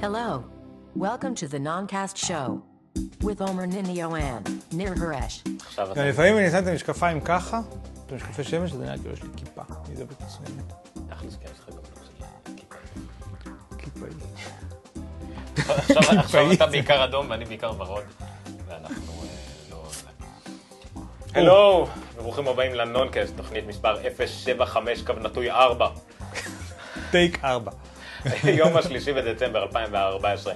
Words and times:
Hello. 0.00 0.42
Welcome 0.96 1.34
to 1.34 1.46
the 1.46 1.58
Noncast 1.58 2.16
Show 2.16 2.62
with 3.20 3.42
Omer 3.42 3.66
Ninio 3.66 4.18
and 4.18 4.48
Nir 4.72 4.94
Haresh. 4.94 5.44
גם 5.94 6.06
לפעמים 6.06 6.38
אני 6.38 6.50
שם 6.50 6.58
את 6.58 6.66
המשקפיים 6.66 7.20
ככה, 7.20 7.60
את 8.06 8.12
המשקפי 8.12 8.44
שמש, 8.44 8.72
אז 8.72 8.80
אני 8.80 8.90
רק 8.90 9.00
כאילו 9.00 9.14
יש 9.14 9.22
לי 9.22 9.28
כיפה. 9.36 9.62
אני 9.86 9.94
אדבר 9.94 10.14
מצוינת. 10.26 10.72
תכלס, 11.08 11.36
כן, 11.36 11.46
היא. 16.08 16.18
עכשיו-. 16.18 16.52
אתה 16.52 16.66
בעיקר 16.66 17.04
אדום 17.04 17.30
ואני 17.30 17.44
בעיקר 17.44 17.72
ורוד, 17.78 18.04
ואנחנו 18.66 19.12
אה, 21.36 21.42
לא... 21.42 21.86
הלו, 21.86 21.88
וברוכים 22.16 22.48
הבאים 22.48 22.74
לנונקאסט, 22.74 23.36
תוכנית 23.36 23.66
מספר 23.66 23.96
075 24.26 25.02
קו 25.02 25.12
נטוי 25.12 25.50
4, 25.50 25.88
טייק 27.10 27.44
ארבע. 27.44 27.70
יום 28.58 28.76
השלישי 28.76 29.12
בדצמבר 29.12 29.62
2014. 29.62 30.54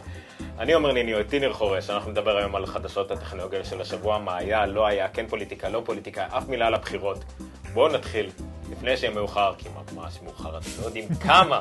אני 0.58 0.72
עומר 0.72 0.92
ניניו, 0.92 1.18
ניר 1.40 1.52
חורש, 1.52 1.90
אנחנו 1.90 2.10
נדבר 2.10 2.36
היום 2.36 2.54
על 2.54 2.66
חדשות 2.66 3.10
הטכנולוגיה 3.10 3.64
של 3.64 3.80
השבוע, 3.80 4.18
מה 4.18 4.36
היה, 4.36 4.66
לא 4.66 4.86
היה, 4.86 5.08
כן 5.08 5.26
פוליטיקה, 5.26 5.68
לא 5.68 5.82
פוליטיקה, 5.84 6.26
אף 6.38 6.48
מילה 6.48 6.66
על 6.66 6.74
הבחירות. 6.74 7.24
בואו 7.72 7.92
נתחיל, 7.92 8.30
לפני 8.70 8.96
שיהיה 8.96 9.14
מאוחר, 9.14 9.54
כי 9.58 9.68
ממש 9.68 10.18
מאוחר, 10.22 10.58
אתם 10.58 10.68
לא 10.80 10.86
יודעים 10.86 11.08
כמה. 11.26 11.60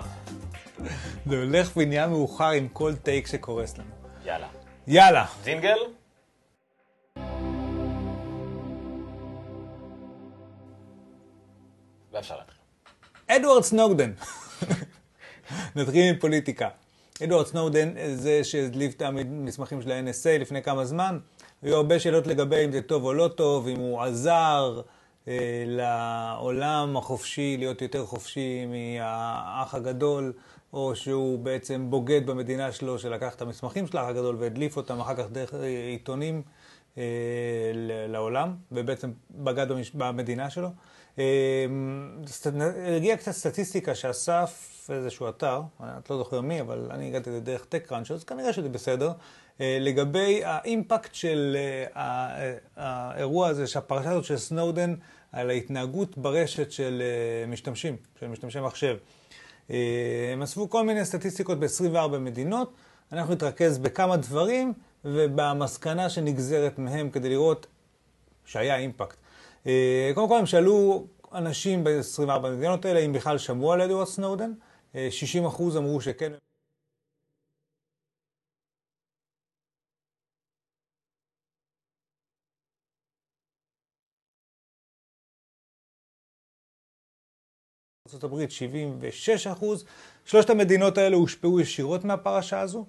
זה 1.25 1.37
הולך 1.37 1.77
ונהיה 1.77 2.07
מאוחר 2.07 2.49
עם 2.49 2.67
כל 2.67 2.95
טייק 2.95 3.27
שקורס 3.27 3.77
לנו. 3.77 3.89
יאללה. 4.25 4.47
יאללה. 4.87 5.25
זינגל? 5.43 5.77
ואפשר 12.11 12.35
להתחיל. 12.37 12.61
אדוארד 13.27 13.63
סנודן. 13.63 14.11
נתחיל 15.75 16.09
עם 16.09 16.15
פוליטיקה. 16.19 16.69
אדוארד 17.23 17.45
סנודן 17.45 17.93
זה 18.15 18.43
שהדליף 18.43 18.93
את 18.95 19.01
המסמכים 19.01 19.81
של 19.81 19.91
ה-NSA 19.91 20.39
לפני 20.41 20.61
כמה 20.63 20.85
זמן. 20.85 21.19
היו 21.61 21.75
הרבה 21.75 21.99
שאלות 21.99 22.27
לגבי 22.27 22.65
אם 22.65 22.71
זה 22.71 22.81
טוב 22.81 23.03
או 23.03 23.13
לא 23.13 23.27
טוב, 23.27 23.67
אם 23.67 23.79
הוא 23.79 24.01
עזר 24.01 24.81
אה, 25.27 25.33
לעולם 25.67 26.97
החופשי 26.97 27.55
להיות 27.59 27.81
יותר 27.81 28.05
חופשי 28.05 28.65
מהאח 28.65 29.75
הגדול, 29.75 30.33
או 30.73 30.95
שהוא 30.95 31.39
בעצם 31.39 31.85
בוגד 31.89 32.25
במדינה 32.25 32.71
שלו 32.71 32.99
שלקח 32.99 33.35
את 33.35 33.41
המסמכים 33.41 33.87
של 33.87 33.97
האח 33.97 34.07
הגדול 34.07 34.35
והדליף 34.39 34.77
אותם 34.77 34.99
אחר 34.99 35.15
כך 35.15 35.25
דרך 35.31 35.53
אה, 35.53 35.59
עיתונים 35.89 36.41
אה, 36.97 37.03
לעולם, 38.07 38.53
ובעצם 38.71 39.11
בגד 39.31 39.67
במש- 39.71 39.91
במדינה 39.93 40.49
שלו. 40.49 40.69
סט- 42.27 42.47
הגיעה 42.95 43.17
קצת 43.17 43.31
סטטיסטיקה 43.31 43.95
שאסף 43.95 44.87
איזשהו 44.89 45.29
אתר, 45.29 45.61
את 45.81 46.09
לא 46.09 46.17
זוכר 46.17 46.41
מי, 46.41 46.61
אבל 46.61 46.87
אני 46.91 47.07
הגעתי 47.07 47.29
לזה 47.29 47.39
דרך 47.39 47.65
TechCrunch, 47.71 48.13
אז 48.13 48.23
כנראה 48.23 48.53
שזה 48.53 48.69
בסדר, 48.69 49.11
אה, 49.61 49.77
לגבי 49.81 50.41
האימפקט 50.43 51.15
של 51.15 51.57
אה, 51.59 51.85
אה, 51.95 52.53
האירוע 52.75 53.47
הזה, 53.47 53.67
שהפרשה 53.67 54.09
הזאת 54.11 54.25
של 54.25 54.37
סנודן, 54.37 54.95
על 55.31 55.49
ההתנהגות 55.49 56.17
ברשת 56.17 56.71
של 56.71 57.03
משתמשים, 57.47 57.95
של 58.19 58.27
משתמשי 58.27 58.59
מחשב. 58.59 58.97
הם 60.33 60.41
אספו 60.43 60.69
כל 60.69 60.85
מיני 60.85 61.05
סטטיסטיקות 61.05 61.59
ב-24 61.59 62.17
מדינות, 62.19 62.73
אנחנו 63.11 63.33
נתרכז 63.33 63.77
בכמה 63.77 64.17
דברים 64.17 64.73
ובמסקנה 65.05 66.09
שנגזרת 66.09 66.79
מהם 66.79 67.09
כדי 67.09 67.29
לראות 67.29 67.67
שהיה 68.45 68.75
אימפקט. 68.75 69.17
אה, 69.67 70.11
קודם 70.15 70.27
כל 70.29 70.37
הם 70.37 70.45
שאלו 70.45 71.07
אנשים 71.33 71.83
ב-24 71.83 72.31
המדינות 72.31 72.85
האלה 72.85 72.99
אם 72.99 73.13
בכלל 73.13 73.37
שמעו 73.37 73.73
על 73.73 73.81
אדוארד 73.81 74.07
סנודן, 74.07 74.53
אה, 74.95 75.09
60% 75.11 75.77
אמרו 75.77 76.01
שכן. 76.01 76.33
ארה"ב 88.23 88.49
76 88.49 89.47
אחוז. 89.47 89.85
שלושת 90.25 90.49
המדינות 90.49 90.97
האלה 90.97 91.15
הושפעו 91.15 91.59
ישירות 91.59 92.03
מהפרשה 92.03 92.59
הזו. 92.59 92.85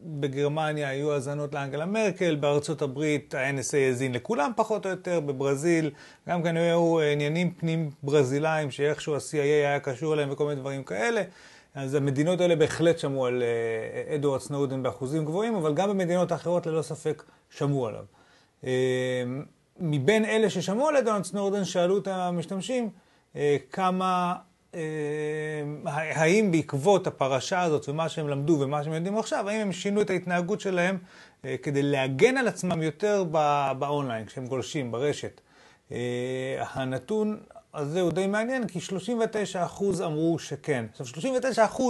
אה, 0.00 0.04
בגרמניה 0.20 0.88
היו 0.88 1.12
האזנות 1.12 1.54
לאנגלה 1.54 1.86
מרקל, 1.86 2.34
בארצות 2.34 2.82
הברית 2.82 3.34
ה-NSA 3.34 3.76
האזין 3.76 4.12
לכולם 4.12 4.52
פחות 4.56 4.86
או 4.86 4.90
יותר, 4.90 5.20
בברזיל 5.20 5.90
גם 6.28 6.42
כן 6.42 6.56
היו 6.56 7.00
עניינים 7.00 7.52
פנים 7.52 7.90
ברזילאים 8.02 8.70
שאיכשהו 8.70 9.14
ה-CIA 9.14 9.42
היה 9.42 9.80
קשור 9.80 10.14
אליהם 10.14 10.30
וכל 10.32 10.44
מיני 10.44 10.60
דברים 10.60 10.84
כאלה. 10.84 11.22
אז 11.74 11.94
המדינות 11.94 12.40
האלה 12.40 12.56
בהחלט 12.56 12.98
שמעו 12.98 13.26
על 13.26 13.42
אה, 13.42 14.14
אדוארד 14.14 14.40
סנודן 14.40 14.82
באחוזים 14.82 15.24
גבוהים, 15.24 15.54
אבל 15.54 15.74
גם 15.74 15.88
במדינות 15.88 16.32
אחרות 16.32 16.66
ללא 16.66 16.82
ספק 16.82 17.22
שמעו 17.50 17.86
עליו. 17.86 18.04
אה, 18.64 19.22
מבין 19.80 20.24
אלה 20.24 20.50
ששמעו 20.50 20.88
על 20.88 20.96
אדוארד 20.96 21.24
סנודן, 21.24 21.64
שאלו 21.64 21.98
את 21.98 22.08
המשתמשים 22.08 22.90
אה, 23.36 23.56
כמה, 23.72 24.34
אה, 24.34 24.47
האם 25.84 26.50
בעקבות 26.50 27.06
הפרשה 27.06 27.62
הזאת 27.62 27.88
ומה 27.88 28.08
שהם 28.08 28.28
למדו 28.28 28.56
ומה 28.60 28.84
שהם 28.84 28.92
יודעים 28.92 29.18
עכשיו, 29.18 29.48
האם 29.48 29.60
הם 29.60 29.72
שינו 29.72 30.00
את 30.00 30.10
ההתנהגות 30.10 30.60
שלהם 30.60 30.98
אה, 31.44 31.56
כדי 31.62 31.82
להגן 31.82 32.36
על 32.36 32.48
עצמם 32.48 32.82
יותר 32.82 33.24
באונליין, 33.78 34.26
כשהם 34.26 34.46
גולשים 34.46 34.92
ברשת. 34.92 35.40
אה, 35.92 36.64
הנתון 36.72 37.40
הזה 37.74 38.00
הוא 38.00 38.12
די 38.12 38.26
מעניין, 38.26 38.66
כי 38.68 38.78
39% 38.78 40.04
אמרו 40.04 40.38
שכן. 40.38 40.84
עכשיו, 40.90 41.06
39% 41.76 41.82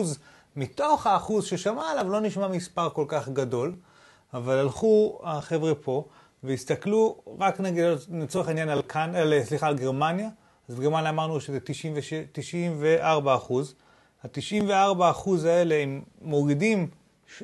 מתוך 0.57 1.07
האחוז 1.07 1.45
ששמע 1.45 1.91
עליו 1.91 2.11
לא 2.11 2.21
נשמע 2.21 2.49
מספר 2.49 2.91
כל 2.91 3.05
כך 3.09 3.29
גדול, 3.29 3.75
אבל 4.35 4.59
הלכו 4.59 5.21
החבר'ה 5.25 5.75
פה 5.75 6.05
והסתכלו 6.45 7.17
רק 7.39 7.61
נגיד 7.61 7.85
לצורך 8.11 8.49
העניין 8.49 8.69
על, 8.69 8.83
כאן, 8.83 9.15
על, 9.15 9.45
סליחה, 9.45 9.67
על 9.67 9.79
גרמניה, 9.79 10.29
אז 10.69 10.75
בגרמניה 10.75 11.11
אמרנו 11.11 11.41
שזה 11.41 11.61
96, 11.61 12.13
94 12.33 13.35
אחוז. 13.35 13.75
ה-94 14.25 15.11
אחוז 15.11 15.45
האלה, 15.45 15.75
הם 15.75 16.03
מורידים, 16.23 16.89
ש... 17.27 17.43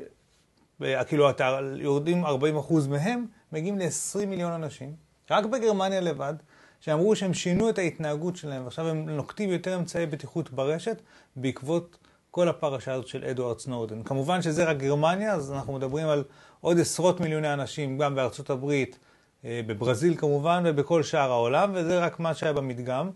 כאילו, 1.07 1.31
אתה, 1.31 1.59
יורדים 1.77 2.25
40 2.25 2.57
אחוז 2.57 2.87
מהם, 2.87 3.27
מגיעים 3.53 3.79
ל-20 3.79 4.27
מיליון 4.27 4.53
אנשים, 4.53 4.95
רק 5.31 5.45
בגרמניה 5.45 6.01
לבד, 6.01 6.35
שאמרו 6.81 7.17
שהם 7.17 7.35
שינו 7.35 7.69
את 7.69 7.79
ההתנהגות 7.79 8.37
שלהם, 8.37 8.65
ועכשיו 8.65 8.89
הם 8.89 9.11
נוקטים 9.11 9.51
יותר 9.51 9.77
אמצעי 9.77 10.07
בטיחות 10.07 10.51
ברשת, 10.51 11.03
בעקבות 11.37 11.99
כל 12.31 12.49
הפרשה 12.49 12.93
הזאת 12.93 13.09
של 13.09 13.25
אדוארד 13.25 13.59
סנודן. 13.59 14.03
כמובן 14.03 14.43
שזה 14.43 14.65
רק 14.65 14.77
גרמניה, 14.77 15.33
אז 15.33 15.53
אנחנו 15.53 15.73
מדברים 15.73 16.09
על 16.09 16.25
עוד 16.61 16.81
עשרות 16.81 17.21
מיליוני 17.21 17.53
אנשים, 17.53 17.99
גם 17.99 18.15
בארצות 18.15 18.51
הברית, 18.51 18.99
בברזיל 19.45 20.17
כמובן, 20.17 20.63
ובכל 20.67 21.03
שאר 21.03 21.31
העולם, 21.31 21.71
וזה 21.75 21.99
רק 21.99 22.21
מה 22.21 22.35
שהיה 22.35 22.53
במדגם. 22.53 23.11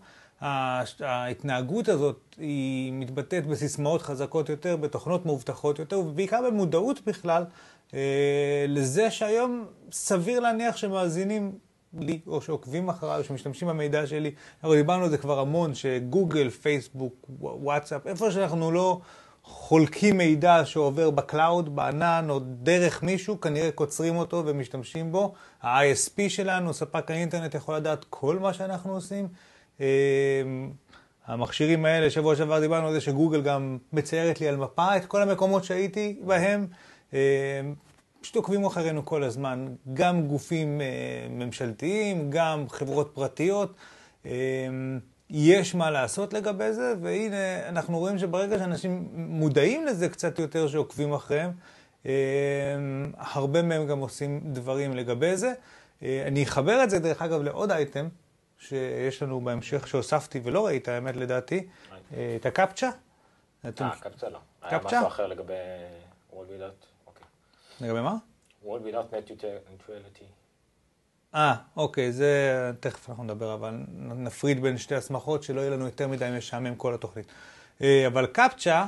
ההתנהגות 0.99 1.89
הזאת 1.89 2.35
היא 2.37 2.93
מתבטאת 2.93 3.47
בסיסמאות 3.47 4.01
חזקות 4.01 4.49
יותר, 4.49 4.75
בתוכנות 4.75 5.25
מאובטחות 5.25 5.79
יותר, 5.79 5.99
ובעיקר 5.99 6.41
במודעות 6.47 7.01
בכלל 7.05 7.43
אה, 7.93 8.65
לזה 8.67 9.11
שהיום 9.11 9.65
סביר 9.91 10.39
להניח 10.39 10.77
שמאזינים 10.77 11.51
לי, 11.99 12.19
או 12.27 12.41
שעוקבים 12.41 12.89
אחריי, 12.89 13.19
או 13.19 13.23
שמשתמשים 13.23 13.67
במידע 13.67 14.07
שלי. 14.07 14.31
אנחנו 14.63 14.75
דיברנו 14.75 15.03
על 15.03 15.09
זה 15.09 15.17
כבר 15.17 15.39
המון, 15.39 15.75
שגוגל, 15.75 16.49
פייסבוק, 16.49 17.25
וואטסאפ, 17.39 18.07
איפה 18.07 18.31
שאנחנו 18.31 18.71
לא 18.71 18.99
חולקים 19.51 20.17
מידע 20.17 20.65
שעובר 20.65 21.09
ב 21.09 21.18
cloud, 21.18 21.75
בענן, 21.75 22.25
או 22.29 22.39
דרך 22.39 23.03
מישהו, 23.03 23.41
כנראה 23.41 23.71
קוצרים 23.71 24.15
אותו 24.15 24.43
ומשתמשים 24.45 25.11
בו. 25.11 25.33
ה-ISP 25.61 26.29
שלנו, 26.29 26.73
ספק 26.73 27.11
האינטרנט, 27.11 27.55
יכול 27.55 27.75
לדעת 27.75 28.05
כל 28.09 28.39
מה 28.39 28.53
שאנחנו 28.53 28.93
עושים. 28.93 29.27
אה, 29.81 29.87
המכשירים 31.25 31.85
האלה, 31.85 32.09
שבוע 32.09 32.35
שעבר 32.35 32.59
דיברנו 32.59 32.87
על 32.87 32.93
זה 32.93 33.01
שגוגל 33.01 33.41
גם 33.41 33.77
מציירת 33.93 34.41
לי 34.41 34.47
על 34.47 34.55
מפה 34.55 34.97
את 34.97 35.05
כל 35.05 35.21
המקומות 35.21 35.63
שהייתי 35.63 36.19
בהם. 36.25 36.67
אה, 37.13 37.19
פשוט 38.21 38.35
עוקבים 38.35 38.65
אחרינו 38.65 39.05
כל 39.05 39.23
הזמן, 39.23 39.67
גם 39.93 40.27
גופים 40.27 40.81
אה, 40.81 40.87
ממשלתיים, 41.29 42.29
גם 42.29 42.69
חברות 42.69 43.11
פרטיות. 43.13 43.73
יש 45.29 45.75
מה 45.75 45.91
לעשות 45.91 46.33
לגבי 46.33 46.73
זה, 46.73 46.93
והנה 47.01 47.69
אנחנו 47.69 47.99
רואים 47.99 48.17
שברגע 48.17 48.59
שאנשים 48.59 49.09
מודעים 49.13 49.85
לזה 49.85 50.09
קצת 50.09 50.39
יותר 50.39 50.67
שעוקבים 50.67 51.13
אחריהם, 51.13 51.51
אה, 52.05 52.11
הרבה 53.17 53.61
מהם 53.61 53.87
גם 53.87 53.99
עושים 53.99 54.41
דברים 54.43 54.95
לגבי 54.95 55.37
זה. 55.37 55.53
אה, 56.03 56.23
אני 56.27 56.43
אחבר 56.43 56.83
את 56.83 56.89
זה, 56.89 56.99
דרך 56.99 57.21
אגב, 57.21 57.41
לעוד 57.41 57.71
אייטם 57.71 58.07
שיש 58.59 59.23
לנו 59.23 59.41
בהמשך 59.41 59.87
שהוספתי 59.87 60.39
ולא 60.43 60.65
ראית, 60.65 60.87
האמת 60.87 61.15
לדעתי, 61.15 61.67
אה, 62.13 62.35
את 62.35 62.45
הקפצ'ה. 62.45 62.89
אה, 63.65 63.71
קפצה 63.99 64.29
לא. 64.29 64.39
היה 64.61 64.79
קפצ'ה? 64.79 64.97
משהו 64.97 65.07
אחר 65.07 65.27
לגבי 65.27 65.53
אוקיי. 67.07 67.25
לגבי 67.81 68.01
מה? 68.01 68.15
World 68.63 68.67
Without 68.67 69.13
Net 69.13 69.31
Neutrality. 69.31 70.38
אה, 71.35 71.55
אוקיי, 71.75 72.11
זה 72.11 72.71
תכף 72.79 73.09
אנחנו 73.09 73.23
נדבר, 73.23 73.53
אבל 73.53 73.73
נפריד 73.97 74.61
בין 74.61 74.77
שתי 74.77 74.95
הסמכות, 74.95 75.43
שלא 75.43 75.61
יהיה 75.61 75.69
לנו 75.69 75.85
יותר 75.85 76.07
מדי 76.07 76.29
משעמם 76.37 76.75
כל 76.75 76.93
התוכנית. 76.93 77.25
אה, 77.81 78.07
אבל 78.07 78.25
קפצ'ה 78.25 78.85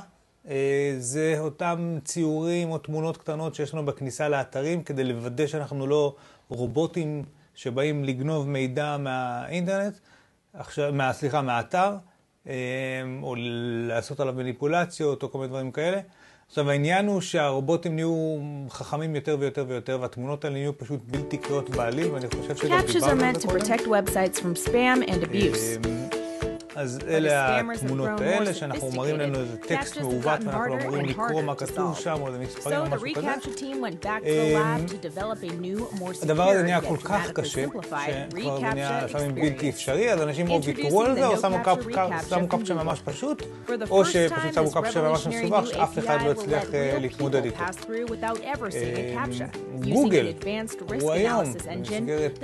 אה, 0.47 0.95
זה 0.97 1.35
אותם 1.39 1.97
ציורים 2.03 2.71
או 2.71 2.77
תמונות 2.77 3.17
קטנות 3.17 3.55
שיש 3.55 3.73
לנו 3.73 3.85
בכניסה 3.85 4.29
לאתרים 4.29 4.83
כדי 4.83 5.03
לוודא 5.03 5.47
שאנחנו 5.47 5.87
לא 5.87 6.15
רובוטים 6.49 7.23
שבאים 7.55 8.03
לגנוב 8.03 8.47
מידע 8.47 8.97
מהאינטרנט, 8.97 9.93
עכשיו, 10.53 10.93
מה, 10.93 11.13
סליחה, 11.13 11.41
מהאתר, 11.41 11.95
אה, 12.47 12.53
או 13.21 13.35
לעשות 13.87 14.19
עליו 14.19 14.33
מניפולציות 14.33 15.23
או 15.23 15.31
כל 15.31 15.37
מיני 15.37 15.49
דברים 15.49 15.71
כאלה. 15.71 16.01
עכשיו 16.51 16.69
העניין 16.69 17.07
הוא 17.07 17.21
שהרובוטים 17.21 17.95
נהיו 17.95 18.37
חכמים 18.69 19.15
יותר 19.15 19.37
ויותר 19.39 19.65
ויותר, 19.67 19.97
והתמונות 20.01 20.45
האלה 20.45 20.55
נהיו 20.55 20.77
פשוט 20.77 20.99
בלתי 21.07 21.37
קריאות 21.37 21.69
בעליל, 21.69 22.11
ואני 22.11 22.27
חושב 22.27 22.55
שגם 22.55 22.77
דיברנו 22.87 23.23
על 23.25 23.39
זה 23.39 23.47
קודם. 25.79 26.20
אז 26.75 26.99
אלה 27.07 27.61
התמונות 27.73 28.21
האלה, 28.21 28.53
שאנחנו 28.53 28.91
מראים 28.91 29.19
לנו 29.19 29.39
איזה 29.39 29.57
טקסט 29.57 29.97
מעוות, 29.97 30.39
ואנחנו 30.45 30.79
אמורים 30.81 31.05
לקרוא 31.05 31.41
מה 31.41 31.55
כתוב 31.55 31.97
שם, 31.97 32.15
או 32.21 32.27
איזה 32.27 32.39
מספרים 32.39 32.79
או 32.79 32.85
משהו 32.85 33.07
כזה. 33.13 33.27
הדבר 36.21 36.49
הזה 36.49 36.63
נהיה 36.63 36.81
כל 36.81 36.97
כך 36.97 37.31
קשה, 37.31 37.61
שכבר 37.61 37.81
זה 38.59 38.73
נהיה 38.73 39.05
לפעמים 39.05 39.35
בלתי 39.35 39.69
אפשרי, 39.69 40.13
אז 40.13 40.21
אנשים 40.21 40.49
או 40.49 40.63
ויתרו 40.63 41.03
על 41.03 41.15
זה, 41.15 41.27
או 41.27 41.37
שמו 41.37 42.49
קפצ'ה 42.49 42.73
ממש 42.73 43.01
פשוט, 43.05 43.43
או 43.89 44.05
שפשוט 44.05 44.53
שמו 44.53 44.71
קפצ'ה 44.71 45.01
ממש 45.01 45.27
מסובך, 45.27 45.67
שאף 45.67 45.99
אחד 45.99 46.17
לא 46.25 46.31
הצליח 46.31 46.63
להתמודד 46.99 47.45
איתו. 47.45 47.63
גוגל, 49.89 50.33
הוא 51.01 51.11
היום, 51.11 51.43
במסגרת 51.73 52.39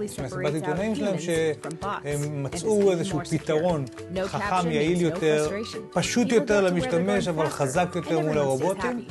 מסיבת 0.00 0.54
עיתונאים 0.54 0.94
שלהם, 0.94 1.18
שהם 1.18 2.42
מצאו 2.42 2.85
איזשהו 2.92 3.20
פתרון 3.30 3.84
חכם, 4.24 4.70
יעיל 4.70 5.00
יותר, 5.00 5.50
פשוט 5.92 6.32
יותר 6.32 6.60
למשתמש, 6.60 7.28
אבל 7.28 7.48
חזק 7.48 7.88
יותר 7.94 8.20
מול 8.20 8.38
הרובוטים, 8.38 9.04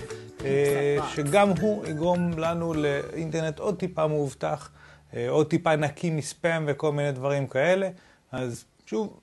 אה, 0.45 0.97
שגם 1.15 1.49
הוא 1.49 1.85
יגרום 1.85 2.39
לנו 2.39 2.73
לאינטרנט 2.73 3.59
עוד 3.59 3.79
טיפה 3.79 4.07
מאובטח, 4.07 4.69
אה, 5.15 5.29
עוד 5.29 5.47
טיפה 5.47 5.75
נקי 5.75 6.09
מספאם 6.09 6.63
וכל 6.67 6.91
מיני 6.91 7.11
דברים 7.11 7.47
כאלה. 7.47 7.89
אז 8.31 8.65
שוב, 8.85 9.19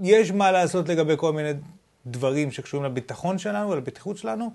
יש 0.00 0.30
מה 0.30 0.52
לעשות 0.52 0.88
לגבי 0.88 1.14
כל 1.16 1.32
מיני 1.32 1.50
דברים 2.06 2.50
שקשורים 2.52 2.86
לביטחון 2.86 3.38
שלנו 3.38 3.70
ולבטיחות 3.70 4.16
שלנו 4.16 4.52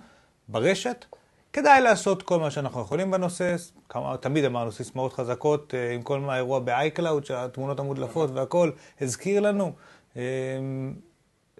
ברשת. 0.47 1.05
כדאי 1.53 1.81
לעשות 1.81 2.23
כל 2.23 2.39
מה 2.39 2.51
שאנחנו 2.51 2.81
יכולים 2.81 3.11
בנושא, 3.11 3.55
כמה, 3.89 4.17
תמיד 4.17 4.45
אמרנו 4.45 4.71
סיסמאות 4.71 5.13
חזקות, 5.13 5.73
אה, 5.73 5.91
עם 5.93 6.01
כל 6.01 6.29
האירוע 6.29 6.59
ב-iCloud, 6.59 7.25
שהתמונות 7.25 7.79
המודלפות 7.79 8.29
והכל 8.33 8.71
הזכיר 9.01 9.41
לנו. 9.41 9.71
אה, 10.17 10.21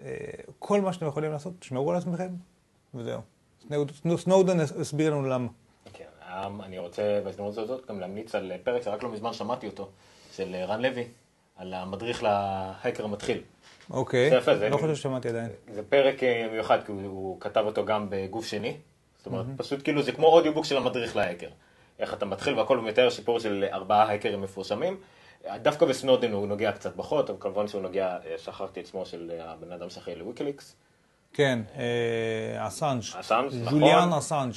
אה, 0.02 0.10
כל 0.58 0.80
מה 0.80 0.92
שאתם 0.92 1.06
יכולים 1.06 1.32
לעשות, 1.32 1.52
תשמרו 1.58 1.90
על 1.90 1.96
עצמכם, 1.96 2.28
וזהו. 2.94 3.20
סנודן 4.16 4.60
הסביר 4.60 5.10
לנו 5.10 5.28
למה. 5.28 5.48
כן, 5.92 6.04
אני 6.64 6.78
רוצה 6.78 7.20
בהזדמנות 7.24 7.58
הזאת 7.58 7.86
גם 7.88 8.00
להמליץ 8.00 8.34
על 8.34 8.52
פרק 8.64 8.82
שרק 8.82 9.02
לא 9.02 9.12
מזמן 9.12 9.32
שמעתי 9.32 9.66
אותו, 9.66 9.88
של 10.32 10.56
רן 10.68 10.80
לוי, 10.82 11.04
על 11.56 11.74
המדריך 11.74 12.22
להקר 12.22 13.04
המתחיל. 13.04 13.42
אוקיי, 13.90 14.30
לא 14.70 14.76
חושב 14.76 14.94
ששמעתי 14.94 15.28
עדיין. 15.28 15.48
זה 15.74 15.82
פרק 15.82 16.16
מיוחד, 16.52 16.78
כי 16.86 16.92
הוא 16.92 17.40
כתב 17.40 17.62
אותו 17.66 17.84
גם 17.84 18.06
בגוף 18.10 18.46
שני. 18.46 18.76
זאת 19.24 19.32
אומרת, 19.32 19.46
mm-hmm. 19.46 19.62
פשוט 19.62 19.84
כאילו 19.84 20.02
זה 20.02 20.12
כמו 20.12 20.26
אודיובוק 20.26 20.64
של 20.64 20.76
המדריך 20.76 21.16
להאקר. 21.16 21.48
איך 21.98 22.14
אתה 22.14 22.26
מתחיל 22.26 22.58
והכל 22.58 22.78
מתאר 22.78 23.10
סיפור 23.10 23.40
של 23.40 23.64
ארבעה 23.72 24.02
האקרים 24.02 24.42
מפורסמים. 24.42 24.96
דווקא 25.62 25.86
בסנודן 25.86 26.32
הוא 26.32 26.46
נוגע 26.46 26.72
קצת 26.72 26.96
פחות, 26.96 27.30
אבל 27.30 27.38
כמובן 27.40 27.68
שהוא 27.68 27.82
נוגע, 27.82 28.16
אה, 28.26 28.38
שכחתי 28.38 28.80
את 28.80 28.86
שמו 28.86 29.06
של 29.06 29.32
אה, 29.38 29.52
הבן 29.52 29.72
אדם 29.72 29.90
שאחראי 29.90 30.16
לוויקליקס. 30.16 30.76
כן, 31.32 31.58
אה, 31.76 32.66
אסאנג'. 32.66 33.02
אסאנג', 33.20 33.46
נכון. 33.46 33.80
ז'וליאן 33.80 34.12
אסאנג'. 34.12 34.52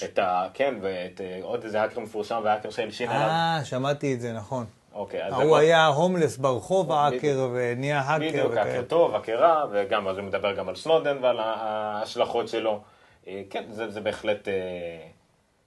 כן, 0.53 0.75
ואת 0.81 1.21
עוד 1.41 1.63
איזה 1.63 1.81
האקר 1.81 1.99
מפורסם 1.99 2.41
והאקר 2.43 2.69
שהלשין 2.69 3.09
עליו. 3.09 3.27
אה, 3.27 3.59
שמעתי 3.63 4.13
את 4.13 4.21
זה, 4.21 4.33
נכון. 4.33 4.65
אוקיי, 4.93 5.25
אז... 5.25 5.33
הוא 5.33 5.57
היה 5.57 5.85
הומלס 5.85 6.37
ברחוב 6.37 6.91
האקר 6.91 7.49
ונהיה 7.53 8.01
האקר. 8.01 8.27
בדיוק, 8.27 8.53
האקר 8.53 8.81
טוב, 8.87 9.15
האקר 9.15 9.39
רע, 9.39 9.65
וגם, 9.71 10.07
אז 10.07 10.17
הוא 10.17 10.25
מדבר 10.25 10.55
גם 10.55 10.69
על 10.69 10.75
סנודן 10.75 11.17
ועל 11.21 11.39
ההשלכות 11.39 12.47
שלו. 12.47 12.81
אה, 13.27 13.41
כן, 13.49 13.71
זה, 13.71 13.89
זה 13.89 14.01
בהחלט... 14.01 14.47
אה, 14.47 15.07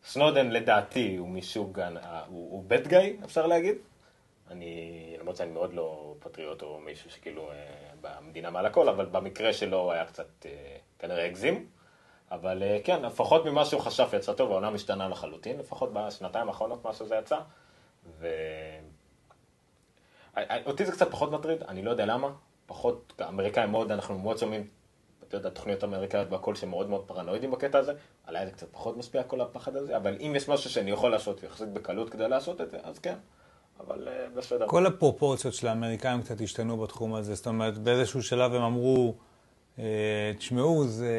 סנודן 0.05 0.51
לדעתי 0.51 1.17
הוא 1.17 1.29
מסוג, 1.29 1.81
הוא, 1.81 1.93
הוא 2.29 2.65
bad 2.71 2.87
guy, 2.87 3.25
אפשר 3.25 3.47
להגיד. 3.47 3.75
אני, 4.51 5.17
למרות 5.21 5.37
שאני 5.37 5.51
מאוד 5.51 5.75
לא 5.75 6.15
פטריוט 6.21 6.62
או 6.62 6.81
מישהו 6.81 7.11
שכאילו 7.11 7.51
אה, 7.51 7.57
במדינה 8.01 8.51
מעל 8.51 8.67
הכל, 8.67 8.89
אבל 8.89 9.07
במקרה 9.07 9.53
שלו 9.53 9.93
היה 9.93 10.05
קצת 10.05 10.47
כנראה 10.99 11.27
הגזים. 11.27 11.67
אבל 12.31 12.62
כן, 12.85 13.03
לפחות 13.03 13.45
ממה 13.45 13.65
שהוא 13.65 13.81
חשב 13.81 14.09
יצא 14.12 14.33
טוב, 14.33 14.51
העונה 14.51 14.71
משתנה 14.71 15.09
לחלוטין, 15.09 15.59
לפחות 15.59 15.93
בשנתיים 15.93 16.49
האחרונות 16.49 16.85
מה 16.85 16.93
שזה 16.93 17.17
יצא. 17.17 17.39
ו... 18.19 18.29
אותי 20.67 20.87
זה 20.87 20.93
קצת 20.93 21.11
פחות 21.11 21.31
מטריד, 21.33 21.62
אני 21.62 21.83
לא 21.83 21.91
יודע 21.91 22.07
למה. 22.07 22.31
פחות, 22.67 23.12
האמריקאים 23.19 23.71
מאוד, 23.71 23.93
אנחנו 23.93 24.19
מאוד 24.19 24.39
שומעים 24.39 24.67
אתה 25.31 25.38
יודע, 25.38 25.50
תוכניות 25.50 25.85
אמריקאיות 25.85 26.32
והכל 26.32 26.55
שמאוד 26.55 26.91
מאוד 26.91 27.05
פרנואידים 27.06 27.50
בקטע 27.50 27.79
הזה, 27.79 27.93
עליי 28.27 28.47
זה 28.47 28.53
קצת 28.53 28.67
פחות 28.73 28.97
משפיע 28.97 29.23
כל 29.23 29.41
הפחד 29.41 29.77
הזה, 29.77 29.97
אבל 29.97 30.17
אם 30.21 30.32
יש 30.37 30.49
משהו 30.49 30.71
שאני 30.71 30.91
יכול 30.91 31.11
לעשות 31.11 31.43
יחסית 31.43 31.69
בקלות 31.69 32.11
כדי 32.11 32.29
לעשות 32.29 32.61
את 32.61 32.71
זה, 32.71 32.79
אז 32.82 32.99
כן. 32.99 33.15
אבל 33.81 34.09
uh, 34.09 34.38
בסדר. 34.38 34.69
כל 34.69 34.87
הפרופורציות 34.87 35.55
של 35.55 35.67
האמריקאים 35.67 36.23
קצת 36.23 36.41
השתנו 36.41 36.77
בתחום 36.77 37.15
הזה, 37.15 37.35
זאת 37.35 37.47
אומרת, 37.47 37.79
באיזשהו 37.79 38.23
שלב 38.23 38.55
הם 38.55 38.62
אמרו, 38.62 39.15
אה, 39.79 40.32
תשמעו, 40.38 40.85
זה, 40.87 41.15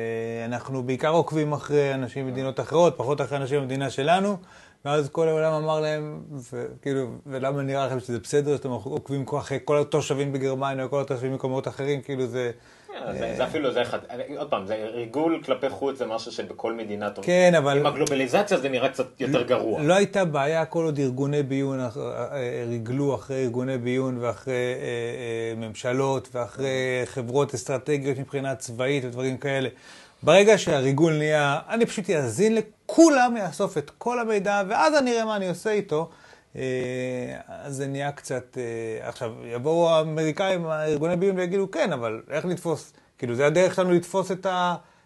אנחנו 0.45 0.83
בעיקר 0.83 1.11
עוקבים 1.11 1.53
אחרי 1.53 1.93
אנשים 1.93 2.27
ממדינות 2.27 2.59
אחרות, 2.59 2.93
פחות 2.97 3.21
אחרי 3.21 3.37
אנשים 3.37 3.61
במדינה 3.61 3.89
שלנו, 3.89 4.37
ואז 4.85 5.09
כל 5.09 5.27
העולם 5.27 5.53
אמר 5.53 5.79
להם, 5.79 6.23
וכאילו, 6.51 7.07
ולמה 7.25 7.61
נראה 7.61 7.85
לכם 7.85 7.99
שזה 7.99 8.19
בסדר 8.19 8.57
שאתם 8.57 8.69
עוקבים 8.69 9.25
אחרי 9.37 9.59
כל 9.65 9.77
התושבים 9.81 10.33
בגרמניה 10.33 10.85
או 10.85 10.89
כל 10.89 11.01
התושבים 11.01 11.31
במקומות 11.31 11.67
אחרים, 11.67 12.01
כאילו 12.01 12.27
זה... 12.27 12.51
זה 13.15 13.43
אפילו, 13.43 13.73
זה 13.73 13.81
אחד, 13.81 13.99
עוד 14.37 14.49
פעם, 14.49 14.65
זה 14.65 14.85
ריגול 14.93 15.41
כלפי 15.45 15.69
חוץ, 15.69 15.97
זה 15.97 16.05
משהו 16.05 16.31
שבכל 16.31 16.73
מדינה 16.73 17.09
טוב. 17.09 17.25
כן, 17.25 17.53
אבל... 17.57 17.77
עם 17.77 17.85
הגלובליזציה 17.85 18.57
זה 18.57 18.69
נראה 18.69 18.89
קצת 18.89 19.21
יותר 19.21 19.41
גרוע. 19.41 19.81
לא 19.81 19.93
הייתה 19.93 20.25
בעיה 20.25 20.65
כל 20.65 20.83
עוד 20.83 20.99
ארגוני 20.99 21.43
ביון 21.43 21.79
אה, 21.79 21.87
אה, 21.97 22.65
ריגלו 22.69 23.15
אחרי 23.15 23.43
ארגוני 23.43 23.77
ביון 23.77 24.17
ואחרי 24.19 24.53
אה, 24.53 25.53
ממשלות 25.55 26.27
ואחרי 26.31 27.01
חברות 27.05 27.53
אסטרטגיות 27.53 28.17
מבחינה 28.17 28.55
צבאית 28.55 29.05
ודברים 29.05 29.37
כאלה. 29.37 29.69
ברגע 30.23 30.57
שהריגול 30.57 31.13
נהיה, 31.13 31.59
אני 31.69 31.85
פשוט 31.85 32.09
אאזין 32.09 32.55
לכולם, 32.55 33.37
אאסוף 33.37 33.77
את 33.77 33.91
כל 33.97 34.19
המידע, 34.19 34.61
ואז 34.67 34.95
אני 34.95 35.13
אראה 35.13 35.25
מה 35.25 35.35
אני 35.35 35.49
עושה 35.49 35.71
איתו. 35.71 36.09
אז 37.47 37.75
זה 37.75 37.87
נהיה 37.87 38.11
קצת... 38.11 38.57
עכשיו, 39.01 39.33
יבואו 39.45 39.89
האמריקאים, 39.89 40.65
ארגוני 40.65 41.15
ביון, 41.15 41.37
ויגידו, 41.37 41.71
כן, 41.71 41.93
אבל 41.93 42.21
איך 42.29 42.45
לתפוס? 42.45 42.93
כאילו, 43.17 43.35
זה 43.35 43.45
הדרך 43.45 43.75
שלנו 43.75 43.91
לתפוס 43.91 44.31
את 44.31 44.47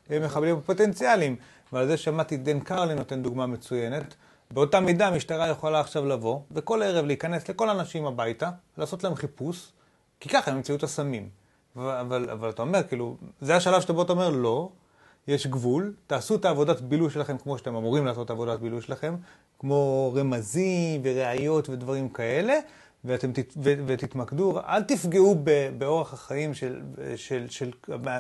המחבלים 0.09 0.57
הפוטנציאליים. 0.57 1.35
ועל 1.73 1.87
זה 1.87 1.97
שמעתי 1.97 2.37
דן 2.37 2.59
קרלי 2.59 2.95
נותן 2.95 3.23
דוגמה 3.23 3.45
מצוינת. 3.45 4.15
באותה 4.51 4.79
מידה 4.79 5.07
המשטרה 5.07 5.49
יכולה 5.49 5.79
עכשיו 5.79 6.05
לבוא, 6.05 6.39
וכל 6.51 6.83
ערב 6.83 7.05
להיכנס 7.05 7.49
לכל 7.49 7.69
האנשים 7.69 8.05
הביתה, 8.05 8.49
לעשות 8.77 9.03
להם 9.03 9.15
חיפוש, 9.15 9.71
כי 10.19 10.29
ככה 10.29 10.51
הם 10.51 10.57
ימצאו 10.57 10.75
את 10.75 10.83
הסמים. 10.83 11.29
אבל, 11.75 12.29
אבל 12.31 12.49
אתה 12.49 12.61
אומר, 12.61 12.83
כאילו, 12.83 13.17
זה 13.41 13.55
השלב 13.55 13.81
שבו 13.81 14.01
אתה 14.01 14.13
אומר, 14.13 14.29
לא, 14.29 14.69
יש 15.27 15.47
גבול, 15.47 15.93
תעשו 16.07 16.35
את 16.35 16.45
העבודת 16.45 16.81
בילוי 16.81 17.09
שלכם 17.09 17.37
כמו 17.37 17.57
שאתם 17.57 17.75
אמורים 17.75 18.05
לעשות 18.05 18.25
את 18.25 18.29
העבודת 18.29 18.59
בילוי 18.59 18.81
שלכם, 18.81 19.15
כמו 19.59 20.13
רמזים 20.15 21.01
וראיות 21.03 21.69
ודברים 21.69 22.09
כאלה, 22.09 22.59
ואתם 23.05 23.31
תת, 23.31 23.53
ו, 23.57 23.73
ותתמקדו, 23.85 24.59
אל 24.59 24.83
תפגעו 24.83 25.35
ב, 25.43 25.69
באורח 25.77 26.13
החיים 26.13 26.53
של, 26.53 26.81
של, 27.15 27.49
של, 27.49 27.49
של 27.49 27.71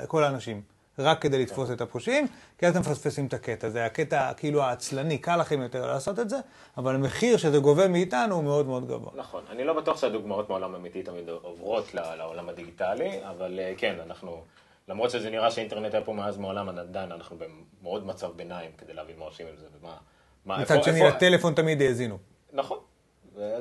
כל 0.07 0.23
האנשים, 0.23 0.61
רק 0.99 1.21
כדי 1.21 1.41
לתפוס 1.41 1.71
את 1.71 1.81
הפושעים, 1.81 2.27
כי 2.57 2.67
אתם 2.67 2.79
מפספסים 2.79 3.25
את 3.25 3.33
הקטע. 3.33 3.69
זה 3.69 3.85
הקטע 3.85 4.33
כאילו 4.33 4.63
העצלני, 4.63 5.17
קל 5.17 5.37
לכם 5.37 5.61
יותר 5.61 5.87
לעשות 5.87 6.19
את 6.19 6.29
זה, 6.29 6.37
אבל 6.77 6.95
המחיר 6.95 7.37
שזה 7.37 7.59
גובה 7.59 7.87
מאיתנו 7.87 8.35
הוא 8.35 8.43
מאוד 8.43 8.65
מאוד 8.65 8.87
גבוה. 8.87 9.11
נכון, 9.15 9.43
אני 9.49 9.63
לא 9.63 9.73
בטוח 9.73 9.97
שהדוגמאות 9.97 10.49
מעולם 10.49 10.75
אמיתי 10.75 11.03
תמיד 11.03 11.29
עוברות 11.29 11.93
לעולם 11.93 12.49
הדיגיטלי, 12.49 13.19
אבל 13.29 13.59
אה, 13.59 13.73
כן, 13.77 13.95
אנחנו... 14.05 14.41
למרות 14.89 15.11
שזה 15.11 15.29
נראה 15.29 15.51
שאינטרנט 15.51 15.93
היה 15.93 16.03
פה 16.03 16.13
מאז 16.13 16.37
מעולם, 16.37 16.69
עדיין 16.69 17.11
אנחנו 17.11 17.37
במאוד 17.81 18.05
מצב 18.05 18.31
ביניים 18.35 18.71
כדי 18.77 18.93
להבין 18.93 19.15
מה 19.19 19.25
עושים 19.25 19.47
עם 19.47 19.57
זה 19.57 19.65
ומה... 19.81 19.97
מצד 20.61 20.83
שני, 20.83 21.03
לטלפון 21.03 21.53
תמיד 21.53 21.81
האזינו. 21.81 22.17
נכון. 22.53 22.77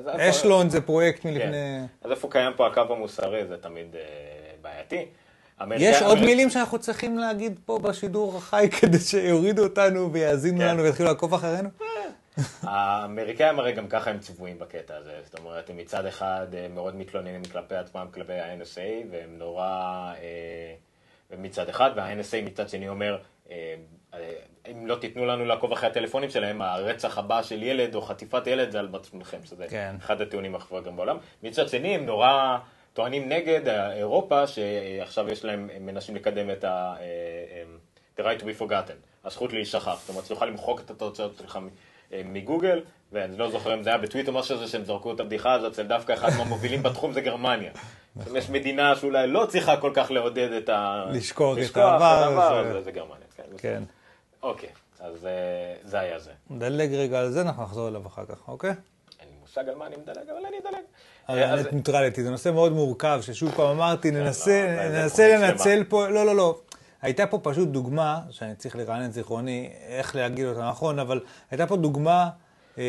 אשלון 0.07 0.71
זה 0.71 0.81
פרויקט 0.81 1.23
כן. 1.23 1.29
מלפני... 1.29 1.81
אז 2.03 2.11
איפה 2.11 2.29
קיים 2.31 2.53
פה 2.57 2.67
הקו 2.67 2.81
המוסרי, 2.81 3.47
זה 3.47 3.57
תמיד 3.57 3.97
אה, 3.97 4.01
בעייתי. 4.63 5.07
יש 5.71 6.03
עוד 6.03 6.19
מילים 6.19 6.51
שאנחנו 6.51 6.79
צריכים 6.79 7.19
להגיד 7.19 7.61
פה 7.65 7.79
בשידור 7.79 8.37
החי 8.37 8.69
כדי 8.81 8.99
שיורידו 8.99 9.63
אותנו 9.63 10.13
ויאזינו 10.13 10.59
כן. 10.59 10.67
לנו 10.67 10.83
ויתחילו 10.83 11.09
לעקוב 11.09 11.35
אחרינו? 11.35 11.69
האמריקאים 12.63 13.59
הרי 13.59 13.73
גם 13.73 13.89
ככה 13.89 14.11
הם 14.11 14.19
צבועים 14.19 14.59
בקטע 14.59 14.97
הזה, 14.97 15.13
זאת 15.25 15.39
אומרת, 15.39 15.71
הם 15.71 15.77
מצד 15.77 16.07
אחד 16.07 16.47
אה, 16.55 16.67
מאוד 16.69 16.97
מתלוננים 16.97 17.45
כלפי 17.45 17.75
עצמם, 17.75 18.07
כלפי 18.15 18.33
ה-NSA, 18.33 19.07
והם 19.11 19.39
נורא... 19.39 19.65
אה, 20.23 20.75
מצד 21.39 21.69
אחד, 21.69 21.91
וה-NSA 21.97 22.45
מצד 22.45 22.69
שני 22.69 22.89
אומר, 22.89 23.19
אה, 23.51 23.75
אם 24.71 24.87
לא 24.87 24.95
תיתנו 24.95 25.27
לנו 25.27 25.45
לעקוב 25.45 25.73
אחרי 25.73 25.89
הטלפונים 25.89 26.31
שלהם, 26.31 26.63
הרצח 26.63 27.19
הבא 27.19 27.43
של 27.43 27.63
ילד 27.63 27.95
או 27.95 28.03
חטיפת 28.03 28.47
ילד 28.47 28.71
זה 28.71 28.79
על 28.79 28.89
מצפונכם, 28.89 29.39
שזה 29.45 29.67
כן. 29.69 29.97
אחד 29.99 30.21
הטיעונים 30.21 30.55
הכי 30.55 30.67
גדולים 30.67 30.97
בעולם. 30.97 31.17
מצד 31.43 31.69
שני, 31.69 31.95
הם 31.95 32.07
נורא 32.07 32.59
טוענים 32.93 33.29
נגד 33.29 33.69
אירופה, 33.69 34.47
שעכשיו 34.47 35.29
יש 35.29 35.45
להם, 35.45 35.71
הם 35.77 35.87
מנסים 35.87 36.17
לקדם 36.17 36.51
את 36.51 36.65
ה... 36.65 36.95
the 38.19 38.23
right 38.23 38.41
to 38.41 38.45
be 38.45 38.61
forgotten, 38.61 39.25
הזכות 39.25 39.53
להישכח. 39.53 40.01
זאת 40.01 40.09
אומרת, 40.09 40.25
תוכל 40.25 40.47
למחוק 40.47 40.81
את 40.81 40.91
התוצאות 40.91 41.37
שלך 41.39 41.59
מגוגל, 42.25 42.81
ואני 43.15 43.37
לא 43.37 43.51
זוכר 43.51 43.75
אם 43.75 43.83
זה 43.83 43.91
היה 43.91 43.99
בטוויטר 43.99 44.33
או 44.33 44.39
משהו 44.39 44.57
כזה 44.57 44.69
שהם 44.69 44.85
זרקו 44.85 45.13
את 45.13 45.21
הבדיחה 45.21 45.53
הזאת, 45.53 45.75
זה 45.75 45.83
דווקא 45.83 46.13
אחד 46.13 46.29
מהמובילים 46.39 46.83
בתחום 46.83 47.13
זה 47.13 47.21
גרמניה. 47.21 47.71
נכון. 48.17 48.37
יש 48.37 48.51
מדינה 48.51 48.97
שאולי 48.97 49.27
לא 49.27 49.47
צריכה 49.49 49.77
כל 49.77 49.91
כך 49.95 50.11
לעודד 50.11 50.53
את 50.53 50.69
ה... 50.69 51.05
לשכוח 51.13 51.59
את 51.71 51.77
העבר. 51.77 52.81
זה 52.85 52.91
גרמניה, 52.91 53.27
כן. 53.37 53.43
כן. 53.59 53.83
אוקיי, 54.43 54.69
אז 55.01 55.27
אה, 55.27 55.31
זה 55.85 56.01
היה 56.01 56.19
זה. 56.19 56.31
נדלג 56.51 56.95
רגע 56.95 57.21
על 57.21 57.31
זה, 57.31 57.41
אנחנו 57.41 57.63
נחזור 57.63 57.89
אליו 57.89 58.07
אחר 58.07 58.25
כך, 58.25 58.49
אוקיי? 58.49 58.71
אין 58.71 59.29
לי 59.29 59.35
מושג 59.41 59.69
על 59.69 59.75
מה 59.75 59.87
אני 59.87 59.97
מדלג, 59.97 60.29
אבל 60.29 60.47
אני 60.47 60.57
אדלג. 60.59 60.85
ה 61.29 61.40
net 61.40 61.73
neutrality, 61.73 62.23
זה 62.23 62.31
נושא 62.31 62.49
מאוד 62.49 62.73
מורכב, 62.73 63.21
ששוב 63.23 63.53
פעם 63.57 63.67
אמרתי, 63.67 64.11
כן, 64.11 64.17
ננסה 64.17 64.77
לא, 65.19 65.47
לנצל 65.49 65.85
פה, 65.89 66.09
לא, 66.09 66.27
לא, 66.27 66.37
לא. 66.37 66.59
הייתה 67.03 67.27
פה 67.27 67.39
פשוט 67.43 67.69
דוגמה, 67.69 68.21
שאני 68.31 68.55
צריך 68.55 68.77
לרענן 68.77 69.05
את 69.05 69.13
זיכרוני, 69.13 69.71
איך 69.87 70.17
להגיד 70.17 70.47
אותה 70.47 70.69
נכון, 70.69 70.99
אבל 70.99 71.21
הייתה 71.51 71.67
פה 71.67 71.77
דוגמה 71.77 72.23
אה, 72.23 72.44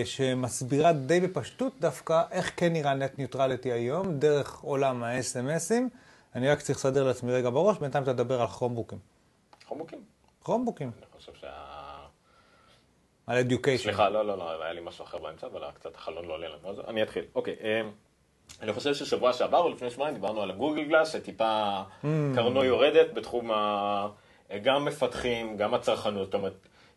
שמסבירה 0.06 0.94
די 0.94 1.20
בפשטות 1.20 1.74
דווקא 1.80 2.22
איך 2.32 2.52
כן 2.58 2.74
נראה 2.74 2.94
net 2.94 3.18
neutrality 3.18 3.72
היום, 3.72 4.20
דרך 4.20 4.60
עולם 4.60 5.04
האס.אם.אסים. 5.04 5.90
אני 6.36 6.50
רק 6.50 6.62
צריך 6.62 6.78
לסדר 6.78 7.04
לעצמי 7.04 7.32
רגע 7.32 7.50
בראש, 7.50 7.78
בינתיים 7.78 8.04
אתה 8.04 8.14
תדבר 8.14 8.42
על 8.42 8.48
כרומבוקים. 8.48 9.00
כרומבוקים? 9.68 10.00
כרומבוקים. 10.44 10.92
אני 10.98 11.06
חושב 11.12 11.32
שה... 11.42 11.48
על 13.28 13.38
אדיוקיישן. 13.38 13.84
סליחה, 13.84 14.10
לא, 14.10 14.26
לא, 14.26 14.38
לא, 14.38 14.64
היה 14.64 14.74
לי 14.74 14.82
משהו 14.84 15.06
אחר 15.06 15.18
באמצע, 15.18 15.48
אבל 15.48 15.62
קצת 15.74 15.96
החלון 15.96 16.26
לא 16.26 16.34
עולה 16.34 16.48
לנו. 16.50 16.88
אני 16.88 17.04
אתחיל. 17.04 17.24
אוקיי. 17.36 17.56
אה, 17.64 17.82
אני 18.62 18.74
חושב 18.74 18.94
ששבוע 18.94 19.34
שעבר 19.34 19.58
או 19.58 19.70
לפני 19.70 19.90
שבועיים 19.90 20.16
דיברנו 20.16 20.42
על 20.42 20.52
הגוגל 20.52 20.84
גלאס, 20.84 21.14
שטיפה 21.14 21.82
mm. 21.82 22.06
קרנו 22.36 22.64
יורדת 22.64 23.14
בתחום 23.14 23.52
ה... 23.52 24.08
גם 24.64 24.86
מפתחים, 24.86 25.58
גם 25.58 25.74
הצרכנות. 25.74 26.26
זאת 26.26 26.34
אומרת, 26.34 26.54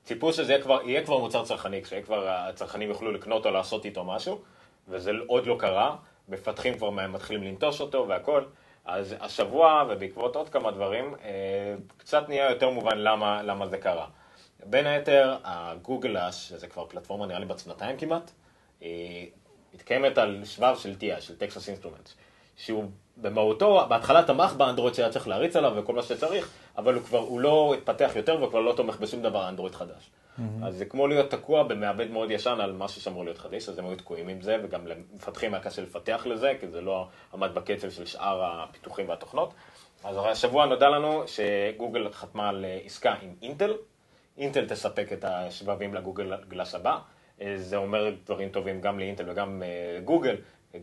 ציפו 0.09 0.33
שזה 0.33 0.53
יהיה 0.53 0.63
כבר, 0.63 0.81
יהיה 0.85 1.05
כבר 1.05 1.19
מוצר 1.19 1.45
צרכני, 1.45 1.83
כשיהיה 1.83 2.03
כבר 2.03 2.29
הצרכנים 2.29 2.89
יוכלו 2.89 3.13
לקנות 3.13 3.47
או 3.47 3.51
לעשות 3.51 3.85
איתו 3.85 4.05
משהו, 4.05 4.41
וזה 4.89 5.11
עוד 5.27 5.47
לא 5.47 5.57
קרה. 5.59 5.97
מפתחים 6.29 6.75
כבר 6.75 6.91
מתחילים 6.91 7.43
לנטוש 7.43 7.81
אותו 7.81 8.09
והכל. 8.09 8.45
אז 8.85 9.15
השבוע, 9.21 9.85
ובעקבות 9.89 10.37
עוד 10.37 10.49
כמה 10.49 10.71
דברים, 10.71 11.15
אה, 11.25 11.75
קצת 11.97 12.29
נהיה 12.29 12.51
יותר 12.51 12.71
מובן 12.71 12.99
למה, 12.99 13.43
למה 13.43 13.67
זה 13.67 13.79
קרה. 13.79 14.07
בין 14.65 14.87
היתר, 14.87 15.37
הגוגל, 15.45 16.31
שזה 16.31 16.67
כבר 16.67 16.87
פלטפורמה 16.87 17.27
נראה 17.27 17.39
לי 17.39 17.47
בת 17.47 17.59
שנתיים 17.59 17.97
כמעט, 17.97 18.31
מתקיימת 19.75 20.19
על 20.19 20.45
שבב 20.45 20.75
של 20.79 20.95
TI, 21.01 21.21
של 21.21 21.37
טקסס 21.37 21.69
אינסטרומנט, 21.69 22.09
שהוא 22.57 22.85
במהותו, 23.21 23.87
בהתחלה 23.89 24.23
תמך 24.23 24.53
באנדרואיד 24.53 24.95
שהיה 24.95 25.11
צריך 25.11 25.29
להריץ 25.29 25.57
עליו 25.57 25.73
וכל 25.77 25.93
מה 25.93 26.03
שצריך, 26.03 26.51
אבל 26.79 26.95
הוא 26.95 27.03
כבר, 27.03 27.19
הוא 27.19 27.41
לא 27.41 27.75
התפתח 27.79 28.11
יותר 28.17 28.43
וכבר 28.43 28.61
לא 28.61 28.73
תומך 28.73 28.97
בשום 28.97 29.23
דבר 29.23 29.49
אנדרואיד 29.49 29.75
חדש. 29.75 30.11
Mm-hmm. 30.39 30.67
אז 30.67 30.77
זה 30.77 30.85
כמו 30.85 31.07
להיות 31.07 31.31
תקוע 31.31 31.63
במעבד 31.63 32.11
מאוד 32.11 32.31
ישן 32.31 32.59
על 32.61 32.73
משהו 32.73 33.01
שאמור 33.01 33.25
להיות 33.25 33.39
חדש, 33.39 33.69
אז 33.69 33.79
הם 33.79 33.87
היו 33.87 33.97
תקועים 33.97 34.29
עם 34.29 34.41
זה, 34.41 34.57
וגם 34.63 34.87
למפתחים 34.87 35.55
היה 35.55 35.63
קשה 35.63 35.83
לפתח 35.83 36.27
לזה, 36.27 36.53
כי 36.61 36.69
זה 36.69 36.81
לא 36.81 37.07
עמד 37.35 37.55
בקצב 37.55 37.91
של 37.91 38.07
שאר 38.07 38.43
הפיתוחים 38.45 39.09
והתוכנות. 39.09 39.55
אז 40.05 40.17
השבוע 40.25 40.67
נודע 40.67 40.89
לנו 40.89 41.23
שגוגל 41.27 42.13
חתמה 42.13 42.49
על 42.49 42.65
עסקה 42.85 43.15
עם 43.23 43.35
אינטל, 43.43 43.75
אינטל 44.39 44.67
תספק 44.69 45.13
את 45.13 45.25
השבבים 45.25 45.95
לגוגל 45.95 46.33
גלאס 46.49 46.75
הבא. 46.75 46.99
אה, 47.41 47.55
זה 47.57 47.77
אומר 47.77 48.11
דברים 48.25 48.49
טובים 48.49 48.81
גם 48.81 48.99
לאינטל 48.99 49.31
וגם 49.31 49.63
אה, 49.63 50.01
גוגל. 50.05 50.37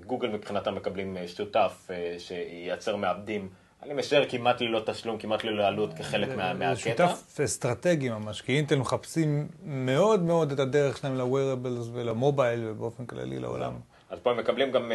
גוגל 0.05 0.27
מבחינתם 0.27 0.75
מקבלים 0.75 1.17
אה, 1.17 1.27
שותף 1.27 1.87
שייצר 2.17 2.95
מעבדים, 2.95 3.49
אני 3.83 3.93
משער 3.93 4.29
כמעט 4.29 4.61
ללא 4.61 4.81
תשלום, 4.85 5.17
כמעט 5.17 5.43
ללא 5.43 5.67
עלות 5.67 5.93
כחלק 5.93 6.29
מהקטע. 6.37 6.73
זה 6.73 6.79
שותף 6.79 7.39
אסטרטגי 7.43 8.09
ממש, 8.09 8.41
כי 8.41 8.57
אינטל 8.57 8.75
מחפשים 8.75 9.47
מאוד 9.63 10.23
מאוד 10.23 10.51
את 10.51 10.59
הדרך 10.59 10.97
שלהם 10.97 11.17
ל-wearables 11.17 11.89
ולמובייל 11.93 12.67
ובאופן 12.67 13.05
כללי 13.05 13.39
לעולם. 13.39 13.73
אז 14.09 14.19
פה 14.19 14.31
הם 14.31 14.37
מקבלים 14.37 14.71
גם 14.71 14.91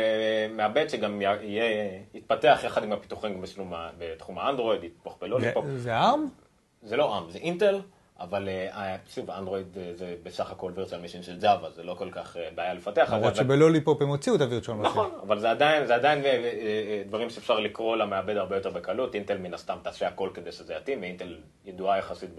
מעבד 0.57 0.88
שגם 0.88 1.23
יהיה, 1.23 1.64
יתפתח 2.14 2.61
יחד 2.64 2.85
עם 2.85 2.92
הפיתוחים 2.92 3.42
בתחום 3.99 4.38
האנדרואיד, 4.38 4.85
יתמוך 4.84 5.18
בלוליפופ. 5.21 5.64
זה 5.76 6.00
ARM? 6.00 6.19
זה 6.83 6.97
לא 6.97 7.19
ARM, 7.19 7.33
זה 7.33 7.38
אינטל. 7.38 7.80
אבל 8.20 8.48
אה, 8.48 8.96
שוב, 9.14 9.30
אנדרואיד 9.30 9.66
אה, 9.76 9.90
זה 9.94 10.14
בסך 10.22 10.50
הכל 10.50 10.72
virtual 10.75 11.00
machine 11.00 11.22
של 11.22 11.38
ג'אווה, 11.40 11.70
זה 11.70 11.82
לא 11.82 11.94
כל 11.94 12.10
כך 12.10 12.36
אה, 12.36 12.48
בעיה 12.54 12.74
לפתח. 12.74 13.12
למרות 13.12 13.36
שבלוליפופ 13.36 14.02
הם 14.02 14.08
הוציאו 14.08 14.36
את 14.36 14.40
ה 14.40 14.45
virtual 14.45 14.76
machine. 14.76 14.90
נכון, 14.90 15.10
אבל 15.22 15.38
זה 15.38 15.50
עדיין, 15.50 15.86
זה 15.86 15.94
עדיין 15.94 16.22
דברים 17.06 17.30
שאפשר 17.30 17.60
לקרוא 17.60 17.96
למעבד 17.96 18.36
הרבה 18.36 18.56
יותר 18.56 18.70
בקלות. 18.70 19.14
אינטל 19.14 19.38
מן 19.38 19.54
הסתם 19.54 19.76
תעשה 19.82 20.08
הכל 20.08 20.30
כדי 20.34 20.52
שזה 20.52 20.74
יתאים, 20.74 21.00
ואינטל 21.00 21.36
ידועה 21.64 21.98
יחסית 21.98 22.30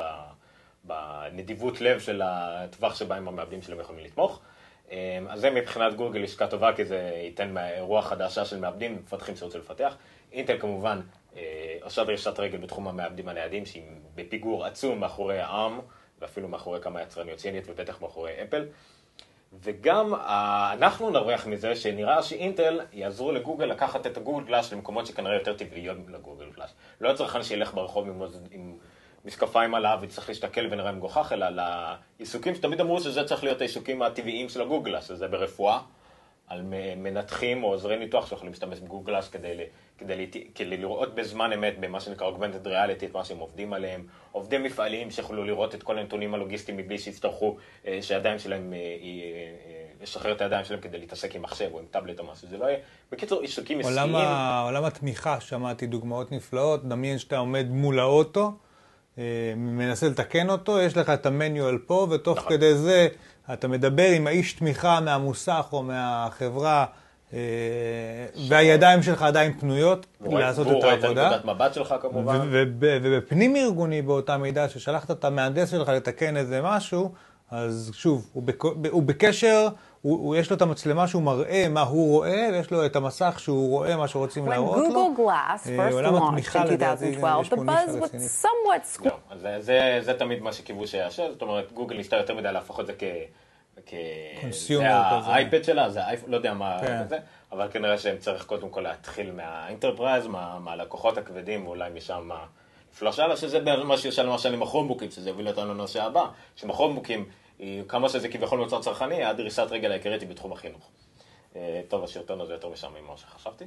בנדיבות 0.83 1.81
לב 1.81 1.99
של 1.99 2.21
הטווח 2.25 2.95
שבהם 2.95 3.27
המעבדים 3.27 3.61
שלהם 3.61 3.79
יכולים 3.79 4.05
לתמוך. 4.05 4.39
אז 5.29 5.41
זה 5.41 5.49
מבחינת 5.49 5.95
גוגל 5.95 6.23
עסקה 6.23 6.47
טובה, 6.47 6.73
כי 6.73 6.85
זה 6.85 7.11
ייתן 7.23 7.55
רוח 7.79 8.07
חדשה 8.07 8.45
של 8.45 8.59
מעבדים 8.59 8.97
ומפתחים 8.97 9.35
שרוצים 9.35 9.61
לפתח. 9.61 9.95
אינטל 10.31 10.59
כמובן 10.59 10.99
עושה 11.81 12.03
דרישת 12.03 12.39
רגל 12.39 12.57
בתחום 12.57 12.87
המעבדים 12.87 13.27
הניידים, 13.27 13.65
שהיא 13.65 13.83
בפיגור 14.15 14.65
עצום 14.65 14.99
מאחורי 14.99 15.39
העם, 15.39 15.79
ואפילו 16.21 16.47
מאחורי 16.47 16.81
כמה 16.81 17.01
יצרניות 17.01 17.39
סינית, 17.39 17.63
ובטח 17.67 18.01
מאחורי 18.01 18.31
אפל. 18.43 18.65
וגם 19.59 20.13
אנחנו 20.73 21.09
נרוויח 21.09 21.47
מזה 21.47 21.75
שנראה 21.75 22.23
שאינטל 22.23 22.79
יעזרו 22.93 23.31
לגוגל 23.31 23.65
לקחת 23.65 24.07
את 24.07 24.17
הגוגל 24.17 24.45
גלאס 24.45 24.73
למקומות 24.73 25.07
שכנראה 25.07 25.33
יותר 25.33 25.53
טבעיות 25.53 25.97
לגוגל 26.07 26.45
גלאס. 26.55 26.73
לא 27.01 27.11
הצרכן 27.11 27.43
שילך 27.43 27.73
ברחוב 27.73 28.07
עם, 28.07 28.21
עם 28.51 28.77
משקפיים 29.25 29.75
עליו 29.75 29.99
וצריך 30.01 30.29
להסתכל 30.29 30.67
ונראה 30.71 30.91
מגוחך, 30.91 31.31
אלא 31.31 31.45
לעיסוקים 31.49 32.55
שתמיד 32.55 32.81
אמרו 32.81 32.99
שזה 32.99 33.23
צריך 33.23 33.43
להיות 33.43 33.61
העיסוקים 33.61 34.01
הטבעיים 34.01 34.49
של 34.49 34.61
הגוגל 34.61 34.91
גלאס, 34.91 35.07
שזה 35.07 35.27
ברפואה, 35.27 35.79
על 36.51 36.63
מנתחים 36.97 37.63
או 37.63 37.69
עוזרי 37.69 37.97
ניתוח 37.97 38.29
שיכולים 38.29 38.51
להשתמש 38.51 38.79
בגוגל 38.79 39.11
גלאס 39.11 39.29
כדי 39.29 39.55
כדי, 39.97 40.27
כדי 40.55 40.77
לראות 40.77 41.15
בזמן 41.15 41.53
אמת 41.53 41.79
במה 41.79 41.99
שנקרא 41.99 42.31
Augmented 42.31 42.65
Reality 42.65 43.05
את 43.05 43.13
מה 43.13 43.25
שהם 43.25 43.37
עובדים 43.37 43.73
עליהם, 43.73 44.03
עובדי 44.31 44.57
מפעלים 44.57 45.11
שיכולו 45.11 45.43
לראות 45.43 45.75
את 45.75 45.83
כל 45.83 45.97
הנתונים 45.97 46.33
הלוגיסטיים 46.33 46.77
מבלי 46.77 46.97
שיצטרכו 46.97 47.57
אה, 47.87 47.99
שהידיים 48.01 48.39
שלהם, 48.39 48.73
אה, 48.73 48.77
אה, 48.77 50.03
לשחרר 50.03 50.31
את 50.31 50.41
הידיים 50.41 50.65
שלהם 50.65 50.81
כדי 50.81 50.97
להתעסק 50.97 51.35
עם 51.35 51.41
מחשב 51.41 51.69
או 51.73 51.79
עם 51.79 51.85
טאבלט 51.91 52.19
או 52.19 52.25
משהו, 52.25 52.47
זה 52.47 52.57
לא 52.57 52.65
יהיה, 52.65 52.77
בקיצור, 53.11 53.41
עיסוקים 53.41 53.79
עסקיים. 53.79 54.15
עולם 54.65 54.85
התמיכה, 54.85 55.39
שמעתי 55.39 55.87
דוגמאות 55.87 56.31
נפלאות, 56.31 56.87
דמיין 56.87 57.17
שאתה 57.17 57.37
עומד 57.37 57.65
מול 57.69 57.99
האוטו, 57.99 58.51
מנסה 59.57 60.07
לתקן 60.09 60.49
אותו, 60.49 60.81
יש 60.81 60.97
לך 60.97 61.09
את 61.09 61.25
המניואל 61.25 61.77
פה, 61.77 62.07
ותוך 62.11 62.37
נכון. 62.37 62.49
כדי 62.49 62.75
זה 62.75 63.07
אתה 63.53 63.67
מדבר 63.67 64.07
עם 64.07 64.27
האיש 64.27 64.53
תמיכה 64.53 64.99
מהמוסך 64.99 65.65
או 65.71 65.83
מהחברה. 65.83 66.85
אה, 67.33 67.39
והידיים 68.47 69.03
שלך 69.03 69.21
עדיין 69.21 69.53
פנויות 69.59 70.05
לעשות 70.21 70.67
את 70.67 70.71
העבודה. 70.71 70.71
והוא 70.71 70.83
רואה 70.83 70.95
את 70.95 71.03
נקודת 71.03 71.45
מבט 71.45 71.73
שלך 71.73 71.95
כמובן. 72.01 72.39
ובפנים 72.81 73.55
ארגוני 73.55 74.01
באותה 74.01 74.37
מידה, 74.37 74.69
ששלחת 74.69 75.11
את 75.11 75.25
המהנדס 75.25 75.71
שלך 75.71 75.89
לתקן 75.89 76.37
איזה 76.37 76.61
משהו, 76.63 77.11
אז 77.51 77.91
שוב, 77.93 78.29
הוא 78.91 79.03
בקשר, 79.03 79.67
הוא, 80.01 80.35
יש 80.35 80.49
לו 80.49 80.57
את 80.57 80.61
המצלמה 80.61 81.07
שהוא 81.07 81.23
מראה 81.23 81.67
מה 81.69 81.81
הוא 81.81 82.07
רואה, 82.11 82.49
ויש 82.51 82.71
לו 82.71 82.85
את 82.85 82.95
המסך 82.95 83.39
שהוא 83.39 83.69
רואה 83.69 83.97
מה 83.97 84.07
שרוצים 84.07 84.47
להראות 84.47 84.77
לו. 84.77 84.83
When 84.83 85.17
Google 85.17 85.21
Glass 85.21 85.67
first 85.67 85.95
launched 85.95 86.55
in 86.55 86.69
2012, 86.69 87.49
the 87.49 87.55
buzz 87.55 87.95
was 88.01 88.45
somewhat... 88.45 89.07
זה 89.99 90.13
תמיד 90.19 90.41
מה 90.41 90.53
שקיוו 90.53 90.87
שיאשר, 90.87 91.31
זאת 91.31 91.41
אומרת, 91.41 91.71
גוגל 91.73 91.97
ניסתה 91.97 92.17
יותר 92.17 92.35
מדי 92.35 92.51
להפוך 92.51 92.79
את 92.79 92.85
זה 92.85 92.93
כ... 92.93 93.03
זה 94.49 94.89
האייפד 94.89 95.63
שלה, 95.63 95.89
זה 95.89 96.03
האייפון, 96.03 96.31
לא 96.31 96.35
יודע 96.35 96.53
מה 96.53 96.77
כן. 96.81 97.03
זה, 97.09 97.17
אבל 97.51 97.67
כנראה 97.71 97.97
שהם 97.97 98.17
צריך 98.17 98.45
קודם 98.45 98.69
כל 98.69 98.81
להתחיל 98.81 99.31
מה 99.31 99.46
enterprise, 99.46 100.27
מהלקוחות 100.59 101.17
הכבדים, 101.17 101.67
ואולי 101.67 101.89
משם 101.95 102.29
לפלוש 102.93 103.19
הלאה, 103.19 103.37
שזה 103.37 103.59
מה 103.83 103.97
שישאל 103.97 104.25
למשל 104.25 104.53
עם 104.53 104.63
הכרומבוקים, 104.63 105.11
שזה 105.11 105.29
יוביל 105.29 105.47
אותנו 105.47 105.73
לנושא 105.73 106.03
הבא, 106.03 106.25
שבכרומבוקים, 106.55 107.25
כמה 107.87 108.09
שזה 108.09 108.29
כביכול 108.29 108.59
מוצר 108.59 108.81
צרכני, 108.81 109.23
הדריסת 109.23 109.67
רגל 109.71 109.91
העיקרית 109.91 110.21
היא 110.21 110.29
בתחום 110.29 110.51
החינוך. 110.51 110.91
אה, 111.55 111.81
טוב, 111.87 112.03
השרטון 112.03 112.41
הזה 112.41 112.53
יותר 112.53 112.69
משעמם 112.69 113.03
ממה 113.03 113.17
שחשבתי, 113.17 113.65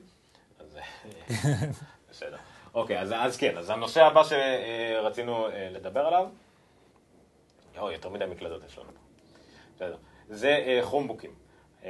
אז 0.58 0.76
אה, 0.76 0.82
בסדר. 2.10 2.36
אוקיי, 2.74 3.00
אז, 3.00 3.12
אז 3.16 3.36
כן, 3.36 3.58
אז 3.58 3.70
הנושא 3.70 4.02
הבא 4.04 4.22
שרצינו 4.24 5.48
אה, 5.48 5.68
לדבר 5.70 6.06
עליו, 6.06 6.28
יואו, 7.74 7.90
יותר 7.90 8.08
מדי 8.08 8.24
מקלדות 8.26 8.62
יש 8.66 8.78
לנו 8.78 8.88
פה. 8.88 9.00
בסדר. 9.76 9.96
זה 10.28 10.80
כרומבוקים. 10.82 11.34
Uh, 11.82 11.86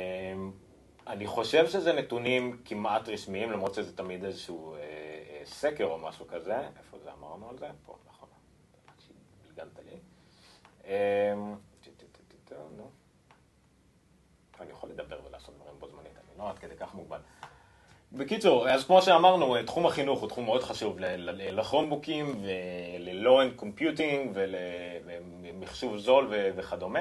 אני 1.07 1.27
חושב 1.27 1.69
שזה 1.69 1.93
נתונים 1.93 2.63
כמעט 2.65 3.09
רשמיים, 3.09 3.53
למרות 3.53 3.75
שזה 3.75 3.97
תמיד 3.97 4.25
איזשהו 4.25 4.77
סקר 5.45 5.85
או 5.85 5.99
משהו 5.99 6.27
כזה, 6.27 6.57
איפה 6.79 6.99
זה 7.05 7.11
אמרנו 7.13 7.49
על 7.51 7.59
זה? 7.59 7.67
פה, 7.87 7.97
נכון. 8.09 8.29
בלגנת 9.47 9.79
לי. 9.79 9.99
אמ, 14.65 14.69
אני 14.69 14.73
יכול 14.73 14.91
לדבר 14.91 15.17
ולעשות 15.29 15.55
דברים 15.55 15.75
בו 15.79 15.89
זמנית, 15.89 16.13
אני 16.17 16.39
לא 16.39 16.51
עד 16.51 16.59
כדי 16.59 16.77
כך 16.77 16.95
מוגבל. 16.95 17.19
בקיצור, 18.13 18.69
אז 18.69 18.85
כמו 18.85 19.03
שאמרנו, 19.03 19.63
תחום 19.67 19.87
החינוך 19.87 20.21
הוא 20.21 20.29
תחום 20.29 20.45
מאוד 20.45 20.63
חשוב 20.63 20.97
לכרומבוקים 20.99 22.43
ול-low-end 22.43 23.63
computing 23.63 24.29
ולמחשוב 24.35 25.97
זול 25.97 26.29
וכדומה. 26.31 27.01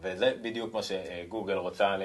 וזה 0.00 0.32
בדיוק 0.42 0.74
מה 0.74 0.80
שגוגל 0.82 1.54
רוצה 1.54 1.96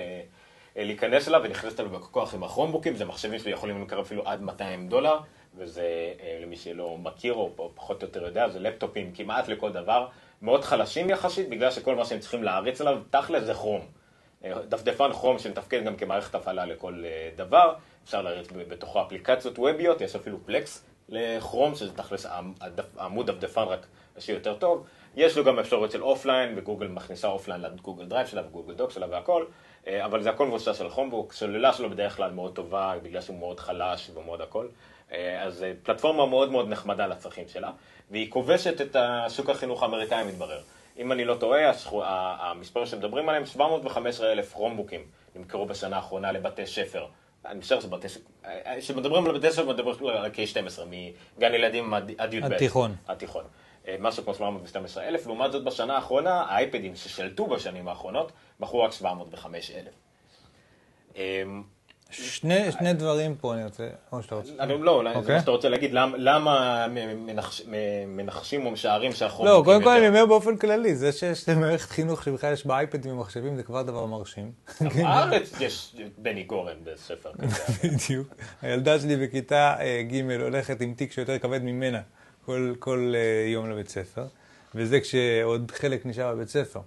להיכנס 0.76 1.28
אליו, 1.28 1.42
ונכנסת 1.44 1.80
אליו 1.80 1.92
בכוח 1.92 2.34
עם 2.34 2.44
הכרומבוקים, 2.44 2.96
זה 2.96 3.06
מחשבים 3.06 3.40
שיכולים 3.40 3.80
למכר 3.80 4.02
אפילו 4.02 4.28
עד 4.28 4.42
200 4.42 4.90
דולר, 4.90 5.20
וזה, 5.56 6.14
למי 6.42 6.56
שלא 6.56 6.98
מכיר 6.98 7.34
או 7.34 7.72
פחות 7.76 8.04
או 8.04 8.08
יותר 8.08 8.24
יודע, 8.26 8.50
זה 8.50 8.60
לפטופים 8.60 9.12
כמעט 9.12 9.48
לכל 9.48 9.72
דבר, 9.72 10.08
מאוד 10.42 10.64
חלשים 10.64 11.10
יחסית, 11.10 11.50
בגלל 11.50 11.72
שכל 11.72 11.96
מה 11.96 12.06
שהם 12.06 12.20
צריכים 12.20 12.44
להריץ 12.44 12.82
עליו, 12.82 13.02
תכל'ס 13.10 13.44
זה 13.44 13.54
כרום. 13.54 13.82
דפדפן 14.46 15.14
כרום 15.14 15.40
שמתפקד 15.40 15.84
גם 15.84 15.96
כמערכת 15.96 16.36
הפעלה 16.36 16.66
לכל 16.66 17.04
דבר, 17.36 17.74
אפשר 18.04 18.22
להריץ 18.22 18.48
בתוכו 18.52 19.02
אפליקציות 19.02 19.60
ווביות, 19.60 20.02
יש 20.02 20.16
אפילו 20.16 20.38
פלקס 20.46 20.86
לכרום, 21.10 21.76
שזה 21.76 21.94
תכלס 21.94 22.26
עמוד 23.00 23.32
דפדפן 23.32 23.62
רק 23.62 23.86
שיותר 24.20 24.54
טוב. 24.54 24.86
יש 25.16 25.38
לו 25.38 25.44
גם 25.44 25.60
אפשרות 25.60 25.92
של 25.92 26.04
offline, 26.04 26.54
וגוגל 26.58 26.88
מכניסה 26.88 27.28
offline 27.28 27.62
לגוגל 27.62 28.06
דרייב 28.06 28.28
שלה 28.28 28.42
וגוגל 28.48 28.74
דוק 28.74 28.92
שלה 28.92 29.08
והכל, 29.10 29.46
אבל 29.88 30.24
זה 30.24 30.30
הכל 30.30 30.48
מבוסס 30.48 30.82
על 30.82 30.90
כרומבוק, 30.90 31.34
סוללה 31.34 31.74
שלו 31.74 31.90
בדרך 31.90 32.16
כלל 32.16 32.32
מאוד 32.32 32.56
טובה, 32.56 32.94
בגלל 33.04 33.22
שהוא 33.22 33.40
מאוד 33.40 33.60
חלש 33.60 34.12
ומאוד 34.14 34.42
הכל. 34.42 34.68
אז 35.40 35.66
פלטפורמה 35.84 36.26
מאוד 36.26 36.52
מאוד 36.52 36.70
נחמדה 36.70 37.08
לצרכים 37.08 37.48
שלה, 37.48 37.72
והיא 38.12 38.32
כובשת 38.32 38.82
את 38.82 38.96
השוק 39.00 39.50
החינוך 39.50 39.84
האמריקאי 39.84 40.24
מתברר. 40.24 40.62
אם 40.98 41.12
אני 41.12 41.26
לא 41.26 41.36
טועה, 41.36 41.72
המספרים 42.40 42.86
שמדברים 42.86 43.30
עליהם, 43.30 43.46
715 43.46 44.32
אלף 44.32 44.54
כרומבוקים 44.54 45.02
נמכרו 45.36 45.66
בשנה 45.66 45.96
האחרונה 45.96 46.32
לבתי 46.32 46.66
ספר. 46.66 47.06
אני 47.46 47.60
משער 47.60 47.80
שבתי 47.80 48.10
ספר, 48.10 48.24
כשמדברים 48.80 49.26
על 49.26 49.38
בתי 49.38 49.52
ספר, 49.52 49.66
מדברים 49.66 50.08
על 50.08 50.32
K12, 50.32 50.80
מגן 51.38 51.54
ילדים 51.54 51.94
עד 51.94 52.34
י"ב. 52.34 52.54
התיכון. 52.54 52.96
התיכון. 53.08 53.44
משהו 54.00 54.24
כמו 54.24 54.34
712 54.34 55.04
אלף, 55.04 55.26
לעומת 55.28 55.52
זאת 55.52 55.64
בשנה 55.64 55.96
האחרונה, 55.96 56.42
האייפדים 56.42 56.96
ששלטו 56.96 57.48
בשנים 57.48 57.88
האחרונות, 57.88 58.32
מכרו 58.60 58.84
רק 58.84 58.92
705 58.92 59.72
אלף. 59.72 59.94
שני, 62.14 62.72
שני 62.72 62.94
דברים 62.94 63.36
פה 63.36 63.54
אני 63.54 63.64
רוצה, 63.64 63.88
או 64.12 64.24
שאתה 64.24 64.36
רוצה. 64.36 64.52
אני, 64.60 64.74
לא, 64.82 64.92
אולי 64.92 65.10
okay. 65.10 65.14
זה 65.14 65.20
אוקיי. 65.20 65.36
מה 65.36 65.42
שאתה 65.42 65.52
רוצה 65.52 65.70
להגיד, 65.70 65.94
למה, 65.94 66.18
למה 66.18 66.86
מנחש, 67.16 67.62
מנחשים 68.08 68.66
או 68.66 68.72
משערים 68.72 69.12
שהחוק... 69.12 69.46
לא, 69.46 69.62
קודם 69.66 69.84
כל 69.84 69.90
אני 69.90 70.08
אומר 70.08 70.26
באופן 70.26 70.58
כללי, 70.58 70.96
זה 70.96 71.12
שיש 71.12 71.50
מערכת 71.50 71.90
חינוך 71.90 72.24
שבכלל 72.24 72.54
יש 72.54 72.66
בה 72.66 72.78
אייפדים 72.78 73.12
ומחשבים, 73.12 73.56
זה 73.56 73.64
כבר 73.64 73.82
דבר 73.82 74.06
מרשים. 74.06 74.52
בארץ 74.82 75.54
יש 75.60 75.96
בני 76.18 76.44
גורן 76.44 76.78
בספר 76.84 77.32
כזה. 77.42 77.64
בדיוק. 77.84 78.28
הילדה 78.62 79.00
שלי 79.00 79.28
בכיתה 79.28 79.76
ג' 80.12 80.42
הולכת 80.42 80.82
עם 80.82 80.94
תיק 80.94 81.12
שיותר 81.12 81.40
כבד 81.40 81.64
ממנה 81.64 82.02
כל, 82.46 82.74
כל 82.80 83.14
יום 83.48 83.70
לבית 83.70 83.90
ספר, 83.90 84.26
וזה 84.76 85.00
כשעוד 85.00 85.72
חלק 85.76 86.06
נשאר 86.06 86.36
בבית 86.36 86.50
ספר. 86.50 86.80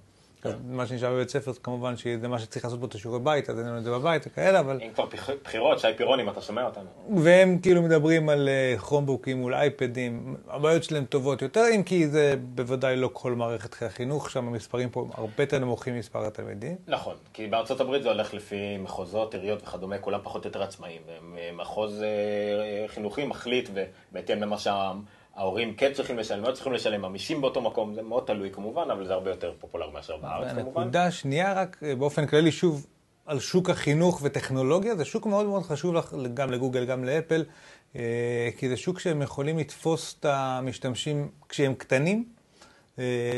מה 0.68 0.86
שנשאר 0.86 1.12
בבית 1.12 1.28
ספר, 1.28 1.52
כמובן 1.62 1.96
שזה 1.96 2.28
מה 2.28 2.38
שצריך 2.38 2.64
לעשות 2.64 2.80
בו 2.80 2.86
את 2.86 2.94
השיעורי 2.94 3.20
בית, 3.20 3.50
אז 3.50 3.58
אין 3.58 3.66
לנו 3.66 3.78
את 3.78 3.84
זה 3.84 3.90
בבית 3.90 4.26
וכאלה, 4.26 4.60
אבל... 4.60 4.80
אם 4.82 4.90
כבר 4.94 5.06
בחירות, 5.44 5.78
שי 5.78 5.88
פירון, 5.96 6.20
אם 6.20 6.28
אתה 6.28 6.40
שומע 6.40 6.64
אותנו. 6.64 6.84
והם 7.16 7.58
כאילו 7.58 7.82
מדברים 7.82 8.28
על 8.28 8.48
כרומבוקים 8.78 9.38
מול 9.38 9.54
אייפדים, 9.54 10.36
הבעיות 10.48 10.84
שלהם 10.84 11.04
טובות 11.04 11.42
יותר, 11.42 11.64
אם 11.74 11.82
כי 11.82 12.08
זה 12.08 12.34
בוודאי 12.54 12.96
לא 12.96 13.10
כל 13.12 13.32
מערכת 13.32 13.82
החינוך, 13.82 14.30
שם 14.30 14.48
המספרים 14.48 14.90
פה 14.90 15.08
הרבה 15.14 15.42
יותר 15.42 15.58
נמוכים 15.58 15.94
ממספר 15.94 16.26
התלמידים. 16.26 16.76
נכון, 16.86 17.14
כי 17.32 17.46
בארצות 17.46 17.80
הברית 17.80 18.02
זה 18.02 18.08
הולך 18.08 18.34
לפי 18.34 18.76
מחוזות, 18.78 19.34
עיריות 19.34 19.62
וכדומה, 19.62 19.98
כולם 19.98 20.20
פחות 20.22 20.44
או 20.44 20.48
יותר 20.48 20.62
עצמאיים. 20.62 21.02
מחוז 21.56 22.04
חינוכי 22.86 23.26
מחליט, 23.26 23.70
ובהתאם 24.12 24.42
למה 24.42 24.58
שהעם... 24.58 25.02
ההורים 25.36 25.74
כן 25.74 25.92
צריכים 25.92 26.18
לשלם, 26.18 26.44
לא 26.44 26.52
צריכים 26.52 26.72
לשלם, 26.72 27.02
ממישים 27.02 27.40
באותו 27.40 27.60
מקום, 27.60 27.94
זה 27.94 28.02
מאוד 28.02 28.24
תלוי 28.26 28.50
כמובן, 28.50 28.90
אבל 28.90 29.06
זה 29.06 29.12
הרבה 29.12 29.30
יותר 29.30 29.52
פופולר 29.58 29.90
מאשר 29.90 30.16
בארץ 30.16 30.52
כמובן. 30.54 30.80
נקודה 30.80 31.10
שנייה 31.10 31.52
רק, 31.52 31.82
באופן 31.98 32.26
כללי, 32.26 32.52
שוב, 32.52 32.86
על 33.26 33.40
שוק 33.40 33.70
החינוך 33.70 34.20
וטכנולוגיה, 34.22 34.96
זה 34.96 35.04
שוק 35.04 35.26
מאוד 35.26 35.46
מאוד 35.46 35.62
חשוב 35.62 35.94
גם 36.34 36.50
לגוגל, 36.50 36.84
גם 36.84 37.04
לאפל, 37.04 37.44
כי 38.56 38.68
זה 38.68 38.76
שוק 38.76 39.00
שהם 39.00 39.22
יכולים 39.22 39.58
לתפוס 39.58 40.16
את 40.20 40.24
המשתמשים 40.28 41.28
כשהם 41.48 41.74
קטנים, 41.74 42.24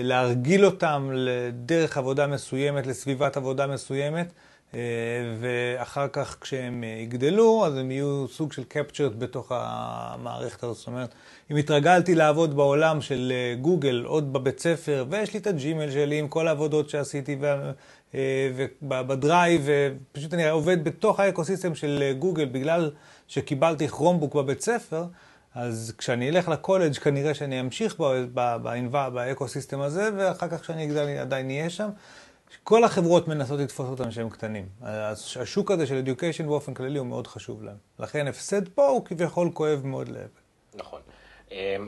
להרגיל 0.03 0.67
אותם 0.67 1.11
לדרך 1.15 1.99
עבודה 1.99 2.27
מסוימת, 2.27 2.87
לסביבת 2.87 3.37
עבודה 3.37 3.67
מסוימת. 3.67 4.33
ואחר 5.41 6.07
כך 6.13 6.37
כשהם 6.41 6.85
יגדלו, 6.85 7.67
אז 7.67 7.77
הם 7.77 7.91
יהיו 7.91 8.27
סוג 8.29 8.53
של 8.53 8.63
captured 8.73 9.15
בתוך 9.19 9.53
המערכת 9.55 10.63
הזאת. 10.63 10.77
זאת 10.77 10.87
אומרת, 10.87 11.15
אם 11.51 11.57
התרגלתי 11.57 12.15
לעבוד 12.15 12.57
בעולם 12.57 13.01
של 13.01 13.33
גוגל 13.61 14.03
עוד 14.07 14.33
בבית 14.33 14.61
ספר, 14.61 15.05
ויש 15.11 15.35
לי 15.35 15.41
את 15.41 15.47
הג'ימל 15.47 15.91
שלי 15.91 16.19
עם 16.19 16.29
כל 16.29 16.49
העבודות 16.49 16.91
שעשיתי 16.91 17.39
בדרייב, 18.83 19.69
ופשוט 20.13 20.35
אני 20.35 20.49
עובד 20.49 20.85
בתוך 20.85 21.21
ה 21.21 21.26
ecosystem 21.26 21.75
של 21.75 22.13
גוגל 22.19 22.45
בגלל 22.45 22.91
שקיבלתי 23.29 23.89
כרומבוק 23.89 24.35
בבית 24.35 24.61
ספר, 24.61 25.05
אז 25.55 25.95
כשאני 25.99 26.29
אלך 26.29 26.49
לקולג' 26.49 26.95
כנראה 26.95 27.35
שאני 27.35 27.61
אמשיך 27.61 27.97
ב 29.13 29.19
ecosystem 29.19 29.81
הזה, 29.81 30.11
ואחר 30.17 30.49
כך 30.49 30.61
כשאני 30.61 30.85
אגדל 30.85 31.03
אני 31.03 31.19
עדיין 31.19 31.51
אהיה 31.51 31.71
שם. 31.71 31.89
כל 32.65 32.85
החברות 32.85 33.29
מנסות 33.29 33.61
לתפוס 33.61 33.89
אותם 33.89 34.11
שהם 34.11 34.31
קטנים. 34.31 34.69
השוק 35.41 35.71
הזה 35.71 35.87
של 35.87 36.03
education 36.07 36.43
באופן 36.43 36.75
כללי 36.75 36.99
הוא 36.99 37.07
מאוד 37.07 37.27
חשוב 37.27 37.63
להם. 37.63 37.77
לכן 37.99 38.27
הפסד 38.27 38.69
פה 38.69 38.87
הוא 38.87 39.05
כביכול 39.05 39.51
כואב 39.55 39.87
מאוד 39.87 40.09
לאפל. 40.09 40.41
נכון. 40.75 41.01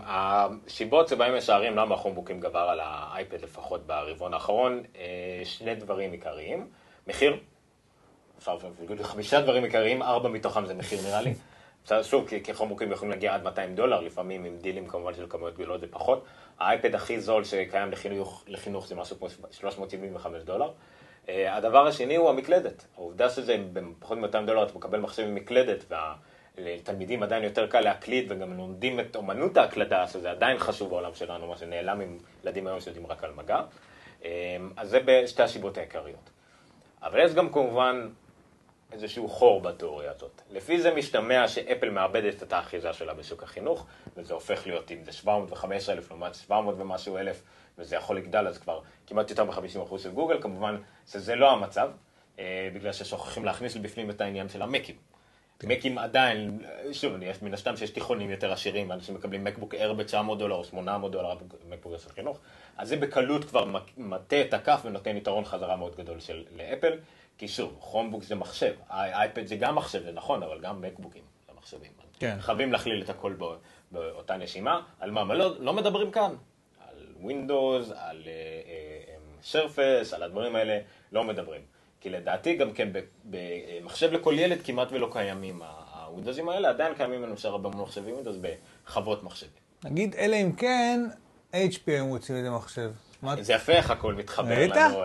השיבות 0.02 1.08
שבהם 1.08 1.36
משערים 1.36 1.76
למה 1.76 1.94
החומבוקים 1.94 2.40
גבר 2.40 2.58
על 2.58 2.80
האייפד 2.82 3.40
לפחות 3.42 3.86
ברבעון 3.86 4.34
האחרון, 4.34 4.82
שני 5.44 5.74
דברים 5.74 6.12
עיקריים. 6.12 6.66
מחיר, 7.06 7.36
חמישה 9.02 9.40
דברים 9.40 9.64
עיקריים, 9.64 10.02
ארבע 10.02 10.28
מתוכם 10.28 10.66
זה 10.66 10.74
מחיר 10.74 11.02
נראה 11.02 11.22
לי. 11.22 11.34
שוב, 12.02 12.28
כי 12.44 12.54
חומבוקים 12.54 12.92
יכולים 12.92 13.10
להגיע 13.10 13.34
עד 13.34 13.42
200 13.42 13.74
דולר, 13.74 14.00
לפעמים 14.00 14.44
עם 14.44 14.56
דילים 14.58 14.86
כמובן 14.86 15.14
של 15.14 15.26
כמויות 15.28 15.54
גדולות 15.54 15.80
זה 15.80 15.86
פחות. 15.90 16.24
האייפד 16.58 16.94
הכי 16.94 17.20
זול 17.20 17.44
שקיים 17.44 17.92
לחינוך, 17.92 18.44
לחינוך 18.48 18.86
זה 18.86 18.94
משהו 18.94 19.18
כמו 19.18 19.28
375 19.50 20.42
דולר. 20.42 20.70
הדבר 21.28 21.86
השני 21.86 22.16
הוא 22.16 22.30
המקלדת. 22.30 22.86
העובדה 22.96 23.30
שזה 23.30 23.56
בפחות 23.72 24.18
מ-200 24.18 24.46
דולר 24.46 24.62
אתה 24.62 24.74
מקבל 24.74 25.00
מחשב 25.00 25.22
עם 25.22 25.34
מקלדת, 25.34 25.84
ולתלמידים 26.58 27.22
עדיין 27.22 27.44
יותר 27.44 27.66
קל 27.66 27.80
להקליד 27.80 28.32
וגם 28.32 28.56
לומדים 28.56 29.00
את 29.00 29.16
אומנות 29.16 29.56
ההקלדה, 29.56 30.06
שזה 30.06 30.30
עדיין 30.30 30.58
חשוב 30.58 30.90
בעולם 30.90 31.14
שלנו, 31.14 31.46
מה 31.46 31.56
שנעלם 31.56 32.00
עם 32.00 32.18
ילדים 32.44 32.66
היום 32.66 32.80
שיודעים 32.80 33.06
רק 33.06 33.24
על 33.24 33.32
מגע. 33.32 33.60
אז 34.76 34.90
זה 34.90 35.00
בשתי 35.04 35.42
השיבות 35.42 35.78
העיקריות. 35.78 36.30
אבל 37.02 37.24
יש 37.24 37.34
גם 37.34 37.52
כמובן 37.52 38.08
איזשהו 38.92 39.28
חור 39.28 39.60
בתיאוריה 39.60 40.10
הזאת. 40.10 40.42
לפי 40.50 40.80
זה 40.80 40.94
משתמע 40.94 41.48
שאפל 41.48 41.90
מאבדת 41.90 42.42
את 42.42 42.52
האחיזה 42.52 42.92
שלה 42.92 43.14
בשוק 43.14 43.42
החינוך, 43.42 43.86
וזה 44.16 44.34
הופך 44.34 44.66
להיות, 44.66 44.90
אם 44.90 45.04
זה 45.04 45.12
705 45.12 45.88
אלף 45.88 46.10
לעומת 46.10 46.34
700 46.34 46.74
ומשהו 46.78 47.18
אלף, 47.18 47.42
וזה 47.78 47.96
יכול 47.96 48.16
לגדל, 48.16 48.46
אז 48.46 48.58
כבר 48.58 48.80
כמעט 49.06 49.30
יותר 49.30 49.44
מ-50% 49.44 49.98
של 49.98 50.10
גוגל, 50.10 50.42
כמובן 50.42 50.76
שזה 51.06 51.34
לא 51.34 51.50
המצב, 51.50 51.90
בגלל 52.74 52.92
ששוכחים 52.92 53.44
להכניס 53.44 53.76
לבפנים 53.76 54.10
את 54.10 54.20
העניין 54.20 54.48
של 54.48 54.62
המקים. 54.62 54.96
מקים 55.64 55.98
עדיין, 55.98 56.58
שוב, 56.92 57.22
יש 57.22 57.42
מן 57.42 57.54
הסתם 57.54 57.76
שיש 57.76 57.90
תיכונים 57.90 58.30
יותר 58.30 58.52
עשירים, 58.52 58.92
אנשים 58.92 59.14
מקבלים 59.14 59.44
מקבוק 59.44 59.74
אר 59.74 59.92
ב-900 59.92 60.36
דולר 60.38 60.54
או 60.54 60.64
800 60.64 61.12
דולר, 61.12 61.34
מקבוק 61.68 61.92
של 61.98 62.10
חינוך, 62.10 62.38
אז 62.76 62.88
זה 62.88 62.96
בקלות 62.96 63.44
כבר 63.44 63.64
מטה 63.96 64.40
את 64.40 64.54
הכף 64.54 64.80
ונותן 64.84 65.16
יתרון 65.16 65.44
חזרה 65.44 65.76
מאוד 65.76 65.96
גדול 65.96 66.20
של, 66.20 66.44
לאפל. 66.56 66.92
כי 67.40 67.48
שוב, 67.48 67.78
כרומבוק 67.80 68.22
זה 68.22 68.34
מחשב, 68.34 68.74
אייפד 68.90 69.46
זה 69.46 69.56
גם 69.56 69.74
מחשב, 69.74 70.02
זה 70.02 70.12
נכון, 70.12 70.42
אבל 70.42 70.60
גם 70.60 70.82
מקבוקים 70.82 71.22
זה 71.46 71.52
מחשבים. 71.58 71.90
כן. 72.18 72.36
חייבים 72.40 72.72
להכליל 72.72 73.02
את 73.02 73.10
הכל 73.10 73.36
באותה 73.92 74.36
נשימה. 74.36 74.80
על 74.98 75.10
מה? 75.10 75.34
לא, 75.34 75.60
לא 75.60 75.72
מדברים 75.72 76.10
כאן. 76.10 76.34
על 76.88 76.96
ווינדוס, 77.20 77.90
על 77.96 78.28
שרפס, 79.42 80.12
על 80.14 80.22
הדברים 80.22 80.56
האלה, 80.56 80.78
לא 81.12 81.24
מדברים. 81.24 81.60
כי 82.00 82.10
לדעתי 82.10 82.56
גם 82.56 82.72
כן 82.72 82.88
במחשב 83.24 84.12
לכל 84.12 84.34
ילד 84.38 84.58
כמעט 84.64 84.88
ולא 84.92 85.08
קיימים 85.12 85.62
הווינדוסים 85.94 86.48
האלה, 86.48 86.68
עדיין 86.68 86.94
קיימים 86.94 87.22
לנו 87.22 87.34
הרבה 87.44 87.68
מחשבים 87.68 88.12
ווינדוס 88.14 88.36
בחוות 88.86 89.22
מחשבים. 89.22 89.50
נגיד, 89.84 90.14
אלא 90.14 90.36
אם 90.36 90.52
כן, 90.52 91.00
HP 91.52 91.90
הם 91.92 92.06
רוצים 92.06 92.36
את 92.36 92.44
המחשב. 92.46 92.90
זה 93.40 93.52
יפה 93.52 93.72
איך 93.72 93.90
הכל 93.90 94.14
מתחבר 94.14 94.66
לנו 94.66 95.04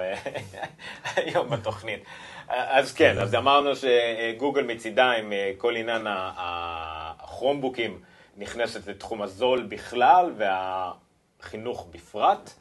היום 1.16 1.50
בתוכנית. 1.50 2.00
אז 2.48 2.94
כן, 2.94 3.18
אז 3.20 3.36
אמרנו 3.36 3.72
שגוגל 3.76 4.64
מצידה 4.64 5.12
עם 5.12 5.34
כל 5.58 5.76
עניין 5.76 6.08
הכרומבוקים 6.10 8.02
נכנסת 8.38 8.88
לתחום 8.88 9.22
הזול 9.22 9.64
בכלל 9.64 10.34
והחינוך 10.38 11.88
בפרט. 11.92 12.54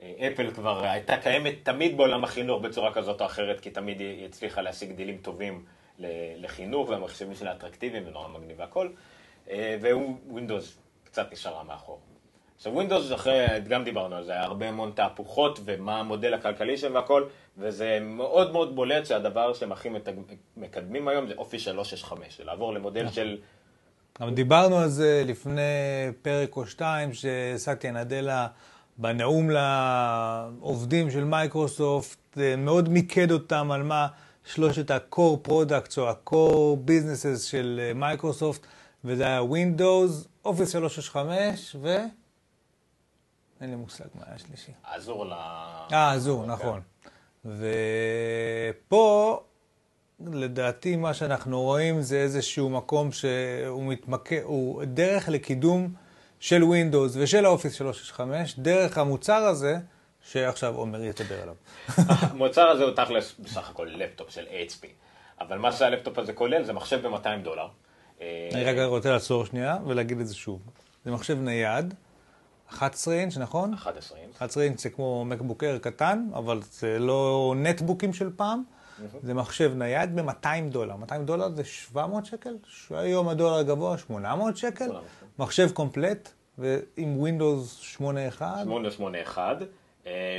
אפל 0.00 0.50
כבר 0.50 0.84
הייתה 0.84 1.16
קיימת 1.16 1.54
תמיד 1.62 1.96
בעולם 1.96 2.24
החינוך 2.24 2.62
בצורה 2.62 2.92
כזאת 2.92 3.20
או 3.20 3.26
אחרת, 3.26 3.60
כי 3.60 3.70
תמיד 3.70 4.00
היא 4.00 4.26
הצליחה 4.26 4.62
להשיג 4.62 4.92
דילים 4.92 5.18
טובים 5.18 5.64
לחינוך, 6.36 6.88
והמחשבים 6.88 7.34
שלה 7.34 7.52
אטרקטיביים 7.52 8.06
ונורא 8.06 8.28
מגניב 8.28 8.60
והכל, 8.60 8.88
Windows 10.28 10.78
קצת 11.04 11.32
נשארה 11.32 11.62
מאחור. 11.62 12.00
עכשיו 12.56 12.72
Windows, 12.72 13.12
אחרי, 13.12 13.46
גם 13.68 13.84
דיברנו 13.84 14.16
על 14.16 14.24
זה, 14.24 14.40
הרבה 14.40 14.68
המון 14.68 14.92
תהפוכות 14.94 15.60
ומה 15.64 16.00
המודל 16.00 16.34
הכלכלי 16.34 16.76
שלהם 16.76 16.94
והכל, 16.94 17.24
וזה 17.58 17.98
מאוד 18.02 18.52
מאוד 18.52 18.74
בולט 18.76 19.06
שהדבר 19.06 19.54
שהם 19.54 19.72
הכי 19.72 19.88
מקדמים 20.56 21.08
היום 21.08 21.26
זה 21.26 21.34
Office 21.38 21.58
365, 21.58 22.38
זה 22.38 22.44
לעבור 22.44 22.74
למודל 22.74 23.08
של... 23.10 23.38
גם 24.20 24.34
דיברנו 24.34 24.78
על 24.78 24.88
זה 24.88 25.22
לפני 25.26 25.60
פרק 26.22 26.56
או 26.56 26.66
שתיים, 26.66 27.10
שסאטיה 27.12 27.92
נאדלה 27.92 28.46
בנאום 28.96 29.50
לעובדים 29.50 31.10
של 31.10 31.24
מייקרוסופט, 31.24 32.38
מאוד 32.58 32.88
מיקד 32.88 33.32
אותם 33.32 33.70
על 33.70 33.82
מה 33.82 34.06
שלושת 34.44 34.90
ה-core 34.90 35.48
products 35.48 35.98
או 35.98 36.08
ה-core 36.08 36.88
businesses 36.88 37.38
של 37.38 37.92
מייקרוסופט, 37.94 38.66
וזה 39.04 39.26
היה 39.26 39.40
Windows, 39.40 40.46
Office 40.46 40.70
365 40.70 41.76
ו... 41.80 41.96
אין 43.60 43.70
לי 43.70 43.76
מושג 43.76 44.04
מה 44.14 44.22
היה 44.26 44.34
השלישי. 44.34 44.72
Azure 44.84 45.26
ל... 45.26 45.32
אה, 45.92 46.12
Azure, 46.12 46.46
נכון. 46.46 46.80
ופה, 47.44 49.40
לדעתי, 50.20 50.96
מה 50.96 51.14
שאנחנו 51.14 51.62
רואים 51.62 52.02
זה 52.02 52.16
איזשהו 52.16 52.70
מקום 52.70 53.12
שהוא 53.12 53.84
מתמקד, 53.84 54.40
הוא 54.42 54.84
דרך 54.84 55.28
לקידום 55.28 55.94
של 56.40 56.62
Windows 56.62 57.10
ושל 57.14 57.44
ה 57.44 57.48
Office 57.48 57.74
365, 57.74 58.58
דרך 58.58 58.98
המוצר 58.98 59.34
הזה, 59.34 59.76
שעכשיו 60.22 60.74
עומר 60.74 61.04
ידבר 61.04 61.42
עליו. 61.42 61.54
המוצר 62.30 62.68
הזה 62.68 62.84
הוא 62.84 62.92
תכלס 62.92 63.34
בסך 63.38 63.70
הכל 63.70 63.88
לפטופ 63.94 64.30
של 64.30 64.44
HP, 64.44 64.86
אבל 65.40 65.58
מה 65.58 65.72
שהלפטופ 65.72 66.18
הזה 66.18 66.32
כולל 66.32 66.64
זה 66.64 66.72
מחשב 66.72 67.06
ב-200 67.06 67.28
דולר. 67.42 67.68
אני 68.20 68.64
רגע 68.64 68.84
רוצה 68.84 69.10
לעצור 69.10 69.46
שנייה 69.46 69.76
ולהגיד 69.86 70.20
את 70.20 70.26
זה 70.26 70.34
שוב. 70.34 70.60
זה 71.04 71.10
מחשב 71.10 71.38
נייד, 71.40 71.94
11 72.70 73.14
אינץ', 73.14 73.36
נכון? 73.36 73.74
11 73.74 74.18
אינץ'. 74.18 74.36
11 74.36 74.62
אינץ' 74.62 74.82
זה 74.82 74.90
כמו 74.90 75.24
MacBook 75.24 75.62
Air 75.62 75.78
קטן, 75.78 76.26
אבל 76.34 76.60
זה 76.70 76.98
לא 76.98 77.54
נטבוקים 77.56 78.12
של 78.12 78.30
פעם. 78.36 78.62
זה 79.22 79.34
מחשב 79.34 79.72
נייד 79.76 80.16
ב-200 80.16 80.46
דולר. 80.70 80.96
200 80.96 81.24
דולר 81.24 81.50
זה 81.54 81.64
700 81.64 82.26
שקל? 82.26 82.54
היום 82.90 83.28
הדולר 83.28 83.54
הגבוה 83.54 83.98
800 83.98 84.56
שקל. 84.56 84.90
מחשב 85.38 85.70
קומפלט, 85.70 86.32
ועם 86.58 87.24
Windows 87.24 87.98
8.1. 87.98 88.42
8.8.1. 89.36 89.38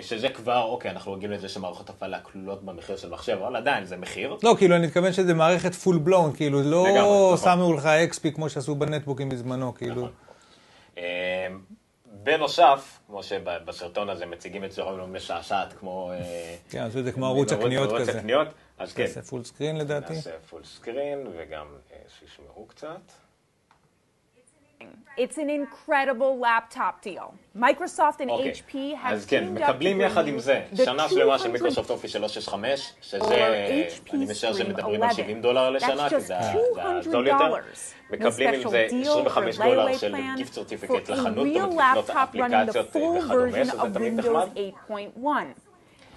שזה 0.01 0.29
כבר, 0.29 0.63
אוקיי, 0.63 0.91
אנחנו 0.91 1.13
רגילים 1.13 1.37
לזה 1.37 1.49
שמערכות 1.49 1.89
הפעלה 1.89 2.19
כלולות 2.19 2.63
במחיר 2.63 2.97
של 2.97 3.09
מחשב, 3.09 3.37
אבל 3.47 3.55
עדיין 3.55 3.85
זה 3.85 3.97
מחיר. 3.97 4.37
לא, 4.43 4.55
כאילו, 4.57 4.75
אני 4.75 4.87
מתכוון 4.87 5.13
שזה 5.13 5.33
מערכת 5.33 5.73
פול 5.75 5.97
בלון, 5.97 6.33
כאילו, 6.33 6.61
לא 6.61 7.37
שמו 7.37 7.73
לך 7.73 7.89
XP 8.11 8.31
כמו 8.35 8.49
שעשו 8.49 8.75
בנטבוקים 8.75 9.29
בזמנו, 9.29 9.73
כאילו. 9.75 10.07
בנוסף, 12.25 12.99
כמו 13.07 13.23
שבסרטון 13.23 14.09
הזה 14.09 14.25
מציגים 14.25 14.63
את 14.63 14.71
זה 14.71 14.81
משעשעת 15.07 15.73
כמו... 15.73 16.11
כן, 16.69 16.83
עשו 16.83 16.99
את 16.99 17.03
זה 17.03 17.11
כמו 17.11 17.25
ערוץ 17.25 17.51
הקניות 17.51 17.89
כזה. 17.89 17.97
ערוץ 17.97 18.15
הקניות, 18.15 18.47
אז 18.77 18.93
כן. 18.93 19.03
נעשה 19.03 19.21
פול 19.21 19.43
סקרין 19.43 19.77
לדעתי. 19.77 20.13
נעשה 20.13 20.39
פול 20.49 20.63
סקרין 20.63 21.27
וגם 21.37 21.67
שישמעו 22.19 22.65
קצת. 22.65 23.24
It's 25.17 25.37
an 25.37 25.49
incredible 25.49 26.33
laptop 26.47 26.95
deal. 27.07 27.27
Microsoft 27.61 28.19
and 28.19 28.29
אוקיי, 28.29 28.51
HP 28.51 28.71
have 28.73 29.07
אז 29.07 29.25
כן, 29.25 29.43
teamed 29.43 29.59
up 29.59 29.61
to 29.61 29.63
מקבלים 29.63 30.01
יחד 30.01 30.25
bring 30.25 30.29
עם 30.29 30.35
you 30.37 30.39
זה 30.39 30.61
the 30.73 30.85
שנה 30.85 31.09
שלמה 31.09 31.17
של 31.39 31.47
200 31.47 31.51
מיקרוסופט 31.53 31.89
אופיס 31.89 32.11
365, 32.11 32.93
שזה, 33.01 33.17
HP 34.05 34.13
אני 34.13 34.25
משער 34.31 34.51
Stream 34.51 34.57
שמדברים 34.57 35.03
על 35.03 35.09
11. 35.09 35.23
70 35.23 35.41
דולר 35.41 35.69
לשנה, 35.69 36.05
That's 36.05 36.09
כי 36.09 36.15
just 36.15 36.19
זה 36.19 36.37
ה- 36.37 36.41
זה 36.73 36.83
הזול 36.83 37.27
$200. 37.29 37.31
יותר. 37.31 37.55
No 38.09 38.13
מקבלים 38.13 38.53
עם 38.53 38.61
special 38.61 38.69
זה 38.69 38.87
deal 38.89 39.09
25 39.09 39.57
for 39.59 39.63
דולר 39.63 39.87
layaway 39.87 39.97
של 39.97 40.15
plan 40.15 40.37
גיפט 40.37 40.51
for 40.51 40.55
סרטיפיקט 40.55 41.09
a 41.09 41.11
לחנות, 41.11 41.47
real 41.47 41.49
לקנות 41.59 42.09
laptop 42.09 42.13
running 42.13 42.13
the 42.13 42.23
אפליקציות 42.23 42.87
full 42.93 42.97
וכדומה, 42.97 43.51
version 43.51 43.65
שזה 43.65 43.81
of 43.81 43.85
תמיד 43.93 44.19
Windows 44.19 44.29
נחמד. 44.29 44.47
8.1. 44.55 45.55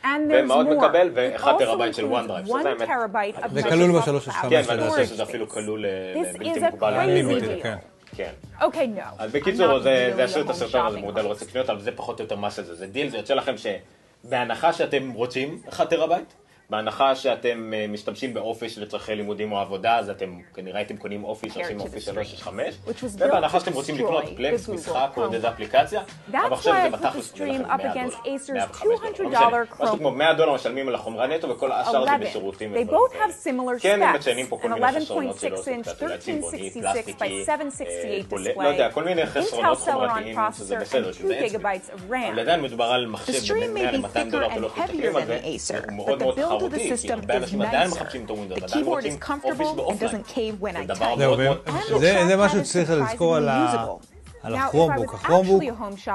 And 0.05 0.07
there's 0.07 0.45
ומאוד 0.45 0.67
more. 0.67 0.71
מקבל, 0.75 1.09
It 1.09 1.13
ואחד 1.15 1.55
also 1.55 1.59
טראבייט 1.59 1.95
של 1.95 2.05
includes 2.05 2.15
OneDrive, 2.29 2.49
one 2.51 2.59
שזה 2.61 2.69
האמת. 2.69 2.89
terabyte 2.89 3.45
of 3.45 3.49
זה 3.49 3.63
כלול 3.63 3.91
Microsoft 4.01 4.11
ב-365 4.11 4.31
Cloud 4.31 4.51
כן, 4.51 4.63
ואני 4.67 4.89
חושב 4.91 5.03
storage 5.03 5.07
שזה 5.07 5.23
אפילו 5.23 5.47
space. 5.47 5.51
כלול 5.55 5.87
ל- 5.87 6.15
This 6.15 6.19
לבלתי 6.35 6.53
is 6.53 6.57
a 6.57 6.61
מוגבל. 7.25 7.75
כן. 8.19 8.33
Okay, 8.61 8.99
no. 8.99 9.23
אז 9.23 9.31
I'm 9.31 9.39
בקיצור, 9.39 9.79
not 9.79 9.83
זה 9.83 10.25
עשו 10.25 10.41
את 10.41 10.47
home 10.47 10.51
הסרטון 10.51 10.87
הזה 10.87 10.99
מודל 10.99 11.27
רוצה 11.27 11.45
קניות, 11.45 11.71
אבל 11.71 11.81
זה 11.81 11.93
פחות 11.93 12.21
או 12.21 12.25
יותר 12.25 12.37
מה 12.37 12.51
שזה. 12.51 12.75
זה 12.75 12.87
דיל, 12.87 13.09
זה 13.09 13.17
יוצא 13.17 13.35
לכם 13.35 13.55
שבהנחה 14.25 14.73
שאתם 14.73 15.11
רוצים 15.13 15.63
1 15.69 15.91
טראבייט, 15.91 16.33
בהנחה 16.71 17.15
שאתם 17.15 17.73
אה, 17.75 17.87
משתמשים 17.89 18.35
באופיס 18.35 18.79
לצרכי 18.79 19.15
לימודים 19.15 19.53
או 19.53 19.59
עבודה, 19.59 19.99
אז 19.99 20.11
אתם 20.11 20.39
כנראה 20.55 20.79
הייתם 20.79 20.97
קונים 20.97 21.25
אופיס 21.25 21.57
the 21.57 21.81
אופיס 21.81 22.09
street, 22.09 22.13
365, 22.13 22.75
which 22.87 23.03
was 23.03 23.25
ובהנחה 23.27 23.61
שאתם 23.61 23.73
רוצים 23.73 23.95
לקנות 23.95 24.25
פלקס, 24.37 24.69
משחק 24.69 25.11
או 25.17 25.23
עוד 25.23 25.35
איזה. 25.35 25.49
אפליקציה, 25.49 26.03
המחשב 26.33 26.71
הזה 26.71 26.91
בתכלס 26.97 27.41
עולה 27.41 27.53
לכם 27.53 27.65
up 27.65 27.77
100 27.77 27.93
against 27.93 28.15
דולר, 28.27 28.37
Acer's 28.37 28.53
105 28.53 29.19
דולר, 29.19 29.31
לא 29.31 29.39
$200 29.39 29.49
משנה, 29.49 29.65
משהו 29.81 29.99
כמו 29.99 30.11
100 30.11 30.35
דולר 30.35 30.55
משלמים 30.55 30.89
על 30.89 30.95
החומרה 30.95 31.27
נטו 31.27 31.49
וכל 31.49 31.73
השאר 31.73 32.05
זה 32.05 32.11
11. 32.11 32.19
בשירותים 32.19 32.75
כן, 33.81 34.03
הם. 34.03 34.15
מציינים 34.15 34.47
פה 34.47 34.59
כל 34.63 34.69
מיני 34.69 34.87
חסרונות 35.01 35.39
שלו, 35.39 35.57
11.6 35.57 35.61
זה 35.61 35.81
צבעוני, 35.83 36.15
1366 36.15 36.83
פלסטיקי, 36.83 37.41
אה, 37.41 37.45
768 37.45 38.23
בולט, 38.29 38.47
display, 38.57 38.63
לא 38.63 38.69
יודע, 38.69 38.91
כל 38.91 39.05
מיני 39.05 39.27
חסרונות 39.27 39.79
חומרתיים, 39.79 40.39
שזה 40.57 40.77
בסדר, 40.77 41.13
שזה 41.13 41.35
2 41.35 41.45
אצבע. 41.45 41.59
gigabytes 41.73 41.89
of 41.89 42.13
RAM. 42.13 42.31
אבל 42.31 42.39
עדיין 42.41 42.63
מדובר 42.63 42.85
על 42.85 43.07
מחשב 43.07 43.55
בין 43.55 43.75
100 43.75 43.91
may 43.91 43.93
be 43.93 43.97
ל-200 43.97 44.17
thicker 44.17 44.31
דולר, 44.31 44.49
ולא 44.57 44.71
מסתכלים 44.77 45.17
על 45.17 45.25
זה, 45.25 45.41
הוא 45.89 45.97
מאוד 45.97 46.23
מאוד 46.23 46.39
the 46.39 46.58
תחרותי, 46.59 46.97
כי 46.97 47.09
system 47.09 47.13
הרבה 47.13 47.35
is 47.35 47.37
אנשים 47.37 47.63
עדיין. 47.63 47.91
מחפשים 47.91 48.25
את 48.25 48.31
הווינדוס, 48.31 48.59
The 48.59 48.65
עדיין 48.65 48.85
keyboard 48.85 48.89
רוצים 48.89 49.13
is 49.13 49.29
אופיס 49.29 49.29
comfortable 49.29 49.73
and 49.73 49.77
באופליין. 49.77 50.23
doesn't 50.23 50.31
cave 50.31 50.63
when 50.63 52.27
זה 52.29 52.37
משהו 52.37 52.61
is 52.61 52.65
שצריך 52.65 52.91
לזכור 52.91 53.37
על 53.37 53.49
ה... 53.49 53.87
על 54.43 54.55
Now, 54.55 54.59
if 54.59 54.61
I 54.61 54.65
הכרומבוק. 54.67 55.15
הכרומבוק 55.15 55.63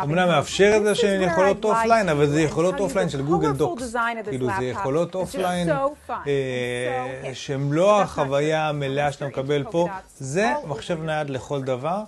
אמנם 0.03 0.27
מאפשר 0.27 0.73
את 0.77 0.83
זה 0.83 0.91
this 0.91 0.95
is 0.95 0.97
שהן 0.97 1.21
יכולות 1.21 1.63
אופליין, 1.65 2.09
אבל 2.09 2.27
זה 2.27 2.41
יכולות 2.41 2.79
אופליין 2.79 3.09
של 3.09 3.21
גוגל 3.21 3.51
דוקס. 3.51 3.95
כאילו 4.25 4.47
זה 4.59 4.65
יכולות 4.65 5.15
אופליין 5.15 5.69
אה. 6.09 7.31
שהן 7.33 7.71
לא 7.71 8.01
החוויה. 8.01 8.69
המלאה 8.69 9.11
שאתה 9.11 9.27
מקבל 9.27 9.63
פה. 9.71 9.87
זה 10.17 10.53
מחשב 10.67 11.03
נייד 11.03 11.29
לכל 11.29 11.61
דבר. 11.61 11.99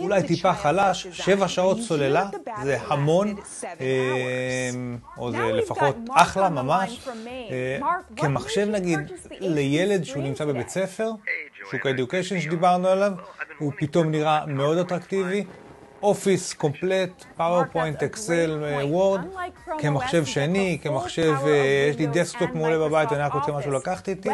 אולי 0.00 0.22
טיפה 0.22 0.54
חלש, 0.54 1.06
שבע 1.12 1.48
שעות 1.48 1.80
סוללה, 1.80 2.28
זה 2.62 2.78
המון, 2.86 3.28
אה, 3.64 4.70
hours. 4.70 5.18
או 5.18 5.28
Now 5.28 5.32
זה 5.32 5.38
we've 5.38 5.52
לפחות 5.52 5.96
אחלה 6.10 6.48
ממש. 6.48 7.08
אה, 7.50 7.78
Mark, 7.80 8.18
what 8.18 8.22
כמחשב 8.22 8.68
נגיד 8.70 8.98
לילד 9.40 10.04
שהוא 10.04 10.22
נמצא? 10.22 10.44
בבית 10.44 10.68
ספר, 10.68 11.10
שוק 11.70 11.86
ה 11.86 11.91
education 11.91 12.40
שדיברנו 12.40 12.88
עליו, 12.88 13.12
הוא 13.58 13.72
פתאום 13.78 14.10
נראה 14.10 14.46
מאוד 14.46 14.78
אטרקטיבי. 14.78 15.44
Office 16.02 16.52
complete, 16.52 17.24
PowerPoint, 17.36 18.02
Excel, 18.02 18.64
Word, 18.82 19.20
כמחשב 19.78 20.24
שני, 20.24 20.78
כמחשב, 20.82 21.34
אה, 21.46 21.88
יש 21.90 21.96
לי 21.96 22.06
desktop 22.06 22.50
מעולה 22.54 22.78
בבית, 22.78 23.12
אני 23.12 23.22
רק 23.22 23.32
רוצה 23.32 23.52
משהו 23.52 23.72
לקחת 23.72 24.08
איתי. 24.08 24.28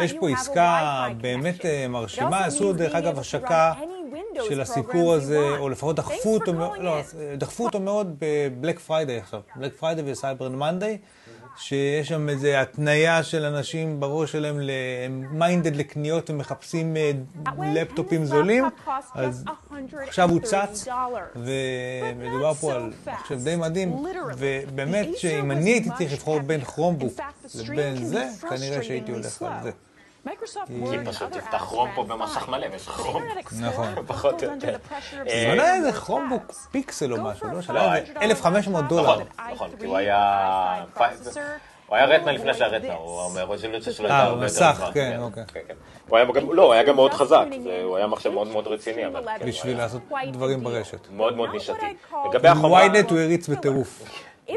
יש 0.00 0.12
פה 0.12 0.30
עסקה 0.30 1.06
באמת 1.20 1.64
מרשימה, 1.88 2.44
עשו 2.44 2.72
דרך 2.72 2.94
אגב 2.94 3.18
השקה 3.18 3.72
של 4.48 4.60
הסיפור 4.60 5.14
הזה, 5.14 5.48
או 5.58 5.68
לפחות 5.68 5.96
דחפו 5.96 6.34
אותו, 6.34 6.52
לא, 6.52 7.00
דחפו 7.38 7.64
אותו 7.64 7.80
מאוד 7.80 8.16
ב 8.18 8.28
Black 8.28 8.78
Friday 8.78 9.18
עכשיו, 9.18 9.40
Black 9.56 9.74
Friday 9.76 10.12
ו 10.12 10.18
Cyber 10.18 10.48
Monday, 10.48 10.98
שיש 11.56 12.08
שם 12.08 12.28
איזו 12.28 12.48
התניה 12.48 13.22
של 13.22 13.44
אנשים 13.44 14.00
בראש 14.00 14.32
שלהם, 14.32 14.60
הם 15.04 15.38
מיינדד 15.38 15.76
לקניות 15.76 16.30
ומחפשים 16.30 16.96
אה, 16.96 17.10
לפטופים 17.74 18.24
זולים, 18.24 18.64
אז 19.14 19.44
עכשיו 19.90 20.30
הוא 20.30 20.40
צץ, 20.40 20.88
ומדובר 21.36 22.54
פה 22.54 22.72
על 22.72 22.92
מחשב 23.06 23.38
די 23.44 23.56
מדהים, 23.56 24.04
ובאמת 24.38 25.08
שאם 25.16 25.50
אני 25.50 25.70
הייתי 25.70 25.88
צריך 25.98 26.12
לבחור 26.12 26.40
בין 26.40 26.64
כרומבוק 26.64 27.20
לבין 27.68 28.04
זה, 28.04 28.28
כנראה 28.50 28.82
שהייתי 28.82 29.12
הולך 29.12 29.42
על 29.42 29.62
זה. 29.62 29.70
כי 30.66 30.98
פשוט 31.04 31.32
תפתח 31.32 31.64
כרום 31.68 31.90
פה 31.94 32.04
במסך 32.04 32.48
מלא, 32.48 32.66
ויש 32.72 32.88
לך 32.88 32.92
כרום. 32.94 33.22
נכון. 33.60 33.94
פחות 34.06 34.42
או 34.44 34.48
יותר. 34.50 34.76
זה 35.24 35.54
לא 35.56 35.62
היה 35.62 35.74
איזה 35.74 35.92
כרומבוק 35.92 36.52
פיקסל 36.70 37.12
או 37.12 37.22
משהו, 37.22 37.48
לא? 37.48 37.62
שלא 37.62 37.80
היה 37.80 37.96
איזה 37.96 38.12
1,500 38.22 38.88
דולר. 38.88 39.02
נכון, 39.02 39.22
נכון, 39.52 39.70
כי 39.78 39.86
הוא 39.86 39.96
היה... 39.96 40.84
הוא 41.86 41.96
היה 41.96 42.06
רטנה 42.06 42.32
לפני 42.32 42.54
שהיה 42.54 42.70
רטנה, 42.70 42.94
הוא 42.94 43.20
הרזולוציה 43.38 43.92
שלו 43.92 44.06
הייתה 44.06 44.18
אה, 44.18 44.26
הרבה 44.26 44.46
יותר 44.46 44.72
גבוהה. 44.74 44.92
כן, 44.92 45.18
אוקיי. 45.20 45.44
כן, 45.52 45.60
כן. 45.68 45.74
הוא 46.08 46.16
היה 46.18 46.26
גם, 46.26 46.52
לא, 46.52 46.62
הוא 46.62 46.72
היה 46.72 46.82
גם 46.82 46.96
מאוד 46.96 47.14
חזק, 47.14 47.44
הוא 47.84 47.96
היה 47.96 48.06
מחשב 48.06 48.30
מאוד 48.30 48.48
מאוד 48.48 48.66
רציני, 48.66 49.06
אבל 49.06 49.26
כן, 49.38 49.46
בשביל 49.46 49.76
לעשות 49.76 50.02
דברים 50.32 50.64
ברשת. 50.64 51.08
מאוד 51.10 51.36
מאוד 51.36 51.50
נישתי. 51.52 51.72
לגבי 52.30 52.48
החומרה, 52.48 52.70
וויינט 52.70 53.10
הוא 53.10 53.18
הריץ 53.18 53.48
בטירוף. 53.48 54.02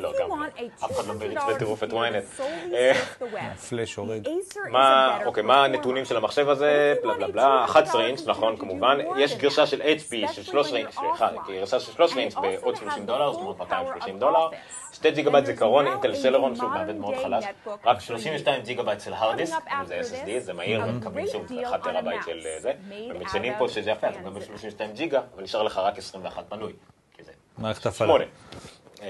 לא, 0.01 0.13
גם 0.19 0.29
לא. 0.29 0.45
אף 0.85 0.91
אחד 0.91 1.07
לא 1.07 1.13
בריץ 1.13 1.39
בטירוף 1.49 1.83
את 1.83 1.93
ynet. 1.93 2.41
פלאש 3.69 3.95
הורג. 3.95 4.29
מה, 4.69 5.19
אוקיי, 5.25 5.43
מה 5.43 5.65
הנתונים 5.65 6.05
של 6.05 6.17
המחשב 6.17 6.49
הזה? 6.49 6.95
בלה 7.03 7.13
בלה 7.13 7.27
בלה, 7.27 7.65
11 7.65 8.05
אינץ', 8.05 8.27
נכון, 8.27 8.57
כמובן. 8.57 8.97
יש 9.17 9.35
גרשה 9.35 9.67
של 9.67 9.81
HP 9.81 10.31
של 10.33 10.43
13 10.43 10.77
אינץ', 10.77 10.91
סליחה, 10.91 11.29
גרשה 11.47 11.79
של 11.79 11.91
13 11.91 12.19
אינץ' 12.19 12.35
בעוד 12.35 12.75
30 12.75 13.05
דולר, 13.05 13.31
זאת 13.31 13.41
אומרת 13.41 13.59
230 13.59 14.19
דולר. 14.19 14.49
2 14.93 15.13
ג'יגה 15.13 15.31
בייט 15.31 15.45
זיכרון, 15.45 15.87
Intel 15.87 16.15
Celeron, 16.15 16.55
שוב 16.55 16.71
מעבד 16.73 16.95
מאוד 16.95 17.15
חלש. 17.23 17.45
רק 17.85 17.99
32 17.99 18.61
ג'יגה 18.61 18.83
בייט 18.83 19.01
של 19.01 19.13
hard 19.13 19.32
disk, 19.32 19.55
זה 19.85 20.01
SSD, 20.01 20.39
זה 20.39 20.53
מהיר, 20.53 20.85
מקבלים 20.85 21.27
שוב 21.27 21.45
1 21.67 21.83
טראבייט 21.83 22.21
של 22.25 22.39
זה. 22.59 22.71
ומציינים 23.09 23.53
פה 23.57 23.67
שזה 23.67 23.91
יפה, 23.91 24.09
אתה 24.09 24.19
מקבל 24.19 24.41
32 24.41 24.93
ג'יגה, 24.93 25.21
אבל 25.35 25.43
נשאר 25.43 25.63
לך 25.63 25.77
רק 25.77 25.97
21 25.97 26.43
פנוי. 26.49 26.73
מערכת 27.57 27.85
הפעלה. 27.85 28.25
אמ, 29.03 29.07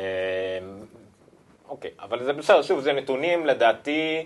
אוקיי, 1.70 1.92
אבל 2.00 2.24
זה 2.24 2.34
בסדר, 2.34 2.62
שוב, 2.62 2.80
זה 2.80 2.94
נתונים, 2.94 3.46
לדעתי, 3.46 4.26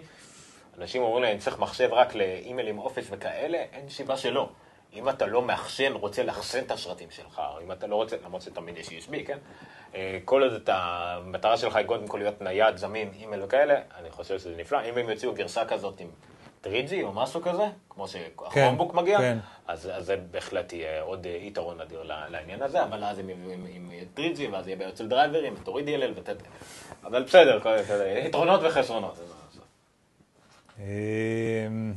אנשים 0.78 1.02
אומרים 1.02 1.24
לי, 1.24 1.32
אני 1.32 1.40
צריך 1.40 1.60
מחשב 1.60 1.90
רק 1.92 2.16
לאימיילים, 2.16 2.80
Office 2.80 3.08
וכאלה, 3.12 3.58
אין 3.58 3.90
סיבה 3.90 4.18
שלא. 4.18 4.50
אם 4.94 5.10
אתה 5.10 5.26
לא 5.26 5.42
מאחסן, 5.42 5.92
רוצה 5.94 6.24
לאחסן 6.24 6.60
את 6.60 6.72
השרתים 6.72 7.12
שלך, 7.12 7.42
או 7.54 7.62
אם 7.62 7.72
אתה 7.72 7.88
לא 7.88 7.96
רוצה, 7.96 8.16
למרות 8.26 8.42
שתמיד 8.42 8.78
יש 8.78 8.88
USB, 8.88 9.26
כן? 9.26 9.38
אה, 9.96 10.20
כל 10.26 10.44
עוד 10.44 10.54
את 10.54 10.70
המטרה 10.74 11.58
שלך 11.58 11.76
היא 11.76 11.86
קודם 11.86 12.08
כל 12.08 12.18
להיות 12.18 12.42
נייד, 12.42 12.78
זמין, 12.78 13.10
אימייל 13.20 13.44
וכאלה, 13.44 13.82
אני 14.00 14.12
חושב 14.12 14.40
שזה 14.40 14.56
נפלא. 14.58 14.80
אם 14.90 14.98
הם 14.98 15.10
יוציאו 15.10 15.34
גרסה 15.34 15.66
כזאת 15.66 16.00
עם 16.00 16.08
3G 16.68 17.04
או 17.04 17.14
משהו 17.14 17.42
כזה, 17.42 17.68
כמו 17.90 18.08
שה 18.08 18.27
Chromebook 18.27 18.92
כן, 18.92 18.98
מגיע, 18.98 19.18
כן. 19.18 19.38
אז, 19.68 19.90
אז 19.94 20.06
זה 20.06 20.18
בהחלט 20.32 20.74
יהיה 20.74 21.02
עוד 21.02 21.26
יתרון 21.26 21.82
אדיר 21.82 22.04
לעניין 22.30 22.62
הזה, 22.62 22.84
אבל 22.84 23.04
אז 23.04 23.20
יביאו 23.20 23.52
עם 23.52 23.90
3G, 24.18 24.40
ואז 24.52 24.68
יהיה 24.68 24.78
בעיות 24.78 24.98
של 24.98 25.08
דרייברים, 25.08 25.54
ותוריד 25.62 25.88
DLL 25.88 26.12
ותת... 26.16 26.36
אבל 27.04 27.24
בסדר, 27.24 27.60
יתרונות 28.26 28.62
וחסרונות. 28.64 29.20
אמ, 30.80 31.94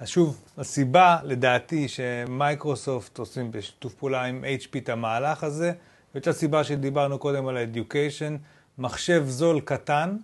אז 0.00 0.08
שוב, 0.08 0.40
הסיבה 0.58 1.18
לדעתי 1.24 1.88
שמייקרוסופט 1.88 3.18
עושים 3.18 3.50
בשיתוף 3.50 3.94
פעולה 3.94 4.24
עם 4.24 4.44
HP 4.44 4.78
את 4.78 4.88
המהלך 4.88 5.44
הזה, 5.44 5.72
ויש 6.14 6.28
הסיבה 6.28 6.64
שדיברנו 6.64 7.18
קודם 7.18 7.46
על 7.46 7.56
ה-Education, 7.56 8.32
מחשב 8.78 9.24
זול 9.26 9.60
קטן, 9.60 10.16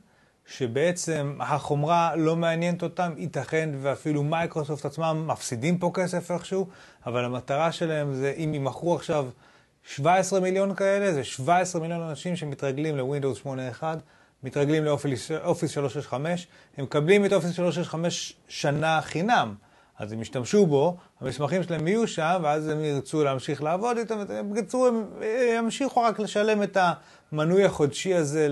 שבעצם 0.51 1.37
החומרה 1.41 2.17
לא 2.17 2.37
מעניינת 2.37 2.83
אותם, 2.83 3.13
ייתכן 3.17 3.71
ואפילו 3.83 4.23
מייקרוסופט 4.23 4.85
עצמם 4.85 5.25
מפסידים 5.27 5.79
פה 5.79 5.91
כסף 5.95 6.31
איכשהו, 6.31 6.67
אבל 7.07 7.25
המטרה 7.25 7.73
שלהם 7.73 8.15
זה 8.15 8.35
אם 8.37 8.55
ימכרו 8.55 8.95
עכשיו 8.95 9.27
17 9.85 10.41
מיליון 10.41 10.75
כאלה, 10.75 11.13
זה 11.13 11.25
17 11.25 11.83
מיליון 11.83 12.03
אנשים 12.03 12.37
שמתרגלים 12.37 12.97
ל-Windows 12.97 13.47
8.1, 13.81 13.83
מתרגלים 14.43 14.85
ל 14.85 14.91
Office 14.91 15.31
365, 15.71 16.47
הם 16.77 16.85
מקבלים 16.85 17.25
את 17.27 17.33
Office 17.33 17.53
365 17.53 18.37
שנה 18.49 19.01
חינם. 19.03 19.55
אז 19.99 20.13
הם 20.13 20.23
ישתמשו 20.23 20.67
בו, 20.67 20.97
המסמכים 21.21 21.63
שלהם 21.63 21.87
יהיו 21.87 22.09
שם, 22.09 22.41
ואז 22.43 22.69
הם 22.69 22.85
ירצו 22.85 23.25
להמשיך 23.25 23.63
לעבוד 23.63 23.97
איתם, 23.97 24.25
בקיצור, 24.51 24.87
הם 24.87 25.05
ימשיכו 25.57 26.03
רק 26.03 26.19
לשלם 26.19 26.63
את 26.63 26.77
המנוי 27.33 27.65
החודשי 27.65 28.15
הזה 28.15 28.49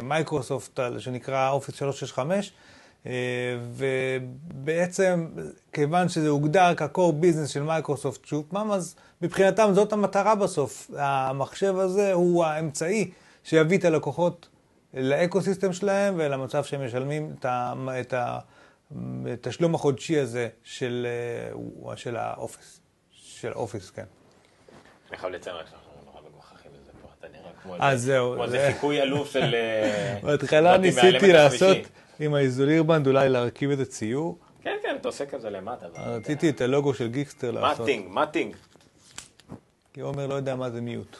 למייקרוסופט, 0.00 0.80
שנקרא 0.98 1.50
Office 1.50 1.74
365, 1.74 2.52
אה, 3.06 3.12
ובעצם, 3.72 5.28
כיוון 5.72 6.08
שזה 6.08 6.28
הוגדר 6.28 6.74
כ-core 6.76 7.22
business 7.22 7.46
של 7.48 7.62
מייקרוסופט 7.62 8.24
שוב 8.24 8.46
פעם, 8.48 8.70
אז 8.70 8.96
מבחינתם 9.22 9.70
זאת 9.74 9.92
המטרה 9.92 10.34
בסוף. 10.34 10.90
המחשב 10.96 11.76
הזה 11.78 12.12
הוא 12.12 12.44
האמצעי 12.44 13.10
שיביא 13.44 13.78
את 13.78 13.84
הלקוחות 13.84 14.48
ל 14.94 15.02
ecosystem 15.02 15.72
שלהם 15.72 16.14
ולמצב 16.16 16.64
שהם 16.64 16.84
משלמים 16.84 17.34
את. 17.40 18.14
התשלום 19.32 19.74
החודשי 19.74 20.18
הזה 20.18 20.48
של, 20.62 21.06
אה, 21.90 21.96
של 21.96 22.16
האופיס, 22.16 22.80
של 23.10 23.52
אופיס, 23.52 23.90
כן. 23.90 24.04
אני 25.10 25.16
חייב 25.16 25.32
לציין 25.32 25.56
רק 25.56 25.66
שאנחנו 25.66 25.92
נורא 26.04 26.20
מגוחכים 26.28 26.70
לזה 26.74 26.92
פה, 27.02 27.08
אתה 27.76 27.94
נראה 28.06 28.34
כמו 28.34 28.44
איזה 28.44 28.70
חיקוי 28.72 29.02
אלוף 29.02 29.30
של... 29.30 29.54
אה, 29.54 30.18
בהתחלה 30.22 30.78
ניסיתי 30.78 31.32
לעשות 31.32 31.76
עם 32.20 32.34
האיזולירבנד 32.34 33.06
אולי 33.06 33.28
להרכיב 33.28 33.70
את 33.70 33.78
הציור. 33.78 34.38
כן, 34.62 34.76
כן, 34.82 34.96
אתה 35.00 35.08
עושה 35.08 35.26
כזה 35.26 35.50
למטה. 35.50 35.86
רציתי 35.96 36.50
את 36.50 36.60
הלוגו 36.60 36.94
של 36.94 37.08
גיקסטר 37.08 37.50
לעשות. 37.50 37.80
מאטינג, 37.80 38.08
מאטינג. 38.08 38.56
כי 39.92 40.00
עומר 40.00 40.26
לא 40.26 40.34
יודע 40.34 40.56
מה 40.56 40.70
זה 40.70 40.80
מיוט. 40.80 41.16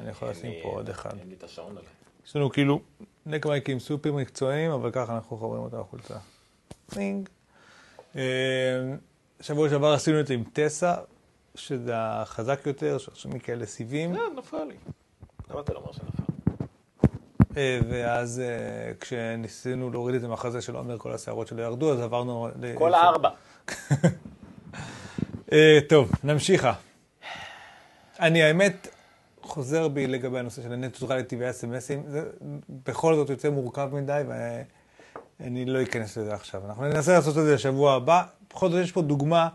אני 0.00 0.10
יכול 0.10 0.28
לשים 0.28 0.52
פה 0.62 0.68
עוד 0.68 0.88
אחד. 0.88 1.18
אין 1.20 1.28
לי 1.28 1.34
את 1.38 1.44
השעון 1.44 1.70
עליי. 1.70 1.82
יש 2.26 2.36
לנו 2.36 2.50
כאילו 2.50 2.80
נקמייקים 3.26 3.78
סופר 3.78 4.12
מקצועיים, 4.12 4.70
אבל 4.70 4.90
ככה 4.90 5.14
אנחנו 5.14 5.36
חוברים 5.36 5.62
אותה 5.62 5.80
החולצה. 5.80 6.14
פינג. 6.94 7.28
אה, 8.16 8.22
שבוע 9.40 9.68
שעבר 9.68 9.92
עשינו 9.92 10.20
את 10.20 10.26
זה 10.26 10.34
עם 10.34 10.44
טסה, 10.52 10.94
שזה 11.54 11.92
החזק 11.96 12.60
יותר, 12.66 12.98
שעכשיו 12.98 13.30
מכאלה 13.30 13.66
סיבים. 13.66 14.14
כן, 14.14 14.20
נפל 14.36 14.64
לי. 14.64 14.74
למה 15.50 15.60
אתה 15.60 15.72
לא 15.72 15.78
אומר 15.78 15.92
שנפל? 15.92 16.22
אה, 17.56 17.78
ואז 17.88 18.40
אה, 18.40 18.92
כשניסינו 19.00 19.90
להוריד 19.90 20.14
את 20.14 20.20
זה 20.20 20.28
מהחזה 20.28 20.60
של 20.60 20.76
עומר, 20.76 20.98
כל 20.98 21.12
השערות 21.12 21.46
שלו 21.46 21.62
ירדו, 21.62 21.92
אז 21.92 22.00
עברנו... 22.00 22.48
כל 22.74 22.94
הארבע. 22.94 23.30
טוב, 25.88 26.10
נמשיך. 26.24 26.72
אני 28.20 28.42
האמת 28.42 28.88
חוזר 29.42 29.88
בי 29.88 30.06
לגבי 30.06 30.38
הנושא 30.38 30.62
של 30.62 30.72
ה 30.72 30.79
net 30.79 31.02
neutrality 31.02 31.36
ואס.אם.אסים, 31.36 32.02
זה 32.06 32.22
בכל 32.84 33.14
זאת 33.14 33.30
יוצא 33.30 33.50
מורכב 33.50 33.88
מדי, 33.92 34.22
ואני 34.28 34.64
אני 35.40 35.64
לא 35.64 35.82
אכנס 35.82 36.18
לזה 36.18 36.34
עכשיו. 36.34 36.66
אנחנו 36.66 36.84
ננסה 36.84 37.12
לעשות 37.12 37.38
את 37.38 37.44
זה 37.44 37.54
בשבוע 37.54 37.94
הבא. 37.94 38.22
בכל 38.50 38.70
זאת 38.70 38.82
יש 38.84 38.92
פה 38.92 39.02
דוגמה, 39.02 39.48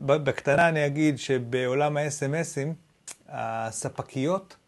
בקטנה 0.00 0.68
אני 0.68 0.86
אגיד 0.86 1.18
שבעולם 1.18 1.96
ה-SMSים, 1.96 2.68
הספקיות 3.28 4.56
אה, 4.58 4.61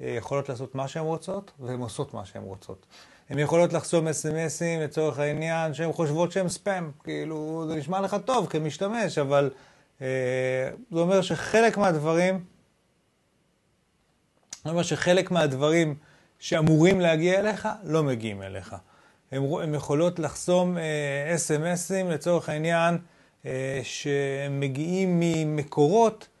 יכולות 0.00 0.48
לעשות 0.48 0.74
מה 0.74 0.88
שהן 0.88 1.04
רוצות, 1.04 1.50
והן 1.60 1.80
עושות 1.80 2.14
מה 2.14 2.24
שהן 2.24 2.42
רוצות. 2.42 2.86
הן 3.30 3.38
יכולות 3.38 3.72
לחסום 3.72 4.08
אס.אם.אסים 4.08 4.80
לצורך 4.80 5.18
העניין 5.18 5.74
שהן 5.74 5.92
חושבות 5.92 6.32
שהן 6.32 6.48
ספאם. 6.48 6.90
כאילו, 7.04 7.64
זה 7.68 7.76
נשמע 7.76 8.00
לך 8.00 8.16
טוב 8.24 8.46
כמשתמש, 8.46 9.18
אבל 9.18 9.50
אה, 10.02 10.06
זה 10.90 10.98
אומר 10.98 11.22
שחלק 11.22 11.76
מהדברים, 11.76 12.44
זה 14.64 14.70
אומר 14.70 14.82
שחלק 14.82 15.30
מהדברים 15.30 15.94
שאמורים 16.38 17.00
להגיע 17.00 17.40
אליך, 17.40 17.68
לא 17.84 18.02
מגיעים 18.02 18.42
אליך. 18.42 18.76
הן 19.32 19.74
יכולות 19.74 20.18
לחסום 20.18 20.76
אס.אם.אסים 21.34 22.06
אה, 22.06 22.14
לצורך 22.14 22.48
העניין 22.48 22.98
אה, 23.46 23.80
שמגיעים 23.82 25.20
ממקורות 25.20 26.28
אה, 26.30 26.37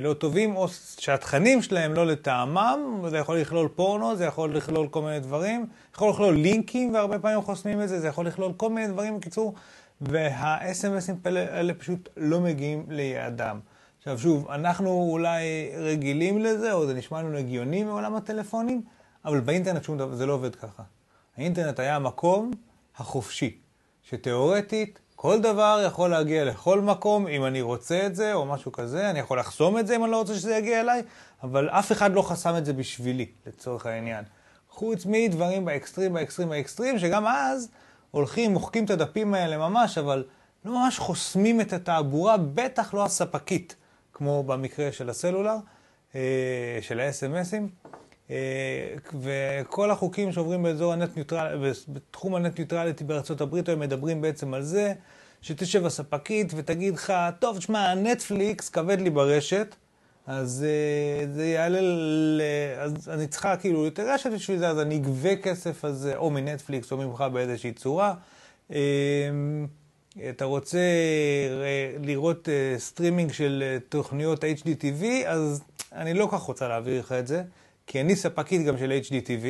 לא 0.00 0.14
טובים, 0.14 0.56
או 0.56 0.68
שהתכנים 0.98 1.62
שלהם 1.62 1.94
לא 1.94 2.06
לטעמם, 2.06 3.04
זה 3.08 3.18
יכול 3.18 3.38
לכלול 3.38 3.68
פורנו, 3.68 4.16
זה 4.16 4.24
יכול 4.24 4.56
לכלול 4.56 4.88
כל 4.88 5.02
מיני 5.02 5.20
דברים, 5.20 5.66
יכול 5.94 6.10
לכלול 6.10 6.34
לינקים, 6.34 6.94
והרבה 6.94 7.18
פעמים 7.18 7.42
חוסמים 7.42 7.82
את 7.82 7.88
זה, 7.88 8.00
זה 8.00 8.08
יכול 8.08 8.26
לכלול 8.26 8.52
כל 8.56 8.70
מיני 8.70 8.88
דברים 8.88 9.18
בקיצור, 9.18 9.54
וה-SMSים 10.00 11.28
האלה 11.28 11.74
פשוט 11.74 12.08
לא 12.16 12.40
מגיעים 12.40 12.86
ליעדם. 12.88 13.60
עכשיו 13.98 14.18
שוב, 14.18 14.50
אנחנו 14.50 15.08
אולי 15.10 15.70
רגילים 15.76 16.38
לזה, 16.38 16.72
או 16.72 16.86
זה 16.86 16.94
נשמע 16.94 17.22
לנו 17.22 17.38
הגיוני 17.38 17.84
מעולם 17.84 18.14
הטלפונים, 18.14 18.82
אבל 19.24 19.40
באינטרנט 19.40 19.84
שום 19.84 19.98
דבר, 19.98 20.14
זה 20.14 20.26
לא 20.26 20.32
עובד 20.32 20.54
ככה. 20.54 20.82
האינטרנט 21.36 21.80
היה 21.80 21.96
המקום 21.96 22.50
החופשי, 22.96 23.58
שתאורטית 24.02 24.98
כל 25.22 25.40
דבר 25.40 25.82
יכול 25.86 26.10
להגיע 26.10 26.44
לכל 26.44 26.80
מקום 26.80 27.26
אם 27.26 27.44
אני 27.44 27.60
רוצה 27.60 28.06
את 28.06 28.16
זה 28.16 28.34
או 28.34 28.46
משהו 28.46 28.72
כזה, 28.72 29.10
אני 29.10 29.18
יכול 29.18 29.38
לחסום 29.38 29.78
את 29.78 29.86
זה 29.86 29.96
אם 29.96 30.04
אני 30.04 30.12
לא 30.12 30.16
רוצה 30.16 30.34
שזה 30.34 30.56
יגיע 30.56 30.80
אליי, 30.80 31.02
אבל 31.42 31.68
אף 31.68 31.92
אחד 31.92 32.12
לא 32.14 32.22
חסם 32.22 32.56
את 32.56 32.64
זה 32.64 32.72
בשבילי, 32.72 33.26
לצורך 33.46 33.86
העניין. 33.86 34.24
חוץ 34.70 35.06
מדברים 35.06 35.64
ב 35.64 35.69
extreme, 35.69 36.12
ב 36.12 36.16
extreme, 36.16 36.48
ב 36.48 36.54
extreme, 36.54 36.98
שגם 36.98 37.26
אז 37.26 37.68
הולכים, 38.10 38.52
מוחקים 38.52 38.84
את 38.84 38.90
הדפים 38.90 39.34
האלה 39.34 39.58
ממש, 39.58 39.98
אבל 39.98 40.24
לא 40.64 40.72
ממש 40.72 40.98
חוסמים 40.98 41.60
את 41.60 41.72
התעבורה, 41.72 42.36
בטח 42.36 42.94
לא 42.94 43.04
הספקית, 43.04 43.76
כמו 44.12 44.42
במקרה 44.42 44.92
של 44.92 45.10
הסלולר, 45.10 45.56
אה, 46.14 46.78
של 46.80 47.00
ה-SMSים. 47.00 47.88
אה, 48.30 48.94
וכל 49.20 49.90
החוקים 49.90 50.32
שעוברים 50.32 50.62
באזור 50.62 50.92
ה 50.92 50.98
net 50.98 51.16
neutral, 51.16 51.72
בתחום 51.88 52.34
ה 52.34 52.40
net 52.40 52.58
neutrality 52.58 53.04
בארצות 53.04 53.40
הברית, 53.40 53.68
הם 53.68 53.80
מדברים 53.80 54.20
בעצם 54.20 54.54
על 54.54 54.62
זה, 54.62 54.92
שתשב 55.42 55.86
הספקית 55.86 56.52
ותגיד 56.56 56.94
לך, 56.94 57.12
טוב, 57.38 57.58
תשמע, 57.58 57.94
נטפליקס 57.94 58.68
כבד 58.68 59.00
לי 59.00 59.10
ברשת, 59.10 59.74
אז 60.26 60.64
אה, 60.64 61.28
זה 61.34 61.46
יעלה, 61.46 61.80
ל... 61.80 62.42
אז 62.78 63.08
אני 63.08 63.26
צריכה 63.26 63.56
כאילו 63.56 63.84
יותר 63.84 64.10
רשת 64.10 64.30
בשביל 64.34 64.58
זה, 64.58 64.68
אז 64.68 64.78
אני 64.80 64.96
אגבה 64.96 65.36
כסף 65.36 65.84
על 65.84 65.92
זה, 65.92 66.16
או 66.16 66.30
מנטפליקס 66.30 66.92
או 66.92 66.96
ממך 66.96 67.24
באיזושהי 67.32 67.72
צורה. 67.72 68.14
אה, 68.70 68.74
אתה 70.30 70.44
רוצה 70.44 70.78
לראות 72.02 72.48
סטרימינג 72.76 73.32
של 73.32 73.78
תוכניות 73.88 74.44
HDTV, 74.44 75.04
אז 75.26 75.62
אני 75.92 76.14
לא 76.14 76.20
כל 76.20 76.28
כך 76.32 76.40
רוצה 76.40 76.68
להעביר 76.68 77.00
לך 77.00 77.12
את 77.12 77.26
זה. 77.26 77.42
כי 77.90 78.00
אני 78.00 78.16
ספקית 78.16 78.66
גם 78.66 78.78
של 78.78 79.00
HDTV, 79.04 79.46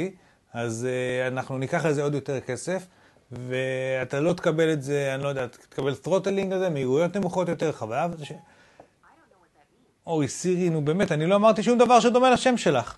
אז 0.53 0.87
אה, 0.89 1.29
אנחנו 1.33 1.59
ניקח 1.59 1.85
על 1.85 1.93
זה 1.93 2.03
עוד 2.03 2.15
יותר 2.15 2.41
כסף, 2.41 2.87
ואתה 3.33 4.21
לא 4.21 4.33
תקבל 4.33 4.73
את 4.73 4.83
זה, 4.83 5.15
אני 5.15 5.23
לא 5.23 5.29
יודע, 5.29 5.47
תקבל 5.47 5.95
throttling 5.95 6.53
הזה, 6.53 6.71
מהירויות 6.71 7.17
נמוכות 7.17 7.49
יותר, 7.49 7.73
חוויה. 7.73 8.07
ש... 8.23 8.33
אוי, 10.07 10.29
סירי, 10.29 10.71
נו 10.71 10.85
באמת, 10.85 11.13
אני 11.13 11.27
לא 11.27 11.35
אמרתי 11.35 11.63
שום 11.63 11.79
דבר 11.79 12.01
שדומה 12.01 12.31
לשם 12.31 12.57
שלך. 12.57 12.97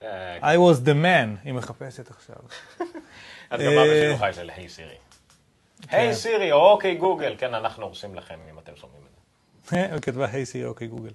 I 0.00 0.04
was 0.42 0.84
the 0.84 0.94
man, 1.04 1.44
היא 1.44 1.52
מחפשת 1.52 2.10
עכשיו. 2.10 2.36
אז 3.50 3.60
גם 3.60 3.72
אבא 3.72 4.06
שלו 4.06 4.16
חי 4.16 4.32
של 4.32 4.50
היי 4.56 4.68
סירי. 4.68 4.96
היי 5.88 6.14
סירי, 6.14 6.52
או 6.52 6.70
אוקיי 6.70 6.94
גוגל, 6.94 7.34
כן, 7.38 7.54
אנחנו 7.54 7.86
עושים 7.86 8.14
לכם 8.14 8.38
אם 8.50 8.58
אתם 8.58 8.72
שומעים 8.76 9.02
את 9.02 9.70
זה. 9.70 9.76
היא 9.76 10.00
כתבה 10.04 10.26
היי 10.32 10.46
סירי, 10.46 10.64
אוקיי 10.64 10.86
גוגל. 10.88 11.12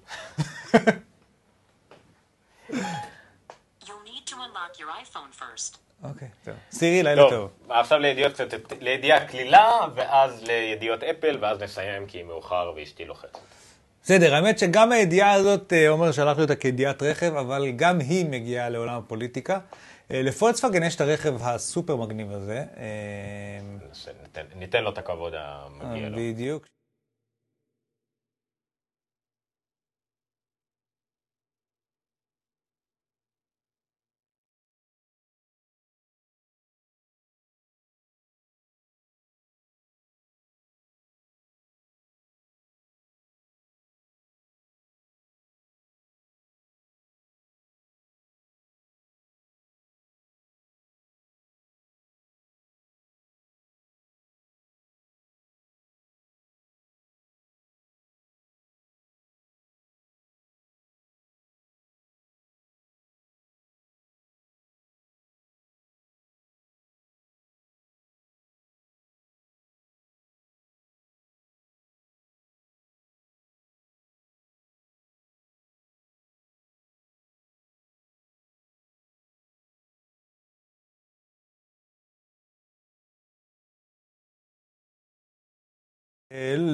אוקיי, 6.04 6.28
טוב. 6.44 6.54
סירי, 6.72 7.02
לילה 7.02 7.22
טוב. 7.30 7.50
עכשיו 7.68 7.98
לידיעות 7.98 8.32
קצת, 8.32 8.46
לידיעה 8.80 9.26
קלילה, 9.26 9.80
ואז 9.94 10.42
לידיעות 10.42 11.02
אפל, 11.02 11.38
ואז 11.40 11.62
נסיים 11.62 12.06
כי 12.06 12.22
מאוחר 12.22 12.72
ואשתי 12.76 13.04
לוחצת. 13.04 13.38
בסדר, 14.02 14.34
האמת 14.34 14.58
שגם 14.58 14.92
הידיעה 14.92 15.32
הזאת, 15.32 15.72
אה, 15.72 15.88
עומר 15.88 16.12
שלח 16.12 16.36
לי 16.36 16.42
אותה 16.42 16.56
כידיעת 16.56 17.02
רכב, 17.02 17.36
אבל 17.36 17.70
גם 17.76 18.00
היא 18.00 18.26
מגיעה 18.26 18.68
לעולם 18.68 18.98
הפוליטיקה. 18.98 19.58
אה, 20.10 20.22
לפולקסווגן 20.22 20.82
יש 20.82 20.96
את 20.96 21.00
הרכב 21.00 21.34
הסופר 21.40 21.96
מגניב 21.96 22.32
הזה. 22.32 22.64
אה, 22.76 23.58
ניתן 24.54 24.84
לו 24.84 24.90
את 24.90 24.98
הכבוד 24.98 25.32
המגיע 25.36 26.08
לו. 26.08 26.16
בדיוק. 26.18 26.66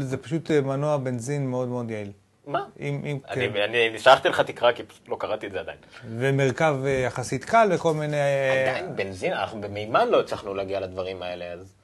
זה 0.00 0.16
פשוט 0.16 0.50
אה, 0.50 0.60
מנוע 0.60 0.96
בנזין 0.96 1.46
מאוד 1.46 1.68
מאוד 1.68 1.90
יעיל. 1.90 2.12
מה? 2.46 2.64
אם, 2.80 3.02
אם, 3.04 3.18
אני, 3.28 3.52
כן. 3.52 3.62
אני 3.62 3.98
שלחתי 3.98 4.28
לך 4.28 4.40
תקרה 4.40 4.72
כי 4.72 4.82
פשוט 4.82 5.08
לא 5.08 5.16
קראתי 5.20 5.46
את 5.46 5.52
זה 5.52 5.60
עדיין. 5.60 5.78
ומרכב 6.18 6.76
אה, 6.84 6.90
יחסית 6.90 7.44
קל 7.44 7.70
וכל 7.74 7.94
מיני... 7.94 8.16
אה, 8.16 8.70
עדיין 8.70 8.96
בנזין, 8.96 9.32
אנחנו 9.32 9.60
במימן 9.60 10.08
לא 10.08 10.20
הצלחנו 10.20 10.54
להגיע 10.54 10.80
לדברים 10.80 11.22
האלה, 11.22 11.52
אז... 11.52 11.74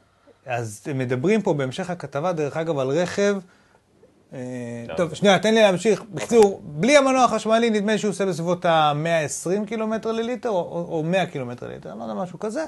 אז 0.47 0.87
מדברים 0.95 1.43
פה 1.43 1.55
בהמשך 1.55 1.91
הכתבה, 1.91 2.33
דרך 2.33 2.57
אגב, 2.57 2.79
על 2.79 2.89
רכב. 2.89 3.37
לא. 4.33 4.95
טוב, 4.97 5.15
שנייה, 5.15 5.39
תן 5.39 5.55
לי 5.55 5.63
להמשיך. 5.63 6.03
בקיצור, 6.11 6.61
בלי 6.65 6.97
המנוע 6.97 7.25
החשמלי, 7.25 7.71
נדמה 7.71 7.93
לי 7.93 7.99
שהוא 7.99 8.11
עושה 8.11 8.27
בסביבות 8.27 8.65
ה-120 8.65 9.67
קילומטר 9.67 10.13
לליטר, 10.13 10.49
או, 10.49 10.87
או 10.89 11.03
100 11.03 11.27
קילומטר 11.27 11.69
לליטר, 11.69 11.95
לא 11.95 12.03
יודע, 12.03 12.15
משהו 12.15 12.39
כזה. 12.39 12.65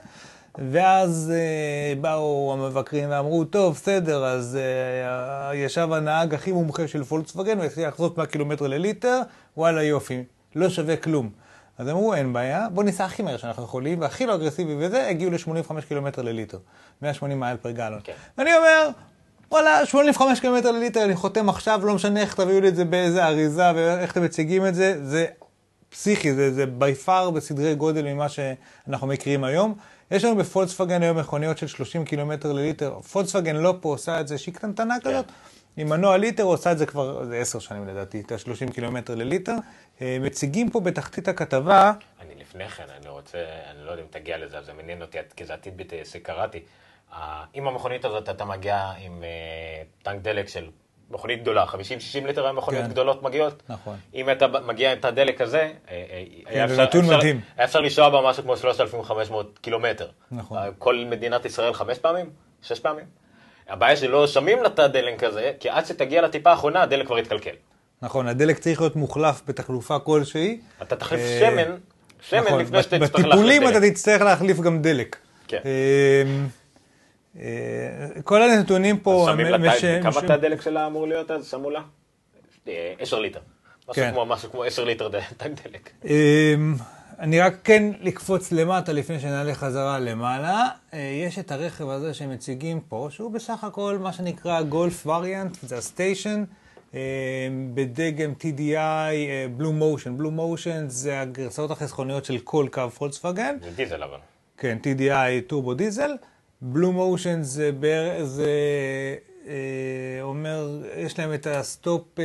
ואז 0.58 1.32
אה, 1.34 1.94
באו 2.00 2.52
המבקרים 2.52 3.10
ואמרו, 3.10 3.44
טוב, 3.44 3.74
בסדר, 3.74 4.24
אז 4.24 4.58
אה, 4.60 5.54
ישב 5.54 5.92
הנהג 5.92 6.34
הכי 6.34 6.52
מומחה 6.52 6.88
של 6.88 7.04
פולקסווגן, 7.04 7.56
הוא 7.58 7.64
הצליח 7.64 7.88
לחצות 7.88 8.16
100 8.16 8.26
קילומטר 8.26 8.66
לליטר, 8.66 9.20
וואלה 9.56 9.82
יופי, 9.82 10.24
לא 10.54 10.68
שווה 10.68 10.96
כלום. 10.96 11.30
אז 11.78 11.88
אמרו, 11.88 12.14
אין 12.14 12.32
בעיה, 12.32 12.68
בוא 12.72 12.84
ניסע 12.84 13.04
הכי 13.04 13.22
מהר 13.22 13.36
שאנחנו 13.36 13.64
יכולים, 13.64 14.00
והכי 14.00 14.26
לא 14.26 14.34
אגרסיבי 14.34 14.76
וזה, 14.78 15.08
הגיעו 15.08 15.30
ל-85 15.30 15.80
קילומטר 15.88 16.22
לליטר, 16.22 16.58
180 17.02 17.40
mile 17.40 17.56
per 17.56 17.70
gallon. 17.70 17.98
אוקיי. 17.98 18.02
כן. 18.04 18.12
ואני 18.38 18.50
אומר, 18.54 18.88
וואלה, 19.52 19.86
85 19.86 20.40
קילומטר 20.40 20.70
לליטר, 20.70 21.04
אני 21.04 21.16
חותם 21.16 21.48
עכשיו, 21.48 21.80
לא 21.84 21.94
משנה 21.94 22.20
איך 22.20 22.34
תביאו 22.34 22.60
לי 22.60 22.68
את 22.68 22.76
זה 22.76 22.84
באיזה 22.84 23.24
אריזה 23.24 23.72
ואיך 23.74 24.12
אתם 24.12 24.24
מציגים 24.24 24.66
את 24.66 24.74
זה, 24.74 25.04
זה 25.04 25.26
פסיכי, 25.88 26.34
זה, 26.34 26.52
זה 26.52 26.64
by 26.64 27.06
far 27.06 27.30
בסדרי 27.30 27.74
גודל 27.74 28.02
ממה 28.02 28.28
שאנחנו 28.28 29.06
מכירים 29.06 29.44
היום. 29.44 29.74
יש 30.10 30.24
לנו 30.24 30.36
בפולקסווגן 30.36 31.02
היום 31.02 31.18
מכוניות 31.18 31.58
של 31.58 31.66
30 31.66 32.04
קילומטר 32.04 32.52
לליטר. 32.52 33.00
פולקסווגן 33.00 33.56
לא 33.56 33.74
פה 33.80 33.88
עושה 33.88 34.20
את 34.20 34.28
זה 34.28 34.38
שהיא 34.38 34.54
קטנטנה 34.54 34.94
כן. 35.00 35.10
כזאת. 35.10 35.26
עם 35.76 35.88
מנוע 35.88 36.16
ליטר 36.16 36.42
עושה 36.42 36.72
את 36.72 36.78
זה 36.78 36.86
כבר, 36.86 37.24
זה 37.24 37.36
עשר 37.36 37.58
שנים 37.58 37.86
לדעתי, 37.86 38.20
את 38.20 38.32
ה-30 38.32 38.72
קילומטר 38.72 39.14
לליטר. 39.14 39.54
אה, 40.02 40.18
מציגים 40.20 40.70
פה 40.70 40.80
בתחתית 40.80 41.28
הכתבה... 41.28 41.92
אני 42.20 42.34
לפני 42.40 42.68
כן, 42.68 42.84
אני 43.00 43.08
רוצה, 43.08 43.38
אני 43.70 43.86
לא 43.86 43.90
יודע 43.90 44.02
אם 44.02 44.08
תגיע 44.10 44.38
לזה, 44.38 44.58
אז 44.58 44.66
זה 44.66 44.72
מעניין 44.72 45.02
אותי, 45.02 45.18
כי 45.36 45.44
זה 45.46 45.54
עתיד 45.54 45.82
שקראתי. 46.04 46.60
עם 47.54 47.68
המכונית 47.68 48.04
הזאת 48.04 48.28
אתה 48.28 48.44
מגיע 48.44 48.90
עם 48.98 49.22
אה, 49.24 49.82
טנק 50.02 50.22
דלק 50.22 50.48
של 50.48 50.66
מכונית 51.10 51.42
גדולה, 51.42 51.64
50-60 51.64 52.26
ליטר 52.26 52.44
היום 52.44 52.56
מכוניות 52.56 52.84
כן. 52.84 52.90
גדולות 52.90 53.22
מגיעות. 53.22 53.62
נכון. 53.68 53.96
אם 54.14 54.30
אתה 54.30 54.46
מגיע 54.66 54.92
עם 54.92 54.98
את 54.98 55.04
הדלק 55.04 55.40
הזה, 55.40 55.58
אה, 55.58 55.70
אה, 55.88 56.24
כן, 56.44 56.50
היה, 56.50 56.64
אפשר, 56.64 56.84
אפשר, 56.84 57.16
מדהים. 57.16 57.40
היה 57.56 57.64
אפשר 57.64 57.80
לנסוע 57.80 58.08
בה 58.08 58.20
משהו 58.24 58.42
כמו 58.42 58.56
3,500 58.56 59.58
קילומטר. 59.62 60.08
נכון. 60.32 60.58
כל 60.78 61.04
מדינת 61.10 61.44
ישראל 61.44 61.72
חמש 61.72 61.98
פעמים? 61.98 62.30
שש 62.62 62.80
פעמים? 62.80 63.04
הבעיה 63.68 63.96
שלא 63.96 64.26
שמים 64.26 64.62
לתא 64.62 64.86
דלק 64.86 65.24
כזה, 65.24 65.52
כי 65.60 65.68
עד 65.68 65.86
שתגיע 65.86 66.22
לטיפה 66.22 66.50
האחרונה 66.50 66.82
הדלק 66.82 67.06
כבר 67.06 67.18
יתקלקל. 67.18 67.54
נכון, 68.02 68.28
הדלק 68.28 68.58
צריך 68.58 68.80
להיות 68.80 68.96
מוחלף 68.96 69.42
בתחלופה 69.46 69.98
כלשהי. 69.98 70.60
אתה 70.82 70.96
תחליף 70.96 71.20
שמן, 71.40 71.76
שמן 72.20 72.40
נכון, 72.44 72.60
לפני 72.60 72.82
שאתה 72.82 72.98
תצטרך 72.98 73.24
להחליף 73.24 73.26
דלק. 73.26 73.32
בטיפולים 73.32 73.68
אתה 73.68 73.90
תצטרך 73.90 74.22
להחליף 74.22 74.60
גם 74.60 74.82
דלק. 74.82 75.16
כן. 75.48 75.60
אה, 77.40 78.22
כל 78.24 78.42
הנתונים 78.42 78.98
פה... 78.98 79.26
אז 79.28 79.34
שמים 79.34 79.46
לה 79.46 80.02
כמה 80.02 80.20
תא 80.26 80.32
הדלק 80.32 80.62
שלה 80.62 80.86
אמור 80.86 81.08
להיות 81.08 81.30
אז? 81.30 81.50
שמו 81.50 81.70
לה? 81.70 81.80
10 82.98 83.18
ליטר. 83.20 83.40
כן. 83.92 84.14
משהו 84.26 84.50
כמו 84.50 84.64
10 84.64 84.84
ליטר 84.84 85.08
תא 85.36 85.48
דלק. 85.48 85.90
אמ, 86.04 86.74
אני 87.18 87.40
רק 87.40 87.54
כן 87.64 87.82
לקפוץ 88.00 88.52
למטה 88.52 88.92
לפני 88.92 89.20
שנעלה 89.20 89.54
חזרה 89.54 89.98
למעלה. 89.98 90.68
אה, 90.94 90.98
יש 90.98 91.38
את 91.38 91.52
הרכב 91.52 91.88
הזה 91.88 92.14
שמציגים 92.14 92.80
פה, 92.80 93.08
שהוא 93.10 93.30
בסך 93.32 93.64
הכל 93.64 93.98
מה 94.00 94.12
שנקרא 94.12 94.62
גולף 94.62 95.06
וריאנט, 95.06 95.56
זה 95.62 95.78
הסטיישן. 95.78 96.44
אמ, 96.94 96.98
בדגם 97.74 98.32
TDI, 98.40 99.14
BlueMotion. 99.56 100.18
BlueMotion 100.18 100.84
זה 100.88 101.20
הגרסאות 101.20 101.70
החסכוניות 101.70 102.24
של 102.24 102.38
כל 102.38 102.66
קו 102.72 102.90
פולקסווגן. 102.90 103.56
זה 103.62 103.70
דיזל 103.70 104.02
אבל. 104.02 104.18
כן, 104.58 104.78
TDI 104.82 105.46
טורבו 105.46 105.74
דיזל. 105.74 106.10
BlueMotion 106.64 107.42
זה, 107.42 107.72
בר... 107.72 108.24
זה 108.24 108.46
אה, 109.46 110.22
אומר, 110.22 110.82
יש 110.96 111.18
להם 111.18 111.34
את 111.34 111.46
ה 111.46 111.58
stop, 111.58 112.18
אה, 112.18 112.24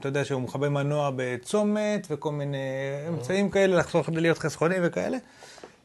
אתה 0.00 0.08
יודע 0.08 0.24
שהוא 0.24 0.42
מכבה 0.42 0.68
מנוע 0.68 1.10
בצומת 1.16 2.06
וכל 2.10 2.32
מיני 2.32 2.58
אמצעים 3.08 3.50
כאלה, 3.50 3.76
לחסוך 3.76 4.08
להיות 4.08 4.38
חסכוניים 4.38 4.78
וכאלה. 4.84 5.18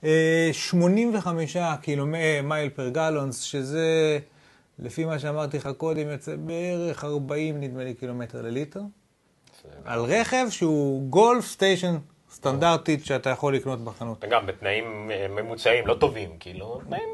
אה, 0.03 0.49
85 0.53 1.57
קילומטר, 1.81 2.17
אה, 2.21 2.41
mile 2.43 2.69
per 2.69 2.89
gallons, 2.89 3.41
שזה, 3.41 4.19
לפי 4.79 5.05
מה 5.05 5.19
שאמרתי 5.19 5.57
לך 5.57 5.69
קודם, 5.77 6.09
יוצא 6.09 6.35
בערך 6.35 7.03
40 7.03 7.59
נדמה 7.59 7.83
לי 7.83 7.93
קילומטר 7.93 8.41
לליטר. 8.41 8.81
על 9.85 9.99
רכב 9.99 10.45
שהוא 10.49 11.09
גולף 11.09 11.45
סטיישן 11.45 11.97
סטנדרטית 12.31 13.05
שאתה 13.05 13.29
יכול 13.29 13.55
לקנות 13.55 13.83
בחנות. 13.83 14.23
וגם 14.23 14.45
בתנאים 14.45 15.11
אה, 15.11 15.27
ממוצעים, 15.29 15.87
לא 15.87 15.93
טובים, 15.93 16.29
כאילו, 16.39 16.81
תנאים... 16.87 17.09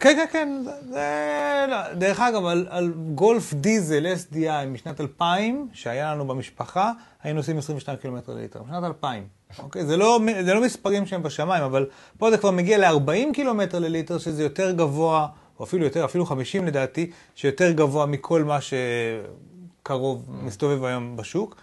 כן, 0.00 0.16
כן, 0.16 0.26
כן, 0.32 0.62
זה... 0.88 1.66
לא. 1.68 1.94
דרך 1.94 2.20
אגב, 2.20 2.44
על, 2.44 2.66
על 2.70 2.92
גולף 3.14 3.54
דיזל 3.54 4.06
SDI 4.06 4.66
משנת 4.66 5.00
2000, 5.00 5.68
שהיה 5.72 6.14
לנו 6.14 6.26
במשפחה, 6.26 6.92
היינו 7.22 7.40
עושים 7.40 7.58
22 7.58 7.98
קילומטר 7.98 8.34
ליטר. 8.34 8.62
משנת 8.62 8.84
2000. 8.84 9.26
אוקיי? 9.58 9.86
זה 9.86 9.96
לא, 9.96 10.20
זה 10.44 10.54
לא 10.54 10.60
מספרים 10.60 11.06
שהם 11.06 11.22
בשמיים, 11.22 11.64
אבל 11.64 11.86
פה 12.18 12.30
זה 12.30 12.38
כבר 12.38 12.50
מגיע 12.50 12.78
ל-40 12.78 13.34
קילומטר 13.34 13.78
לליטר, 13.78 14.18
שזה 14.18 14.42
יותר 14.42 14.70
גבוה, 14.70 15.26
או 15.58 15.64
אפילו 15.64 15.84
יותר, 15.84 16.04
אפילו 16.04 16.26
50 16.26 16.66
לדעתי, 16.66 17.10
שיותר 17.34 17.70
גבוה 17.70 18.06
מכל 18.06 18.44
מה 18.44 18.58
שקרוב, 18.60 20.26
מסתובב 20.42 20.84
היום 20.84 21.16
בשוק. 21.16 21.56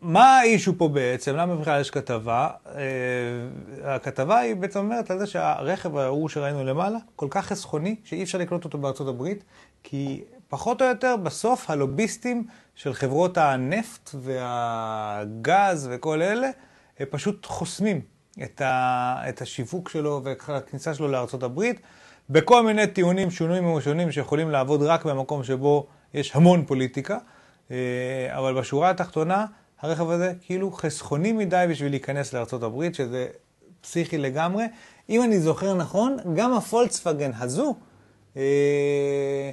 מה 0.00 0.38
האישו 0.38 0.78
פה 0.78 0.88
בעצם? 0.88 1.36
למה 1.36 1.56
בכלל 1.56 1.80
יש 1.80 1.90
כתבה? 1.90 2.48
הכתבה 3.84 4.38
היא 4.38 4.56
בעצם 4.56 4.78
אומרת 4.78 5.10
על 5.10 5.18
זה 5.18 5.26
שהרכב 5.26 5.96
ההוא 5.96 6.28
שראינו 6.28 6.64
למעלה 6.64 6.98
כל 7.16 7.26
כך 7.30 7.46
חסכוני 7.46 7.96
שאי 8.04 8.22
אפשר 8.22 8.38
לקנות 8.38 8.64
אותו 8.64 8.78
בארצות 8.78 9.08
הברית, 9.08 9.44
כי 9.82 10.24
פחות 10.48 10.82
או 10.82 10.86
יותר 10.86 11.16
בסוף 11.16 11.70
הלוביסטים 11.70 12.46
של 12.74 12.94
חברות 12.94 13.38
הנפט 13.38 14.10
והגז 14.14 15.88
וכל 15.92 16.22
אלה, 16.22 16.50
הם 16.98 17.06
פשוט 17.10 17.46
חוסמים 17.46 18.00
את, 18.42 18.60
ה, 18.60 19.22
את 19.28 19.42
השיווק 19.42 19.88
שלו 19.88 20.20
והכניסה 20.24 20.94
שלו 20.94 21.08
לארצות 21.08 21.42
הברית, 21.42 21.80
בכל 22.30 22.62
מיני 22.62 22.86
טיעונים 22.86 23.30
שונים 23.30 23.66
ומשונים 23.66 24.12
שיכולים 24.12 24.50
לעבוד 24.50 24.82
רק 24.82 25.04
במקום 25.04 25.44
שבו 25.44 25.86
יש 26.14 26.36
המון 26.36 26.64
פוליטיקה, 26.66 27.14
אה, 27.14 27.33
אבל 28.30 28.58
בשורה 28.58 28.90
התחתונה, 28.90 29.46
הרכב 29.80 30.10
הזה 30.10 30.32
כאילו 30.40 30.72
חסכוני 30.72 31.32
מדי 31.32 31.66
בשביל 31.70 31.92
להיכנס 31.92 32.34
הברית, 32.64 32.94
שזה 32.94 33.28
פסיכי 33.80 34.18
לגמרי. 34.18 34.64
אם 35.10 35.22
אני 35.22 35.40
זוכר 35.40 35.74
נכון, 35.74 36.16
גם 36.34 36.52
הפולקסווגן 36.52 37.30
הזו, 37.38 37.74
אה, 38.36 39.50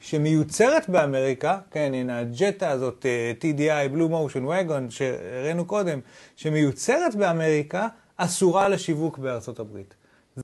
שמיוצרת 0.00 0.88
באמריקה, 0.88 1.58
כן, 1.70 1.92
הנה 1.94 2.18
הג'טה 2.18 2.70
הזאת, 2.70 3.06
אה, 3.06 3.32
TDI, 3.40 3.94
Blue 3.94 4.10
Motion 4.10 4.48
Wagon, 4.48 4.90
שהראינו 4.90 5.64
קודם, 5.64 6.00
שמיוצרת 6.36 7.14
באמריקה, 7.14 7.88
אסורה 8.16 8.68
לשיווק 8.68 9.18
בארצות 9.18 9.58
הברית. 9.60 9.94
זו 10.36 10.42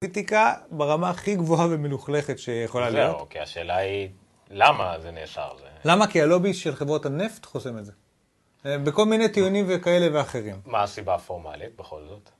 פוליטיקה 0.00 0.54
ברמה 0.70 1.10
הכי 1.10 1.36
גבוהה 1.36 1.66
ומלוכלכת 1.70 2.38
שיכולה 2.38 2.90
להיות. 2.90 3.16
זהו, 3.18 3.28
כי 3.28 3.38
השאלה 3.38 3.76
היא, 3.76 4.08
למה 4.50 4.96
זה 5.02 5.10
נאסר? 5.10 5.48
זה... 5.58 5.64
למה? 5.84 6.06
כי 6.06 6.22
הלובי 6.22 6.54
של 6.54 6.74
חברות 6.74 7.06
הנפט 7.06 7.46
חוסם 7.46 7.78
את 7.78 7.84
זה. 7.84 7.92
אה, 8.66 8.78
בכל 8.78 9.04
מיני 9.04 9.28
טיעונים 9.28 9.64
וכאלה 9.68 10.18
ואחרים. 10.18 10.60
מה 10.66 10.82
הסיבה 10.82 11.14
הפורמלית 11.14 11.76
בכל 11.76 12.00
זאת? 12.08 12.30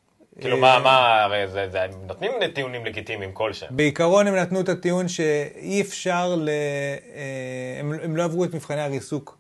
כאילו, 0.40 0.56
מה, 0.56 0.78
מה, 0.78 1.22
הרי 1.22 1.48
זה, 1.48 1.68
זה, 1.68 1.82
הם 1.82 1.90
נותנים 2.06 2.32
טיעונים 2.54 2.86
לגיטימיים 2.86 3.32
כלשהם. 3.32 3.76
בעיקרון 3.76 4.26
הם 4.26 4.34
נתנו 4.34 4.60
את 4.60 4.68
הטיעון 4.68 5.08
שאי 5.08 5.80
אפשר 5.80 6.34
ל... 6.36 6.48
אה, 6.48 7.80
הם, 7.80 7.92
הם 8.02 8.16
לא 8.16 8.24
עברו 8.24 8.44
את 8.44 8.54
מבחני 8.54 8.80
הריסוק 8.80 9.38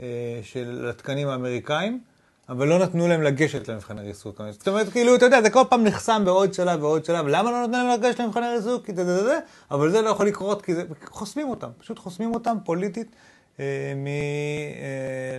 אה, 0.00 0.06
של 0.42 0.86
התקנים 0.90 1.28
האמריקאים, 1.28 2.00
אבל 2.48 2.68
לא 2.68 2.78
נתנו 2.78 3.08
להם 3.08 3.22
לגשת 3.22 3.68
למבחני 3.68 4.02
ריסוק. 4.02 4.40
זאת 4.50 4.68
אומרת, 4.68 4.88
כאילו, 4.88 5.14
אתה 5.14 5.24
יודע, 5.24 5.42
זה 5.42 5.50
כל 5.50 5.62
פעם 5.68 5.84
נחסם 5.84 6.22
בעוד 6.24 6.54
שלב 6.54 6.82
ועוד 6.82 7.04
שלב. 7.04 7.26
למה 7.26 7.50
לא 7.50 7.60
נותנים 7.60 7.86
להם 7.86 8.00
לגשת 8.00 8.20
למבחני 8.20 8.46
ריסוק? 8.56 8.86
כי 8.86 8.94
זה 8.94 9.24
זה, 9.24 9.38
אבל 9.70 9.90
זה 9.90 10.02
לא 10.02 10.08
יכול 10.08 10.26
לקרות, 10.26 10.62
כי 10.62 10.74
זה... 10.74 10.84
חוסמים 11.06 11.48
אותם, 11.48 11.68
פשוט 11.78 11.98
חוסמים 11.98 12.34
אותם 12.34 12.56
פוליטית 12.64 13.16
אה, 13.60 13.92
מ... 13.96 14.06
אה, 14.06 15.38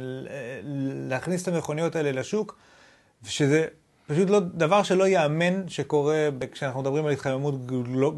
להכניס 1.10 1.44
את 1.44 1.48
המכוניות 1.48 1.96
האלה 1.96 2.12
לשוק, 2.12 2.58
ושזה 3.24 3.66
פשוט 4.10 4.30
לא, 4.30 4.40
דבר 4.40 4.84
שלא 4.84 5.08
ייאמן 5.08 5.68
שקורה 5.68 6.30
כשאנחנו 6.52 6.82
מדברים 6.82 7.06
על 7.06 7.12
התחממות 7.12 7.66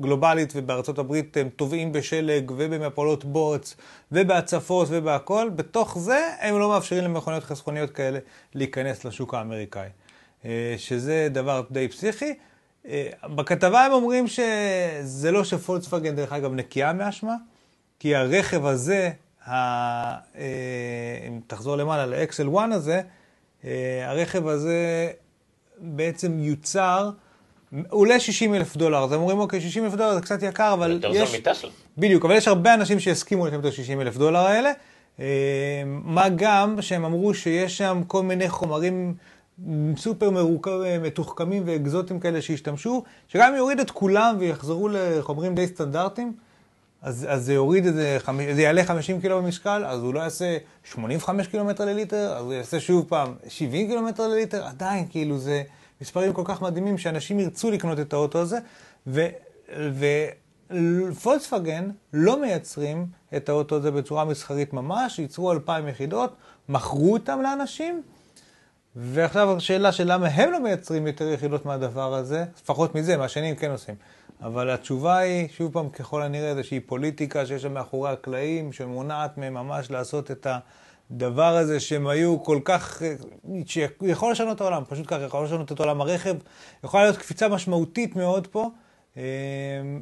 גלובלית 0.01 0.53
ובארצות 0.55 0.99
הברית 0.99 1.37
הם 1.37 1.49
טובעים 1.49 1.91
בשלג 1.91 2.51
ובמפולות 2.57 3.25
בוץ 3.25 3.75
ובהצפות 4.11 4.87
ובהכל, 4.91 5.49
בתוך 5.55 5.99
זה 5.99 6.27
הם 6.39 6.59
לא 6.59 6.69
מאפשרים 6.69 7.03
למכוניות 7.03 7.43
חסכוניות 7.43 7.89
כאלה 7.89 8.19
להיכנס 8.55 9.05
לשוק 9.05 9.33
האמריקאי, 9.33 9.87
אה, 10.45 10.75
שזה 10.77 11.27
דבר 11.31 11.61
די 11.71 11.87
פסיכי. 11.87 12.33
אה, 12.87 13.09
בכתבה 13.23 13.85
הם 13.85 13.91
אומרים 13.91 14.27
שזה 14.27 15.31
לא 15.31 15.43
שפולקסווגן 15.43 16.15
דרך 16.15 16.33
אגב 16.33 16.53
נקייה 16.53 16.93
מאשמה, 16.93 17.35
כי 17.99 18.15
הרכב 18.15 18.65
הזה, 18.65 19.11
ה... 19.45 19.51
אה, 19.51 21.27
אם 21.27 21.39
תחזור 21.47 21.75
למעלה 21.75 22.05
לאקסל 22.05 22.49
1 22.57 22.71
הזה, 22.71 23.01
הרכב 24.03 24.47
הזה 24.47 25.11
בעצם 25.81 26.39
יוצר, 26.39 27.09
עולה 27.89 28.19
60 28.19 28.55
אלף 28.55 28.77
דולר, 28.77 29.03
אז 29.03 29.13
אומרים, 29.13 29.39
אוקיי, 29.39 29.61
60 29.61 29.83
אלף 29.85 29.93
דולר 29.93 30.13
זה 30.13 30.21
קצת 30.21 30.43
יקר, 30.43 30.73
אבל 30.73 30.91
יש... 30.91 30.95
יותר 30.95 31.25
זול 31.25 31.39
מטסלה. 31.39 31.71
בדיוק, 31.97 32.25
אבל 32.25 32.35
יש 32.35 32.47
הרבה 32.47 32.73
אנשים 32.73 32.99
שיסכימו 32.99 33.47
לקנות 33.47 33.65
את 33.65 33.71
ה-60 33.71 34.01
אלף 34.01 34.17
דולר 34.17 34.39
האלה. 34.39 34.71
אה, 35.19 35.83
מה 35.85 36.29
גם 36.29 36.81
שהם 36.81 37.05
אמרו 37.05 37.33
שיש 37.33 37.77
שם 37.77 38.01
כל 38.07 38.23
מיני 38.23 38.49
חומרים 38.49 39.13
סופר 39.97 40.29
מתוחכמים 41.01 41.63
ואקזוטיים 41.65 42.19
כאלה 42.19 42.41
שהשתמשו, 42.41 43.03
שגם 43.27 43.55
יוריד 43.55 43.79
את 43.79 43.91
כולם 43.91 44.35
ויחזרו 44.39 44.89
לחומרים 44.91 45.55
די 45.55 45.67
סטנדרטיים, 45.67 46.33
אז, 47.01 47.27
אז 47.29 47.45
זה 47.45 47.53
יוריד 47.53 47.85
את 47.85 47.93
זה, 47.93 48.17
יעלה 48.57 48.85
50 48.85 49.21
קילו 49.21 49.41
במשקל, 49.41 49.85
אז 49.85 50.01
הוא 50.01 50.13
לא 50.13 50.19
יעשה 50.19 50.57
85 50.83 51.47
קילומטר 51.47 51.85
לליטר, 51.85 52.33
אז 52.37 52.43
הוא 52.43 52.53
יעשה 52.53 52.79
שוב 52.79 53.05
פעם 53.09 53.35
70 53.47 53.87
קילומטר 53.87 54.27
לליטר, 54.27 54.65
עדיין, 54.65 55.05
כאילו, 55.09 55.37
זה 55.37 55.63
מספרים 56.01 56.33
כל 56.33 56.43
כך 56.45 56.61
מדהימים 56.61 56.97
שאנשים 56.97 57.39
ירצו 57.39 57.71
לקנות 57.71 57.99
את 57.99 58.13
האוטו 58.13 58.39
הזה, 58.39 58.59
ופולקסווגן 60.71 61.89
לא 62.13 62.41
מייצרים 62.41 63.05
את 63.37 63.49
האוטו 63.49 63.75
הזה 63.75 63.91
בצורה 63.91 64.25
מסחרית 64.25 64.73
ממש, 64.73 65.19
ייצרו 65.19 65.51
2,000 65.51 65.87
יחידות, 65.87 66.35
מכרו 66.69 67.13
אותם 67.13 67.41
לאנשים, 67.41 68.01
ועכשיו 68.95 69.57
השאלה 69.57 69.91
של 69.91 70.13
למה 70.13 70.27
הם 70.27 70.51
לא 70.51 70.59
מייצרים 70.59 71.07
יותר 71.07 71.27
יחידות 71.27 71.65
מהדבר 71.65 72.13
הזה, 72.13 72.45
לפחות 72.63 72.95
מזה, 72.95 73.17
מה 73.17 73.25
השנים 73.25 73.55
כן 73.55 73.71
עושים. 73.71 73.95
אבל 74.41 74.69
התשובה 74.69 75.17
היא, 75.17 75.47
שוב 75.49 75.73
פעם, 75.73 75.89
ככל 75.89 76.21
הנראה, 76.21 76.49
איזושהי 76.49 76.79
פוליטיקה 76.79 77.45
שיש 77.45 77.61
שם 77.61 77.73
מאחורי 77.73 78.11
הקלעים, 78.11 78.73
שמונעת 78.73 79.37
מהם 79.37 79.53
ממש 79.53 79.91
לעשות 79.91 80.31
את 80.31 80.47
הדבר 81.11 81.57
הזה 81.57 81.79
שהם 81.79 82.07
היו 82.07 82.43
כל 82.43 82.59
כך, 82.65 83.01
שיכול 83.65 84.31
לשנות 84.31 84.55
את 84.55 84.61
העולם, 84.61 84.83
פשוט 84.89 85.05
ככה, 85.07 85.21
יכול 85.21 85.45
לשנות 85.45 85.71
את 85.71 85.79
עולם 85.79 86.01
הרכב, 86.01 86.35
יכולה 86.83 87.03
להיות 87.03 87.17
קפיצה 87.17 87.47
משמעותית 87.47 88.15
מאוד 88.15 88.47
פה. 88.47 88.69
אמ, 89.17 89.21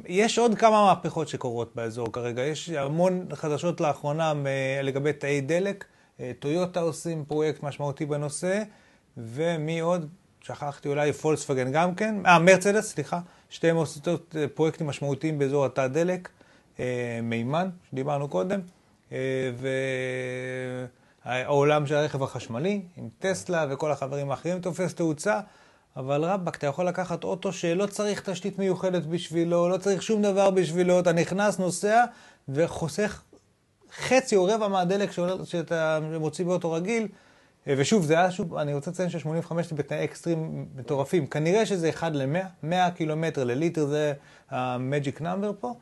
יש 0.06 0.38
עוד 0.38 0.54
כמה 0.54 0.84
מהפכות 0.84 1.28
שקורות 1.28 1.76
באזור 1.76 2.12
כרגע, 2.12 2.42
יש 2.42 2.70
המון 2.70 3.26
חדשות 3.34 3.80
לאחרונה 3.80 4.32
לגבי 4.82 5.12
תאי 5.12 5.40
דלק, 5.40 5.84
אה, 6.20 6.32
טויוטה 6.38 6.80
עושים 6.80 7.24
פרויקט 7.24 7.62
משמעותי 7.62 8.06
בנושא, 8.06 8.62
ומי 9.16 9.80
עוד? 9.80 10.08
שכחתי 10.40 10.88
אולי 10.88 11.12
פולקסווגן 11.12 11.72
גם 11.72 11.94
כן, 11.94 12.14
אה, 12.26 12.38
מרצדס, 12.38 12.92
סליחה. 12.92 13.20
שתי 13.50 13.72
מוסדות 13.72 14.36
אה, 14.38 14.48
פרויקטים 14.48 14.86
משמעותיים 14.86 15.38
באזור 15.38 15.66
התא 15.66 15.86
דלק, 15.86 16.28
אה, 16.80 17.20
מימן, 17.22 17.68
שדיברנו 17.90 18.28
קודם, 18.28 18.60
אה, 19.12 19.18
והעולם 21.24 21.86
של 21.86 21.94
הרכב 21.94 22.22
החשמלי, 22.22 22.82
עם 22.96 23.08
טסלה 23.18 23.66
וכל 23.70 23.92
החברים 23.92 24.30
האחרים 24.30 24.60
תופס 24.60 24.94
תאוצה, 24.94 25.40
אבל 25.96 26.24
רבאק, 26.24 26.56
אתה 26.56 26.66
יכול 26.66 26.88
לקחת 26.88 27.24
אוטו 27.24 27.52
שלא 27.52 27.86
צריך 27.86 28.28
תשתית 28.30 28.58
מיוחדת 28.58 29.02
בשבילו, 29.02 29.68
לא 29.68 29.76
צריך 29.76 30.02
שום 30.02 30.22
דבר 30.22 30.50
בשבילו, 30.50 31.00
אתה 31.00 31.12
נכנס, 31.12 31.58
נוסע, 31.58 32.04
וחוסך 32.48 33.22
חצי 33.96 34.36
או 34.36 34.44
רבע 34.44 34.68
מהדלק 34.68 35.10
שאתה 35.44 35.98
מוציא 36.20 36.44
באוטו 36.44 36.72
רגיל. 36.72 37.08
אה, 37.70 37.74
ושוב, 37.78 38.04
זה 38.04 38.18
היה 38.18 38.30
שוב, 38.30 38.56
אני 38.56 38.74
רוצה 38.74 38.90
לציין 38.90 39.08
ש-85 39.08 39.62
זה 39.62 39.74
בתנאי 39.74 40.04
אקסטרים 40.04 40.66
מטורפים. 40.74 41.26
כנראה 41.26 41.66
שזה 41.66 41.90
1 41.90 42.12
ל-100, 42.14 42.46
100 42.62 42.90
קילומטר 42.90 43.44
לליטר 43.44 43.86
זה 43.86 44.12
ה 44.50 44.62
magic 44.62 45.20
number 45.20 45.52
פה, 45.60 45.74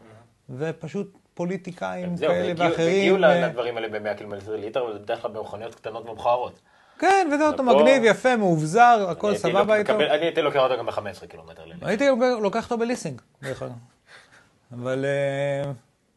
ופשוט 0.51 1.19
פוליטיקאים 1.35 2.17
כאלה 2.17 2.53
ואחרים. 2.57 3.17
הגיעו 3.17 3.17
לדברים 3.19 3.77
האלה 3.77 3.89
ב-100 3.89 4.15
קילומטר 4.15 4.53
לליטר, 4.53 4.85
אבל 4.85 4.93
זה 4.93 4.99
בדרך 4.99 5.23
כלל 5.23 5.31
במכוניות 5.31 5.75
קטנות 5.75 6.07
ומכוערות. 6.09 6.61
כן, 6.99 7.29
וזה 7.35 7.47
אוטו 7.47 7.63
מגניב, 7.63 8.03
יפה, 8.05 8.37
מאובזר, 8.37 9.07
הכל 9.11 9.35
סבבה 9.35 9.77
איתו. 9.77 9.93
אני 9.93 10.05
הייתי 10.05 10.43
לוקח 10.43 10.61
אותו 10.61 10.79
גם 10.79 10.87
ב-15 10.87 11.27
קילומטר 11.29 11.65
לליטר. 11.65 11.87
הייתי 11.87 12.05
לוקח 12.41 12.65
אותו 12.65 12.79
בליסינג, 12.79 13.21
דרך 13.43 13.63
אגב. 13.63 13.73
אבל, 14.73 15.05
אה, 15.05 15.71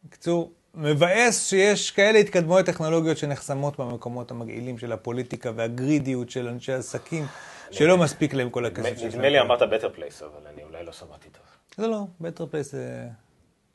בקיצור, 0.05 0.51
מבאס 0.76 1.49
שיש 1.49 1.91
כאלה 1.91 2.19
התקדמויות 2.19 2.65
טכנולוגיות 2.65 3.17
שנחסמות 3.17 3.80
במקומות 3.80 4.32
המגעילים 4.32 4.78
של 4.78 4.91
הפוליטיקה 4.91 5.51
והגרידיות 5.55 6.30
של 6.30 6.47
אנשי 6.47 6.74
עסקים, 6.74 7.26
שלא 7.72 7.97
מספיק 7.97 8.34
להם 8.34 8.49
כל 8.49 8.65
הכסף 8.65 9.03
נדמה 9.03 9.30
לי 9.30 9.39
אמרת 9.39 9.61
better 9.61 9.97
place, 9.97 10.26
אבל 10.26 10.47
אני 10.53 10.63
אולי 10.63 10.86
לא 10.86 10.91
שמעתי 10.91 11.30
טוב. 11.30 11.43
זה 11.78 11.88
לא, 11.88 12.03
better 12.22 12.53
place 12.53 12.61
זה... 12.61 13.07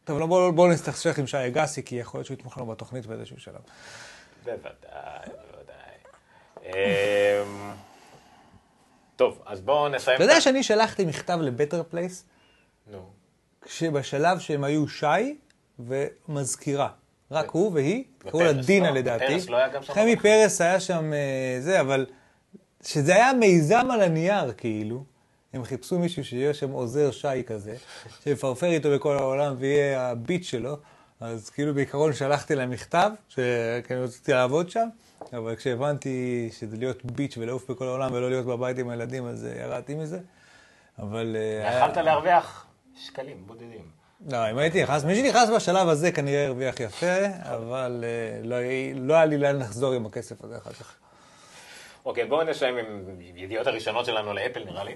טוב, 0.05 0.19
לא, 0.19 0.27
בואו 0.27 0.53
בוא 0.53 0.69
נסתכסך 0.69 1.19
עם 1.19 1.27
שי 1.27 1.47
אגסי, 1.47 1.83
כי 1.83 1.97
יכול 1.97 2.19
להיות 2.19 2.27
שהוא 2.27 2.35
יתמוך 2.35 2.59
לנו 2.59 2.67
בתוכנית 2.67 3.07
באיזשהו 3.07 3.41
שלב. 3.41 3.61
בוודאי, 4.45 5.29
בוודאי. 5.53 5.97
אמ, 6.65 7.73
טוב, 9.17 9.43
אז 9.47 9.61
בואו 9.61 9.89
נסיים. 9.89 10.17
אתה 10.17 10.25
יודע 10.25 10.41
שאני 10.41 10.63
שלחתי 10.63 11.05
מכתב 11.05 11.39
ל 11.43 11.48
Better 11.48 11.83
Place? 11.83 12.25
נו. 12.91 13.11
כשבשלב 13.63 14.39
שהם 14.39 14.65
היו 14.65 14.89
שי, 14.89 15.37
ומזכירה. 15.79 16.89
רק 17.31 17.51
הוא 17.51 17.73
והיא, 17.75 18.05
קראו 18.19 18.43
לה 18.43 18.53
דינה 18.53 18.91
לא? 18.91 18.97
לדעתי. 18.97 19.27
פרס 19.27 19.49
לא? 19.49 19.59
חמי 19.81 20.17
פרס 20.17 20.61
היה 20.61 20.81
שם 20.81 21.13
אה, 21.13 21.59
זה, 21.61 21.81
אבל 21.81 22.07
שזה 22.85 23.15
היה 23.15 23.33
מיזם 23.33 23.91
על 23.91 24.01
הנייר, 24.01 24.53
כאילו. 24.53 25.05
הם 25.53 25.65
חיפשו 25.65 25.99
מישהו 25.99 26.25
שיהיה 26.25 26.55
שם 26.55 26.71
עוזר 26.71 27.11
שי 27.11 27.45
כזה, 27.47 27.77
שיפרפר 28.23 28.67
איתו 28.67 28.91
בכל 28.91 29.17
העולם 29.17 29.55
ויהיה 29.59 30.11
ה 30.11 30.16
bitch 30.16 30.45
שלו, 30.45 30.77
אז 31.21 31.51
כאילו 31.51 31.75
בעיקרון 31.75 32.13
שלחתי 32.13 32.55
להם 32.55 32.71
מכתב, 32.71 33.11
אני 33.39 33.99
רציתי 33.99 34.33
לעבוד 34.33 34.71
שם, 34.71 34.89
אבל 35.33 35.57
כשהבנתי 35.57 36.49
שזה 36.59 36.77
להיות 36.77 37.05
ביץ' 37.05 37.39
ולעוף 37.39 37.71
בכל 37.71 37.87
העולם 37.87 38.13
ולא 38.13 38.31
להיות 38.31 38.47
בבית 38.47 38.79
עם 38.79 38.89
הילדים, 38.89 39.27
אז 39.27 39.49
ירדתי 39.61 39.95
מזה. 39.95 40.19
אבל... 40.99 41.37
יכלת 41.79 41.97
להרוויח 41.97 42.67
שקלים 42.97 43.37
בודדים. 43.47 44.06
לא, 44.31 44.51
אם 44.51 44.59
הייתי 44.59 44.83
נכנס, 44.83 45.05
מי 45.05 45.15
שנכנס 45.15 45.51
בשלב 45.57 45.89
הזה 45.89 46.13
כנראה 46.13 46.47
הרוויח 46.47 46.81
יפה, 46.81 47.27
אבל 47.43 48.05
לא, 48.43 48.57
לא 48.95 49.15
היה 49.15 49.25
לי 49.25 49.39
לאן 49.39 49.59
לחזור 49.59 49.93
עם 49.93 50.07
הכסף 50.07 50.45
הזה 50.45 50.57
אחר 50.57 50.73
כך. 50.73 50.95
אוקיי, 52.05 52.25
בואו 52.25 52.45
נסיים 52.45 52.77
עם 52.79 53.21
ידיעות 53.21 53.67
הראשונות 53.67 54.07
שלנו 54.07 54.33
לאפל, 54.33 54.65
נראה 54.65 54.85
לי. 54.85 54.95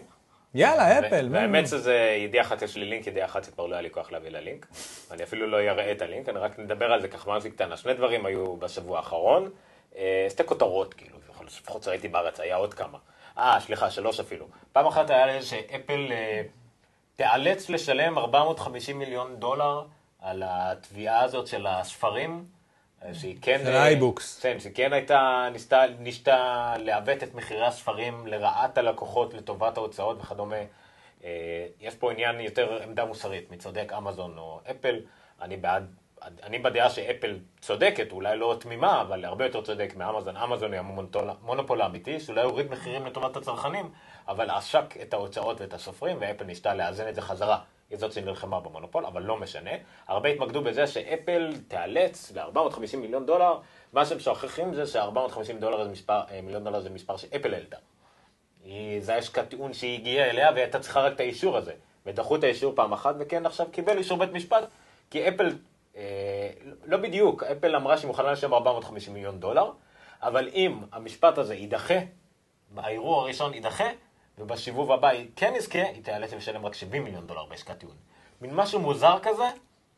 יאללה, 0.55 0.99
אפל. 0.99 1.29
והאמת 1.33 1.69
שזה 1.69 2.17
ידיעה 2.19 2.45
אחת, 2.45 2.63
יש 2.63 2.77
לי 2.77 2.85
לינק, 2.85 3.07
ידיעה 3.07 3.27
אחת 3.27 3.45
שכבר 3.45 3.67
לא 3.67 3.75
היה 3.75 3.83
לי 3.83 3.91
כוח 3.91 4.13
להביא 4.13 4.31
ללינק. 4.31 4.67
אני 5.11 5.23
אפילו 5.23 5.47
לא 5.47 5.57
אראה 5.57 5.93
את 5.93 6.03
הלינק, 6.03 6.29
אני 6.29 6.39
רק 6.39 6.59
נדבר 6.59 6.93
על 6.93 7.01
זה 7.01 7.09
ככה 7.09 7.31
ממש 7.31 7.47
קטנה. 7.47 7.77
שני 7.77 7.95
דברים 7.95 8.27
היו 8.27 8.57
בשבוע 8.57 8.97
האחרון, 8.97 9.51
שתי 10.29 10.45
כותרות, 10.45 10.95
כאילו, 10.95 11.17
לפחות 11.47 11.83
שראיתי 11.83 12.09
בארץ, 12.09 12.41
היה 12.41 12.57
עוד 12.57 12.75
כמה. 12.75 12.99
אה, 13.39 13.61
סליחה, 13.61 13.91
שלוש 13.91 14.21
אפילו. 14.21 14.47
פעם 14.73 14.87
אחת 14.87 15.11
היה 15.11 15.43
שאפל 15.43 16.13
תיאלץ 17.21 17.71
לשלם 17.71 18.19
450 18.19 18.99
מיליון 18.99 19.37
דולר 19.37 19.83
על 20.21 20.43
התביעה 20.47 21.23
הזאת 21.23 21.47
של 21.47 21.67
הספרים. 21.67 22.45
שהיא 23.13 23.37
כן... 23.43 23.61
של 23.65 23.77
ה 23.77 23.85
iBooks. 23.85 24.41
כן, 24.41 24.61
שהיא 24.61 24.75
כן 24.75 24.93
הייתה, 24.93 25.49
ניסתה, 25.53 25.83
ניסתה 25.99 26.75
לעוות 26.79 27.23
את 27.23 27.35
מחירי 27.35 27.67
הספרים 27.67 28.27
לרעת 28.27 28.79
הלקוחות, 28.79 29.35
לטובת 29.35 29.77
ההוצאות 29.77 30.19
וכדומה. 30.21 30.57
יש 31.81 31.95
פה 31.99 32.13
עניין 32.13 32.41
יותר 32.41 32.83
עמדה 32.83 33.05
מוסרית, 33.05 33.51
מי 33.51 33.57
צודק, 33.57 33.93
אמזון 33.99 34.39
או 34.39 34.61
אפל. 34.71 35.01
אני 35.43 35.57
בעד, 35.57 35.95
אני 36.43 36.59
בדעה 36.59 36.91
שאפל 36.91 37.39
צודקת, 37.61 38.13
אולי 38.13 38.37
לא 38.37 38.57
תמימה, 38.61 39.01
אבל 39.01 39.25
הרבה 39.25 39.45
יותר 39.45 39.63
צודק 39.63 39.93
מאמזון. 39.97 40.37
אמזון 40.37 40.73
היא 40.73 40.81
המונופול 40.81 41.81
האמיתי, 41.81 42.21
שאולי 42.21 42.43
הוריד 42.43 42.71
מחירים 42.71 43.07
לטובת 43.07 43.37
הצרכנים, 43.37 43.91
אבל 44.31 44.51
עשק 44.51 44.95
את 45.03 45.15
ההוצאות 45.15 45.61
ואת 45.61 45.75
הסופרים, 45.75 46.17
ואפל 46.21 46.45
ניסתה 46.45 46.75
לאזן 46.75 47.09
את 47.09 47.15
זה 47.15 47.23
חזרה. 47.23 47.59
היא 47.91 47.99
זאת 47.99 48.13
שנלחמה 48.13 48.61
במונופול, 48.61 49.07
אבל 49.07 49.23
לא 49.23 49.37
משנה. 49.37 49.71
הרבה 50.09 50.29
התמקדו 50.29 50.63
בזה 50.63 50.87
שאפל 50.87 51.53
תיאלץ 51.69 52.33
ל-450 52.33 52.97
מיליון 52.97 53.27
דולר, 53.27 53.59
מה 53.93 54.07
שהם 54.07 54.21
שוכחים 54.21 54.75
זה 54.75 54.87
ש-450 54.87 55.53
דולר 55.61 55.85
זה 55.85 55.91
מספר, 55.91 56.21
מיליון 56.43 56.65
דולר 56.65 56.81
זה 56.81 56.91
מספר 56.91 57.17
שאפל 57.17 57.55
העלתה. 57.55 57.77
זה 59.01 59.15
יש 59.17 59.29
כטיעון 59.29 59.73
שהיא 59.73 59.99
הגיעה 59.99 60.31
אליה 60.31 60.51
והיא 60.51 60.63
הייתה 60.63 60.81
צריכה 60.81 61.01
רק 61.01 61.13
את 61.13 61.21
האישור 61.21 61.57
הזה. 61.57 61.73
ודחו 62.07 62.37
את 62.37 62.45
האישור 62.45 62.73
פעם 62.77 62.93
אחת, 62.93 63.15
וכן 63.19 63.47
עכשיו 63.47 63.67
קיבל 63.73 63.99
אישור 63.99 64.19
בית 64.19 64.33
משפט, 64.33 64.65
כי 65.11 65.29
אפל, 65.29 65.57
אה, 65.97 66.51
לא 66.85 66.97
בדיוק, 66.97 67.43
אפל 67.43 67.77
אמרה 67.77 67.97
שהיא 67.97 68.09
מוכנה 68.09 68.33
לשלם 68.33 68.55
450 68.55 69.15
מיליון 69.15 69.41
דולר, 69.41 69.71
אבל 70.23 70.49
אם 70.55 70.81
המשפט 70.93 71.39
הזה 71.39 71.55
יידחה, 71.55 71.95
הערעור 72.77 73.21
הראשון 73.21 73.55
יידחה, 73.55 73.85
ובשיבוב 74.41 74.93
הבא 74.93 75.09
היא 75.09 75.27
כן 75.37 75.53
יזכה, 75.57 75.83
היא 75.83 76.05
תיאלץ 76.05 76.33
לשלם 76.33 76.67
רק 76.67 76.75
70 76.75 77.05
מיליון 77.05 77.27
דולר 77.27 77.45
בעסקת 77.45 77.79
טיעון. 77.79 77.95
מין 78.41 78.55
משהו 78.55 78.81
מוזר 78.81 79.19
כזה, 79.23 79.49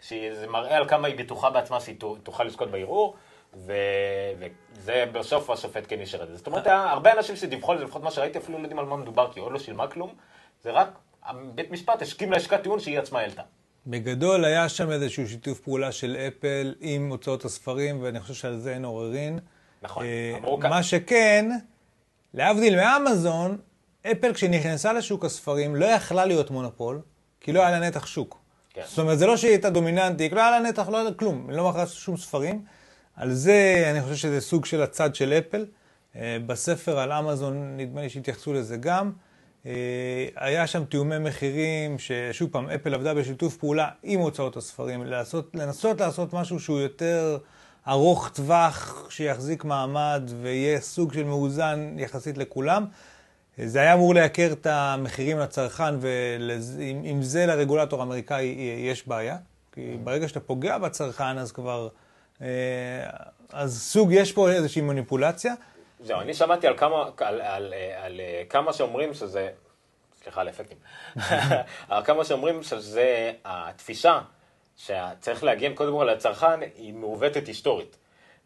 שזה 0.03 0.47
מראה 0.47 0.77
על 0.77 0.89
כמה 0.89 1.09
היא 1.09 1.19
בטוחה 1.19 1.51
בעצמה 1.51 1.81
שהיא 1.81 1.97
תוכל 2.23 2.45
לזכות 2.45 2.71
בערעור, 2.71 3.17
וזה 3.55 5.05
בסוף 5.13 5.51
השופט 5.51 5.85
כן 5.89 6.01
אישר 6.01 6.23
את 6.23 6.29
זה. 6.29 6.37
זאת 6.37 6.47
אומרת, 6.47 6.67
הרבה 6.67 7.13
אנשים 7.13 7.37
שדיווחו 7.37 7.73
על 7.73 7.79
זה, 7.79 7.85
לפחות 7.85 8.03
מה 8.03 8.11
שראיתי, 8.11 8.39
אפילו 8.39 8.59
לא 8.59 8.63
יודעים 8.63 8.79
על 8.79 8.85
מה 8.85 8.97
מדובר, 8.97 9.33
כי 9.33 9.41
עוד 9.41 9.53
לא 9.53 9.59
שילמה 9.59 9.87
כלום, 9.87 10.15
זה 10.63 10.71
רק, 10.71 10.89
בית 11.55 11.71
משפט 11.71 12.03
הסכים 12.03 12.33
לעסקת 12.33 12.63
טיעון 12.63 12.81
שהיא 12.81 12.99
עצמה 12.99 13.19
העלתה. 13.19 13.43
בגדול 13.87 14.45
היה 14.45 14.69
שם 14.69 14.91
איזשהו 14.91 15.29
שיתוף 15.29 15.61
פעולה 15.61 15.93
של 15.93 16.17
אפל 16.17 16.75
עם 16.81 17.09
הוצאות 17.11 17.45
הספרים, 17.45 18.03
ואני 18.03 18.21
חושב 18.21 18.35
שעל 18.35 18.57
זה 18.57 18.75
אין 18.75 18.85
עוררין. 18.85 19.39
נכון. 19.83 20.07
מה 20.63 20.83
שכן, 20.83 21.51
להבדיל 22.35 22.77
מאמזון, 22.77 23.59
אפל 24.11 24.35
כשנכנסה 24.35 24.93
לשוק 24.93 25.25
הספרים 25.25 25.77
לא 25.77 25.87
יכלה 25.87 26.25
להיות 26.25 26.51
מונופול, 26.51 27.01
כי 27.41 27.53
לא 27.53 27.61
היה 27.61 27.71
לה 27.71 27.89
נתח 27.89 28.07
שוק. 28.07 28.39
כן. 28.75 28.83
זאת 28.87 28.99
אומרת, 28.99 29.19
זה 29.19 29.27
לא 29.27 29.37
שהיא 29.37 29.51
הייתה 29.51 29.71
דומיננטית, 29.71 30.33
לא 30.33 30.41
היה 30.41 30.51
לה 30.51 30.69
נתח, 30.69 30.89
לא 30.89 30.97
היה 30.97 31.05
לה 31.05 31.15
כלום, 31.15 31.47
היא 31.49 31.57
לא 31.57 31.71
מכרה 31.71 31.87
שום 31.87 32.17
ספרים. 32.17 32.65
על 33.17 33.33
זה 33.33 33.89
אני 33.91 34.03
חושב 34.03 34.15
שזה 34.15 34.41
סוג 34.41 34.65
של 34.65 34.83
הצד 34.83 35.15
של 35.15 35.33
אפל. 35.33 35.67
בספר 36.47 36.99
על 36.99 37.13
אמזון, 37.13 37.77
נדמה 37.77 38.01
לי 38.01 38.09
שהתייחסו 38.09 38.53
לזה 38.53 38.77
גם. 38.77 39.13
היה 40.37 40.67
שם 40.67 40.85
תיאומי 40.85 41.19
מחירים, 41.19 41.99
ששוב 41.99 42.51
פעם, 42.53 42.71
אפל 42.71 42.95
עבדה 42.95 43.15
בשיתוף 43.15 43.57
פעולה 43.57 43.89
עם 44.03 44.21
הוצאות 44.21 44.57
הספרים, 44.57 45.05
לעשות, 45.07 45.51
לנסות 45.55 46.01
לעשות 46.01 46.33
משהו 46.33 46.61
שהוא 46.61 46.81
יותר 46.81 47.39
ארוך 47.89 48.29
טווח, 48.29 49.07
שיחזיק 49.11 49.65
מעמד 49.65 50.31
ויהיה 50.43 50.81
סוג 50.81 51.13
של 51.13 51.25
מאוזן 51.25 51.95
יחסית 51.99 52.39
לכולם. 52.39 52.87
זה 53.59 53.81
היה 53.81 53.95
אמור 53.95 54.15
לייקר 54.15 54.49
את 54.53 54.67
המחירים 54.67 55.39
לצרכן, 55.39 55.95
ועם 56.01 57.23
זה 57.23 57.47
לרגולטור 57.47 58.01
האמריקאי 58.01 58.45
יש 58.91 59.09
בעיה. 59.09 59.37
כי 59.73 59.97
ברגע 60.05 60.29
שאתה 60.29 60.41
פוגע 60.41 60.79
בצרכן, 60.79 61.39
אז 61.39 61.53
כבר... 61.53 61.89
אז 63.53 63.83
סוג, 63.83 64.13
יש 64.13 64.33
פה 64.33 64.51
איזושהי 64.51 64.83
מניפולציה. 64.83 65.55
זהו, 66.01 66.21
אני 66.21 66.35
שמעתי 66.35 66.67
על 66.67 66.77
כמה, 66.77 67.11
על, 67.21 67.41
על, 67.41 67.75
על, 67.97 68.21
כמה 68.49 68.73
שאומרים 68.73 69.15
שזה, 69.15 69.51
סליחה 70.23 70.41
על 70.41 70.49
אפקטים, 70.49 70.79
על 71.89 72.05
כמה 72.05 72.25
שאומרים 72.25 72.63
שזה 72.63 73.33
התפיסה 73.45 74.21
שצריך 74.77 75.45
להגן 75.45 75.75
קודם 75.75 75.93
כל 75.93 76.05
לצרכן, 76.05 76.61
היא 76.77 76.95
מעוותת 76.95 77.47
היסטורית. 77.47 77.97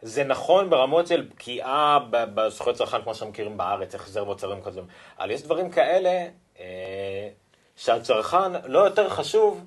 זה 0.02 0.24
נכון 0.24 0.70
ברמות 0.70 1.06
של 1.06 1.28
פגיעה 1.34 1.98
בזכויות 2.10 2.76
צרכן, 2.76 3.02
כמו 3.02 3.14
שאנחנו 3.14 3.30
מכירים 3.30 3.56
בארץ, 3.56 3.94
החזר 3.94 4.24
מוצרים 4.24 4.62
כזה, 4.62 4.80
אבל 5.18 5.30
יש 5.30 5.42
דברים 5.42 5.70
כאלה 5.70 6.26
אה, 6.60 7.28
שהצרכן 7.76 8.52
לא 8.64 8.78
יותר 8.78 9.08
חשוב 9.08 9.64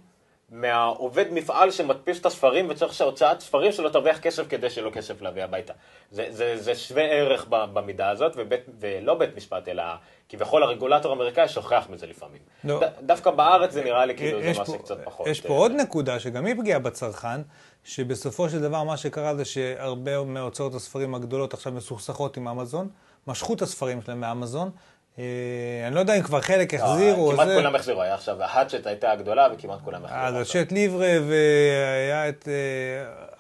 מהעובד 0.52 1.26
מפעל 1.32 1.72
שמדפיס 1.72 2.22
את 2.22 2.26
הספרים 2.26 2.70
וצריך 2.70 2.94
שהוצאת 2.94 3.40
ספרים 3.40 3.72
שלו 3.72 3.90
תרוויח 3.90 4.20
כסף 4.20 4.48
כדי 4.50 4.70
שלא 4.70 4.90
כסף 4.90 5.22
להביא 5.22 5.44
הביתה. 5.44 5.74
זה, 6.12 6.26
זה, 6.30 6.58
זה 6.58 6.76
שווה 6.76 7.04
ערך 7.04 7.46
במידה 7.50 8.10
הזאת, 8.10 8.34
ובית, 8.38 8.62
ולא 8.80 9.16
בית 9.16 9.38
משפט, 9.38 9.68
אלא 9.68 9.84
כביכול 10.30 10.64
הרגולטור 10.64 11.12
האמריקאי 11.12 11.48
שוכח 11.48 11.88
מזה 11.90 12.08
לפעמים. 12.08 12.42
לא. 12.64 12.80
ד, 12.80 12.90
דווקא 13.02 13.32
בארץ 13.32 13.72
זה 13.72 13.84
נראה 13.84 14.06
לי 14.06 14.18
כאילו 14.18 14.42
זה 14.42 14.60
מעשה 14.60 14.78
קצת 14.78 14.98
פחות. 15.04 15.28
יש 15.28 15.42
פה 15.42 15.54
עוד 15.54 15.72
נקודה 15.72 16.20
שגם 16.20 16.46
היא 16.46 16.56
פגיעה 16.56 16.80
בצרכן, 16.80 17.42
שבסופו 17.90 18.50
של 18.50 18.62
דבר 18.62 18.84
מה 18.84 18.98
שקרה 18.98 19.36
זה 19.36 19.46
שהרבה 19.46 20.24
מהוצאות 20.24 20.76
הספרים 20.76 21.16
הגדולות 21.16 21.54
עכשיו 21.54 21.74
מסוכסכות 21.74 22.38
עם 22.38 22.48
אמזון, 22.48 22.88
משכו 23.28 23.54
את 23.54 23.62
הספרים 23.62 24.02
שלהם 24.02 24.20
מאמזון, 24.20 24.70
אני 25.18 25.96
לא 25.96 26.00
יודע 26.00 26.14
אם 26.14 26.24
כבר 26.24 26.42
חלק 26.42 26.74
החזירו 26.74 27.32
או 27.32 27.36
זה. 27.36 27.44
כמעט 27.44 27.58
כולם 27.58 27.76
החזירו, 27.76 28.02
היה 28.02 28.14
עכשיו, 28.14 28.44
ההאצ'ט 28.44 28.88
הייתה 28.88 29.12
הגדולה 29.12 29.48
וכמעט 29.54 29.80
כולם 29.84 30.06
החזירו. 30.06 30.22
אז 30.22 30.36
השט 30.36 30.72
ליברה 30.72 31.08
והיה 31.30 32.30
את... 32.30 32.48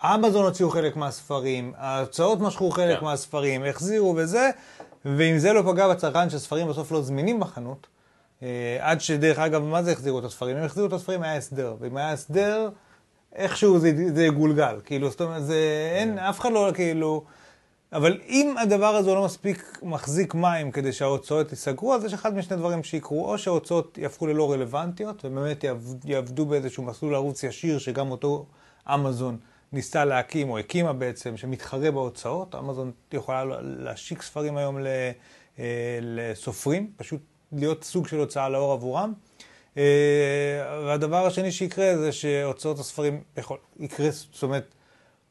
אמזון 0.03 0.45
הוציאו 0.45 0.69
חלק 0.69 0.95
מהספרים, 0.95 1.73
ההוצאות 1.77 2.39
משכו 2.39 2.71
חלק 2.71 3.01
מהספרים, 3.01 3.65
החזירו 3.65 4.15
וזה, 4.17 4.49
ואם 5.05 5.37
זה 5.37 5.53
לא 5.53 5.61
פגע 5.61 5.87
בצרכן 5.87 6.29
שספרים 6.29 6.67
בסוף 6.67 6.91
לא 6.91 7.01
זמינים 7.01 7.39
בחנות, 7.39 7.87
עד 8.79 9.01
שדרך 9.01 9.39
אגב, 9.39 9.63
מה 9.63 9.83
זה 9.83 9.91
החזירו 9.91 10.19
את 10.19 10.23
הספרים? 10.23 10.57
אם 10.57 10.63
החזירו 10.63 10.87
את 10.87 10.93
הספרים 10.93 11.23
היה 11.23 11.35
הסדר, 11.35 11.75
ואם 11.79 11.97
היה 11.97 12.11
הסדר, 12.11 12.69
איכשהו 13.35 13.79
זה 14.13 14.25
יגולגל, 14.25 14.79
כאילו, 14.85 15.09
זאת 15.09 15.21
אומרת, 15.21 15.45
זה 15.45 15.89
אין, 15.95 16.19
אף 16.19 16.39
אחד 16.39 16.51
לא 16.51 16.71
כאילו... 16.73 17.23
אבל 17.93 18.19
אם 18.27 18.55
הדבר 18.61 18.95
הזה 18.95 19.13
לא 19.13 19.25
מספיק 19.25 19.79
מחזיק 19.83 20.33
מים 20.33 20.71
כדי 20.71 20.93
שההוצאות 20.93 21.51
ייסגרו, 21.51 21.93
אז 21.93 22.03
יש 22.03 22.13
אחד 22.13 22.35
משני 22.35 22.57
דברים 22.57 22.83
שיקרו, 22.83 23.31
או 23.31 23.37
שההוצאות 23.37 23.97
יהפכו 23.97 24.27
ללא 24.27 24.51
רלוונטיות, 24.51 25.25
ובאמת 25.25 25.65
יעבדו 26.05 26.45
באיזשהו 26.45 26.83
מסלול 26.83 27.15
ערוץ 27.15 27.43
ישיר, 27.43 27.77
שגם 27.79 28.11
אותו 28.11 28.45
אמזון 28.93 29.37
ניסתה 29.71 30.05
להקים, 30.05 30.49
או 30.49 30.57
הקימה 30.57 30.93
בעצם, 30.93 31.37
שמתחרה 31.37 31.91
בהוצאות. 31.91 32.55
אמזון 32.55 32.91
יכולה 33.13 33.43
להשיק 33.61 34.21
ספרים 34.21 34.57
היום 34.57 34.77
לסופרים, 36.01 36.91
פשוט 36.97 37.21
להיות 37.51 37.83
סוג 37.83 38.07
של 38.07 38.17
הוצאה 38.17 38.49
לאור 38.49 38.73
עבורם. 38.73 39.13
והדבר 40.85 41.25
השני 41.25 41.51
שיקרה 41.51 41.97
זה 41.97 42.11
שהוצאות 42.11 42.79
הספרים 42.79 43.23
יכול, 43.37 43.57
יקרה, 43.79 44.09
זאת 44.11 44.43
אומרת, 44.43 44.75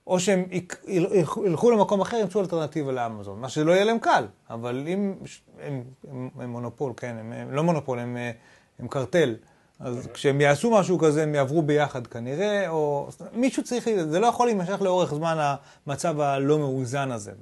או 0.06 0.20
שהם 0.20 0.44
ילכו 1.46 1.70
למקום 1.70 2.00
אחר, 2.00 2.16
ימצאו 2.16 2.40
אלטרנטיבה 2.40 2.92
לאמזון, 2.92 3.40
מה 3.40 3.48
שלא 3.48 3.72
יהיה 3.72 3.84
להם 3.84 3.98
קל, 3.98 4.26
אבל 4.50 4.84
אם 4.88 5.14
הם, 5.60 5.82
הם, 6.10 6.28
הם 6.40 6.50
מונופול, 6.50 6.92
כן, 6.96 7.16
הם, 7.20 7.32
הם 7.32 7.52
לא 7.52 7.62
מונופול, 7.62 7.98
הם, 7.98 8.16
הם 8.78 8.88
קרטל, 8.88 9.36
אז. 9.80 10.08
כשהם 10.14 10.40
יעשו 10.40 10.70
משהו 10.70 10.98
כזה, 10.98 11.22
הם 11.22 11.34
יעברו 11.34 11.62
ביחד 11.62 12.06
כנראה, 12.06 12.68
או 12.68 13.08
מישהו 13.32 13.64
צריך, 13.64 13.88
זה 14.10 14.20
לא 14.20 14.26
יכול 14.26 14.46
להימשך 14.46 14.80
לאורך 14.80 15.14
זמן 15.14 15.54
המצב 15.86 16.20
הלא 16.20 16.58
מאוזן 16.58 17.10
הזה. 17.10 17.32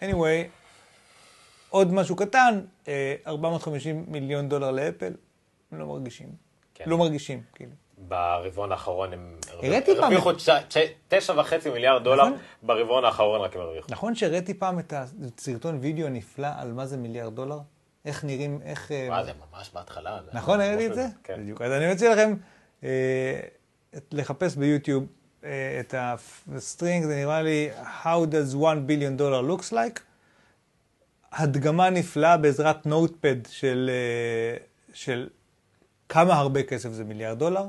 anyway, 0.00 0.59
עוד 1.70 1.92
משהו 1.92 2.16
קטן, 2.16 2.60
450 3.26 4.04
מיליון 4.08 4.48
דולר 4.48 4.70
לאפל, 4.70 5.12
הם 5.72 5.78
לא 5.78 5.86
מרגישים. 5.86 6.28
כן. 6.74 6.84
לא 6.86 6.98
מרגישים, 6.98 7.42
כאילו. 7.54 7.72
ברבעון 8.08 8.72
האחרון 8.72 9.12
הם 9.12 9.36
הרוויחו 9.98 10.30
תשע 11.08 11.32
וחצי 11.40 11.70
מיליארד 11.70 12.04
דולר, 12.04 12.26
נכון? 12.26 12.38
ברבעון 12.62 13.04
האחרון 13.04 13.40
רק 13.40 13.56
הם 13.56 13.60
הרוויחו. 13.60 13.86
נכון 13.90 14.14
שהראיתי 14.14 14.54
פעם 14.54 14.78
את 14.78 14.92
הסרטון 14.92 15.78
וידאו 15.80 16.06
הנפלא 16.06 16.48
על 16.58 16.72
מה 16.72 16.86
זה 16.86 16.96
מיליארד 16.96 17.34
דולר? 17.34 17.58
איך 18.04 18.24
נראים, 18.24 18.60
איך... 18.64 18.90
מה 19.08 19.18
אה, 19.18 19.24
זה 19.24 19.32
ממש 19.52 19.70
בהתחלה. 19.74 20.18
נכון, 20.32 20.60
הראיתי 20.60 20.86
את 20.86 20.94
זה? 20.94 21.06
כן. 21.24 21.34
בדיוק. 21.42 21.62
אז 21.62 21.72
אני 21.72 21.92
מציע 21.92 22.12
לכם 22.12 22.34
אה, 22.84 23.40
לחפש 24.12 24.56
ביוטיוב 24.56 25.06
אה, 25.44 25.80
את 25.80 25.94
ה 25.98 26.11
string, 26.11 27.04
זה 27.04 27.16
נראה 27.16 27.42
לי 27.42 27.70
How 28.02 28.32
does 28.32 28.56
1 28.56 28.78
billion 28.86 29.20
dollar 29.20 29.42
looks 29.50 29.72
like? 29.72 30.00
הדגמה 31.32 31.90
נפלאה 31.90 32.36
בעזרת 32.36 32.86
Notepad 32.86 33.36
של, 33.48 33.90
של 34.92 35.28
כמה 36.08 36.34
הרבה 36.34 36.62
כסף 36.62 36.92
זה 36.92 37.04
מיליארד 37.04 37.38
דולר. 37.38 37.66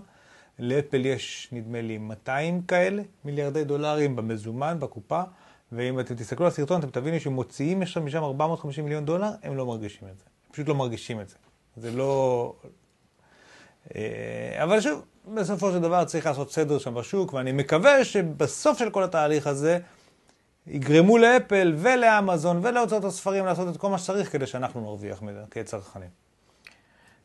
לאפל 0.60 1.06
יש, 1.06 1.48
נדמה 1.52 1.82
לי, 1.82 1.98
200 1.98 2.62
כאלה, 2.62 3.04
מיליארדי 3.26 3.64
דולרים 3.64 4.16
במזומן, 4.16 4.78
בקופה, 4.80 5.22
ואם 5.72 6.00
אתם 6.00 6.16
תסתכלו 6.16 6.46
על 6.46 6.52
הסרטון, 6.52 6.80
אתם 6.80 6.90
תבינו 6.90 7.20
שמוציאים 7.20 7.80
משם 7.80 8.24
450 8.24 8.84
מיליון 8.84 9.06
דולר, 9.06 9.30
הם 9.44 9.58
לא 9.58 9.66
מרגישים 9.66 10.08
את 10.12 10.18
זה. 10.18 10.24
פשוט 10.52 10.68
לא 10.68 10.76
מרגישים 10.76 11.22
את 11.22 11.30
זה. 11.30 11.36
זה 11.78 11.92
לא... 11.92 12.54
אה, 13.96 14.64
אבל 14.64 14.82
שוב, 14.82 15.06
בסופו 15.36 15.72
של 15.72 15.80
דבר 15.80 16.06
צריך 16.06 16.26
לעשות 16.26 16.52
סדר 16.52 16.80
שם 16.80 16.94
בשוק, 16.94 17.34
ואני 17.34 17.52
מקווה 17.52 18.06
שבסוף 18.06 18.80
של 18.80 18.90
כל 18.90 19.04
התהליך 19.04 19.48
הזה 19.48 19.80
יגרמו 20.68 21.18
לאפל 21.18 21.74
ולאמזון 21.78 22.60
ולהוצאות 22.64 23.04
הספרים 23.04 23.46
לעשות 23.46 23.76
את 23.76 23.78
כל 23.78 23.90
מה 23.90 23.98
שצריך 23.98 24.32
כדי 24.32 24.48
שאנחנו 24.48 24.82
נרוויח 24.82 25.22
מזה 25.22 25.42
כצרכנים. 25.52 26.10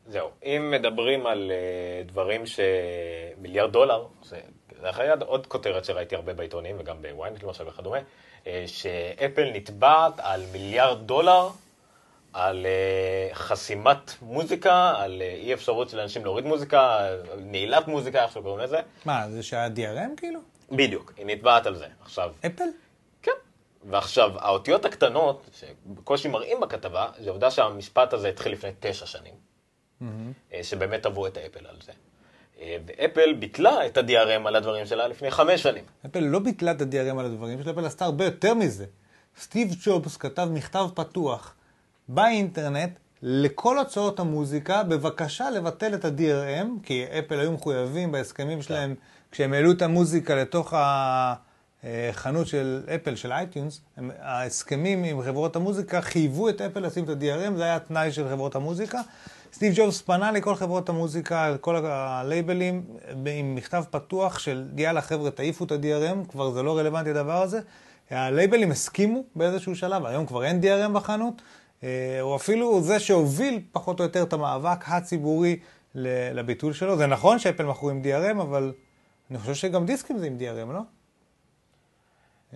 זהו, 0.07 0.29
אם 0.43 0.71
מדברים 0.71 1.27
על 1.27 1.51
uh, 1.51 2.09
דברים 2.11 2.43
שמיליארד 2.45 3.71
דולר, 3.71 4.05
זה, 4.23 4.39
זה 4.81 4.87
היה 5.01 5.15
עוד 5.25 5.47
כותרת 5.47 5.85
שראיתי 5.85 6.15
הרבה 6.15 6.33
בעיתונים 6.33 6.75
וגם 6.79 7.01
בוויינט 7.01 7.43
למשל 7.43 7.67
וכדומה, 7.67 7.97
uh, 8.43 8.47
שאפל 8.65 9.51
נתבעת 9.53 10.13
על 10.17 10.43
מיליארד 10.51 11.07
דולר 11.07 11.49
על 12.33 12.65
uh, 12.65 13.35
חסימת 13.35 14.11
מוזיקה, 14.21 14.93
על 14.97 15.21
uh, 15.21 15.23
אי 15.23 15.53
אפשרות 15.53 15.89
של 15.89 15.99
אנשים 15.99 16.23
להוריד 16.23 16.45
מוזיקה, 16.45 17.07
נעילת 17.37 17.87
מוזיקה, 17.87 18.23
איך 18.23 18.31
שקוראים 18.31 18.59
לזה. 18.59 18.79
מה, 19.05 19.29
זה 19.29 19.43
שהיה 19.43 19.67
DRM 19.75 20.17
כאילו? 20.17 20.39
בדיוק, 20.71 21.13
היא 21.17 21.25
נתבעת 21.25 21.65
על 21.65 21.75
זה. 21.75 21.85
עכשיו... 22.01 22.31
אפל? 22.45 22.63
כן. 23.87 23.93
ועכשיו, 23.93 24.31
האותיות 24.35 24.85
הקטנות, 24.85 25.49
שבקושי 25.53 26.27
מראים 26.27 26.59
בכתבה, 26.61 27.07
זה 27.19 27.29
עובדה 27.29 27.51
שהמשפט 27.51 28.13
הזה 28.13 28.29
התחיל 28.29 28.51
לפני 28.51 28.71
תשע 28.79 29.05
שנים. 29.05 29.33
mm-hmm. 30.01 30.63
שבאמת 30.63 31.03
תבעו 31.03 31.27
את 31.27 31.37
אפל 31.37 31.67
על 31.67 31.75
זה. 31.85 31.91
אה, 32.61 32.77
ואפל 32.85 33.33
ביטלה 33.33 33.85
את 33.85 33.97
ה-DRM 33.97 34.47
על 34.47 34.55
הדברים 34.55 34.85
שלה 34.85 35.07
לפני 35.07 35.31
חמש 35.31 35.63
שנים. 35.63 35.83
אפל 36.05 36.19
לא 36.19 36.39
ביטלה 36.39 36.71
את 36.71 36.81
ה-DRM 36.81 37.19
על 37.19 37.25
הדברים 37.25 37.63
שלה, 37.63 37.71
אפל 37.71 37.85
עשתה 37.85 38.05
הרבה 38.05 38.25
יותר 38.25 38.53
מזה. 38.53 38.85
סטיב 39.39 39.75
ג'ובס 39.83 40.17
כתב 40.17 40.47
מכתב 40.51 40.87
פתוח 40.93 41.55
באינטרנט 42.07 42.99
לכל 43.21 43.77
הוצאות 43.77 44.19
המוזיקה, 44.19 44.83
בבקשה 44.83 45.49
לבטל 45.49 45.93
את 45.93 46.05
ה-DRM, 46.05 46.83
כי 46.83 47.05
אפל 47.19 47.39
היו 47.39 47.51
מחויבים 47.51 48.11
בהסכמים 48.11 48.61
שלהם, 48.61 48.95
כשהם 49.31 49.53
העלו 49.53 49.71
את 49.71 49.81
המוזיקה 49.81 50.35
לתוך 50.35 50.73
החנות 51.83 52.47
של 52.47 52.83
אפל, 52.95 53.15
של 53.15 53.31
iTunes, 53.31 53.81
ההסכמים 54.19 55.03
עם 55.03 55.21
חברות 55.21 55.55
המוזיקה 55.55 56.01
חייבו 56.01 56.49
את 56.49 56.61
אפל 56.61 56.79
לשים 56.79 57.03
את 57.03 57.09
ה-DRM, 57.09 57.55
זה 57.55 57.63
היה 57.63 57.75
התנאי 57.75 58.11
של 58.11 58.29
חברות 58.29 58.55
המוזיקה. 58.55 59.01
סטיב 59.53 59.73
ג'ובס 59.75 60.01
פנה 60.01 60.31
לכל 60.31 60.55
חברות 60.55 60.89
המוזיקה, 60.89 61.49
לכל 61.49 61.85
הלייבלים, 61.85 62.83
עם 63.25 63.55
מכתב 63.55 63.83
פתוח 63.91 64.39
של 64.39 64.65
יאללה 64.77 65.01
חבר'ה 65.01 65.31
תעיפו 65.31 65.65
את 65.65 65.71
ה-DRM, 65.71 66.31
כבר 66.31 66.51
זה 66.51 66.63
לא 66.63 66.77
רלוונטי 66.77 67.09
הדבר 67.09 67.41
הזה. 67.41 67.59
הלייבלים 68.09 68.71
הסכימו 68.71 69.23
באיזשהו 69.35 69.75
שלב, 69.75 70.05
היום 70.05 70.25
כבר 70.25 70.43
אין 70.43 70.61
DRM 70.61 70.89
בחנות. 70.89 71.41
אה, 71.83 72.19
הוא 72.21 72.35
אפילו 72.35 72.81
זה 72.81 72.99
שהוביל 72.99 73.61
פחות 73.71 73.99
או 73.99 74.05
יותר 74.05 74.23
את 74.23 74.33
המאבק 74.33 74.83
הציבורי 74.87 75.59
לביטול 75.95 76.73
שלו. 76.73 76.97
זה 76.97 77.07
נכון 77.07 77.39
שאפל 77.39 77.65
מכרו 77.65 77.89
עם 77.89 78.01
DRM, 78.03 78.41
אבל 78.41 78.73
אני 79.31 79.39
חושב 79.39 79.53
שגם 79.53 79.85
דיסקים 79.85 80.17
זה 80.17 80.25
עם 80.25 80.37
DRM, 80.39 80.73
לא? 80.73 80.79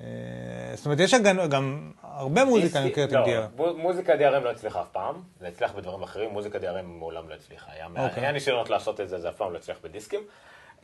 אה, 0.02 0.76
זאת 0.76 0.86
אומרת, 0.86 1.00
יש 1.00 1.14
גם 1.50 1.92
הרבה 2.02 2.46
מוזיקה 2.46 2.84
נקראת 2.84 3.14
עם 3.14 3.24
DRM. 3.24 3.62
לא, 3.62 3.78
מוזיקה 3.78 4.14
DRM 4.14 4.40
לא 4.40 4.52
הצליחה 4.52 4.82
אף 4.82 4.88
פעם, 4.92 5.16
זה 5.40 5.48
הצליח 5.48 5.72
בדברים 5.72 6.04
אחרים, 6.04 6.30
מוזיקה 6.30 6.58
DRM 6.58 6.82
מעולם 6.82 7.30
לא 7.30 7.34
הצליחה. 7.34 7.72
אוקיי. 7.98 8.24
היה 8.24 8.32
ניסיונות 8.32 8.70
לעשות 8.70 9.02
את 9.02 9.10
זה, 9.10 9.20
זה 9.20 9.30
אף 9.30 9.36
פעם 9.36 9.54
לא 9.54 9.58
הצליח 9.58 9.78
בדיסקים. 9.84 10.22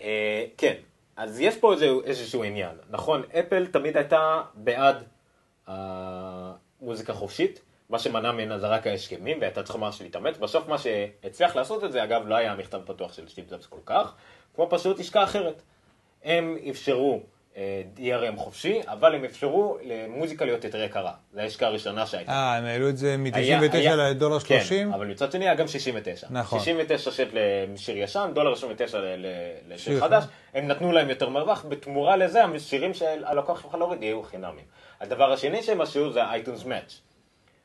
אה, 0.02 0.46
כן, 0.58 0.74
אז 1.16 1.40
יש 1.40 1.58
פה 1.58 1.74
איזשהו 2.06 2.44
עניין. 2.44 2.76
נכון, 2.90 3.24
אפל 3.40 3.68
תמיד 3.68 3.98
הייתה 3.98 4.42
בעד 4.54 5.04
מוזיקה 6.82 7.14
חופשית, 7.14 7.62
מה 7.90 8.00
שמנע 8.00 8.32
ממנה 8.32 8.60
זה 8.60 8.68
רק 8.68 8.88
ההשכמים, 8.88 9.42
והייתה 9.42 9.64
צריכה 9.64 9.78
ממש 9.78 10.02
להתאמץ. 10.02 10.38
בסוף 10.38 10.68
מה 10.68 10.78
שהצליח 10.78 11.56
לעשות 11.56 11.84
את 11.84 11.92
זה, 11.92 12.04
אגב, 12.04 12.28
לא 12.28 12.36
היה 12.36 12.52
המכתב 12.52 12.82
פתוח 12.86 13.14
של 13.14 13.28
סטיב 13.28 13.48
זאפס 13.48 13.66
כל 13.66 13.80
כך, 13.86 14.14
כמו 14.56 14.68
פשוט 14.70 15.00
לשכה 15.00 15.24
אחרת. 15.24 15.62
הם 16.24 16.58
אפשרו 16.70 17.22
DRM 17.98 18.38
חופשי, 18.38 18.82
אבל 18.88 19.16
הם 19.16 19.24
אפשרו 19.24 19.78
למוזיקה 19.84 20.46
להיות 20.46 20.64
יותר 20.64 20.84
יקרה. 20.84 21.12
זו 21.34 21.40
ההשקעה 21.40 21.70
הראשונה 21.70 22.06
שהייתה. 22.06 22.32
אה, 22.32 22.56
הם 22.56 22.66
העלו 22.66 22.90
את 22.90 22.98
זה 22.98 23.18
מ-99 23.18 23.78
לדולר 23.78 24.40
30? 24.40 24.88
כן, 24.88 24.94
אבל 24.94 25.08
מצד 25.08 25.32
שני 25.32 25.46
היה 25.46 25.56
גם 25.56 25.68
69. 25.68 26.28
נכון. 26.30 26.60
69 26.60 27.12
שקל 27.12 27.38
לשיר 27.74 27.98
ישן, 27.98 28.32
דולר 28.34 28.52
29 28.52 29.00
לשיר 29.68 30.00
חדש. 30.00 30.24
הם 30.54 30.68
נתנו 30.68 30.92
להם 30.92 31.10
יותר 31.10 31.30
מרווח, 31.30 31.66
בתמורה 31.70 32.18
לזה 32.18 32.46
השירים 32.46 32.94
שהלקוח 32.94 33.64
יוכל 33.64 33.78
להוריד 33.78 34.04
יהיו 34.04 34.24
חינמים. 34.24 34.66
הדבר 35.02 35.32
השני 35.34 35.64
שהם 35.64 35.82
עשו 35.82 36.12
זה 36.12 36.24
אייטונס 36.24 36.66
מאץ'. 36.66 37.02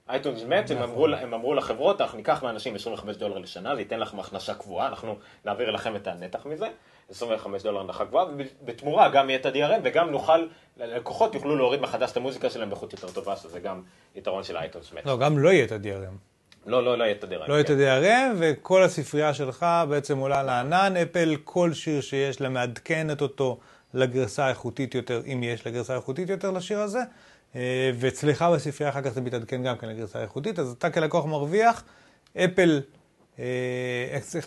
אייטונס 0.09 0.43
מאץ', 0.43 0.71
הם. 0.71 0.79
הם 1.21 1.35
אמרו 1.35 1.55
לחברות, 1.55 2.01
אנחנו 2.01 2.19
ניקח 2.19 2.43
מאנשים 2.43 2.75
25 2.75 3.17
דולר 3.17 3.39
לשנה, 3.39 3.75
זה 3.75 3.81
ייתן 3.81 4.01
לכם 4.01 4.21
הכנסה 4.21 4.55
קבועה, 4.55 4.87
אנחנו 4.87 5.17
נעביר 5.45 5.71
לכם 5.71 5.97
את 5.97 6.07
הנתח 6.07 6.47
מזה. 6.47 6.67
25 7.13 7.63
דולר 7.63 7.81
הנחה 7.81 8.05
גבוהה, 8.05 8.27
ובתמורה 8.63 9.09
גם 9.09 9.31
יהיה 9.31 9.41
את 9.41 9.47
ה-DRM 9.47 9.81
וגם 9.85 10.11
נוכל, 10.11 10.47
לקוחות 10.77 11.35
יוכלו 11.35 11.57
להוריד 11.57 11.81
מחדש 11.81 12.13
את 12.13 12.17
המוזיקה 12.17 12.51
שלהם 12.51 12.69
באיכות 12.71 12.93
יותר 12.93 13.11
טובה, 13.11 13.37
שזה 13.37 13.61
גם 13.61 13.83
יתרון 14.17 14.45
של 14.45 14.57
אייטונס 14.57 14.93
מאץ'. 14.93 15.07
לא, 15.07 15.19
גם 15.19 15.39
לא 15.39 15.49
יהיה 15.49 15.65
את 15.65 15.73
ה-DRM. 15.73 16.33
לא, 16.67 16.85
לא, 16.85 16.99
לא 16.99 17.05
יהיה 17.05 17.15
את 17.15 17.25
ה-DRM. 17.25 17.49
לא 17.49 17.55
יהיה 17.55 17.65
את 17.65 17.71
ה-DRM, 17.71 18.37
וכל 18.39 18.83
הספרייה 18.83 19.35
שלך 19.35 19.67
בעצם 19.89 20.19
עולה 20.19 20.43
לענן. 20.43 20.97
אפל, 20.97 21.37
כל 21.45 21.73
שיר 21.73 22.01
שיש 22.01 22.41
לה 22.41 22.49
מעדכנת 22.49 23.23
אותו 23.23 23.59
לגרסה 23.95 24.47
האיכותית 24.47 24.95
יותר, 24.95 25.23
אם 25.27 25.43
יש 25.43 25.67
לגרסה 25.67 25.93
האיכותית 25.93 26.29
יותר 26.29 26.51
לשיר 26.51 26.81
הזה. 26.81 27.01
אה, 27.57 27.91
ואצלך 27.95 28.45
בספרייה 28.55 28.91
אחר 28.91 29.03
כך 29.03 29.09
זה 29.09 29.21
מתעדכן 29.21 29.63
גם 29.63 29.79
כן 29.79 29.89
לגרסה 29.89 30.19
האיכותית, 30.19 30.59
אז 30.59 30.75
אתה 30.79 30.91
כלקוח 30.91 31.25
מרוויח. 31.25 31.85
אפל 32.37 32.81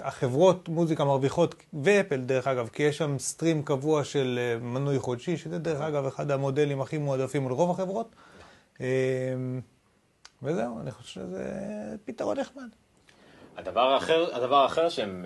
החברות 0.04 0.70
מוזיקה 0.70 1.04
מרוויחות, 1.06 1.56
ואפל 1.84 2.22
דרך 2.22 2.48
אגב, 2.48 2.70
כי 2.74 2.84
יש 2.84 2.98
שם 2.98 3.20
סטרים 3.20 3.64
קבוע 3.64 4.04
של 4.04 4.40
אה, 4.42 4.60
מנוי 4.60 5.00
חודשי, 5.00 5.38
שזה 5.38 5.60
דרך 5.60 5.82
אגב 5.82 6.06
אחד 6.06 6.32
המודלים 6.32 6.82
הכי 6.82 6.98
מועדפים 6.98 7.50
לרוב 7.50 7.72
החברות. 7.72 8.16
אה, 8.82 8.88
וזהו, 10.44 10.80
אני 10.80 10.92
חושב 10.92 11.08
שזה 11.08 11.46
פתרון 12.06 12.40
נחמד. 12.40 12.70
הדבר 13.58 13.82
האחר, 13.82 14.36
הדבר 14.36 14.56
האחר 14.56 14.90
שהם 14.90 15.26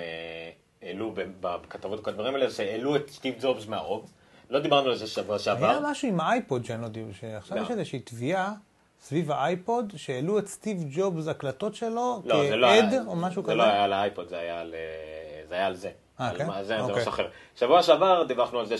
העלו 0.81 1.13
בכתבות 1.39 1.99
ובדברים 1.99 2.35
האלה, 2.35 2.49
זה 2.49 2.55
שהעלו 2.55 2.95
את 2.95 3.09
סטיב 3.09 3.35
ג'ובס 3.41 3.67
מהרוב. 3.67 4.11
לא 4.49 4.59
דיברנו 4.59 4.89
על 4.89 4.95
זה 4.95 5.07
שבוע 5.07 5.39
שעבר. 5.39 5.69
היה 5.69 5.79
משהו 5.83 6.07
עם 6.07 6.19
האייפוד 6.19 6.65
שאני 6.65 6.81
לא 6.81 6.85
יודע, 6.85 7.01
שעכשיו 7.19 7.57
יש 7.57 7.71
איזושהי 7.71 7.99
תביעה. 7.99 8.53
סביב 9.01 9.31
האייפוד, 9.31 9.93
שהעלו 9.95 10.39
את 10.39 10.47
סטיב 10.47 10.77
ג'ובס 10.91 11.27
הקלטות 11.27 11.75
שלו 11.75 12.21
לא, 12.25 12.43
כעד 12.49 12.93
לא 12.93 12.99
או 13.07 13.15
משהו 13.15 13.41
זה 13.41 13.47
כזה? 13.47 13.51
זה 13.51 13.55
לא 13.55 13.63
היה 13.63 13.83
על 13.83 13.93
האייפוד, 13.93 14.27
זה 14.27 14.39
היה 14.39 14.59
על 14.59 14.71
זה. 14.71 15.55
היה 15.55 15.67
על 15.67 15.75
זה. 15.75 15.91
אה, 16.19 16.31
כן? 16.37 16.45
זה, 16.45 16.63
זה 16.63 16.79
אוקיי. 16.79 16.95
משהו 16.95 17.09
אחר. 17.09 17.27
שבוע 17.55 17.83
שעבר 17.83 18.23
דיווחנו 18.23 18.59
על 18.59 18.65
זה 18.65 18.75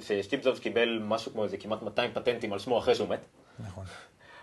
שסטיב 0.00 0.40
ג'ובס 0.44 0.58
קיבל 0.58 1.00
משהו 1.02 1.32
כמו 1.32 1.44
איזה 1.44 1.56
כמעט 1.56 1.82
200 1.82 2.10
פטנטים 2.12 2.52
על 2.52 2.58
שמו 2.58 2.78
אחרי 2.78 2.94
שהוא 2.94 3.08
מת. 3.08 3.20
נכון. 3.58 3.84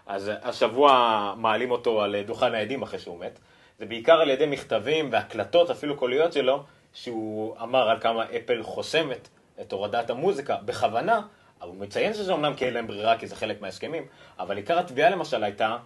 אז 0.07 0.31
השבוע 0.43 1.33
מעלים 1.37 1.71
אותו 1.71 2.01
על 2.01 2.15
דוכן 2.21 2.53
העדים 2.53 2.81
אחרי 2.81 2.99
שהוא 2.99 3.19
מת. 3.19 3.39
זה 3.79 3.85
בעיקר 3.85 4.13
על 4.13 4.29
ידי 4.29 4.45
מכתבים 4.45 5.09
והקלטות, 5.11 5.69
אפילו 5.69 5.97
קוליות 5.97 6.33
שלו, 6.33 6.63
שהוא 6.93 7.55
אמר 7.61 7.89
על 7.89 7.99
כמה 7.99 8.23
אפל 8.23 8.63
חוסמת 8.63 9.29
את 9.61 9.71
הורדת 9.71 10.09
המוזיקה 10.09 10.57
בכוונה, 10.65 11.21
אבל 11.61 11.69
הוא 11.69 11.77
מציין 11.77 12.13
שזה 12.13 12.33
אמנם 12.33 12.53
כי 12.53 12.65
אין 12.65 12.73
להם 12.73 12.87
ברירה, 12.87 13.17
כי 13.17 13.27
זה 13.27 13.35
חלק 13.35 13.61
מההסכמים, 13.61 14.05
אבל 14.39 14.57
עיקר 14.57 14.79
התביעה 14.79 15.09
למשל 15.09 15.43
הייתה 15.43 15.77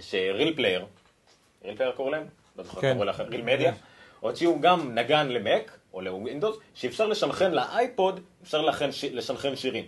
ש 0.00 0.56
RealPlayer, 0.56 0.86
RealPlayer 1.64 1.92
קוראים 1.92 2.14
להם? 2.14 2.26
לא 2.56 2.64
זוכר 2.64 2.80
כן. 2.80 2.92
קוראים 2.92 3.14
להם, 3.18 3.28
Real 3.28 3.42
Media, 3.42 3.72
הוציאו 4.20 4.60
גם 4.60 4.94
נגן 4.94 5.28
למק, 5.28 5.78
או 5.94 6.00
לווינדוס, 6.00 6.56
שאפשר 6.74 7.06
לסנכרן 7.06 7.52
לאייפוד, 7.52 8.20
אפשר 8.42 8.62
לסנכרן 9.12 9.56
שירים. 9.56 9.84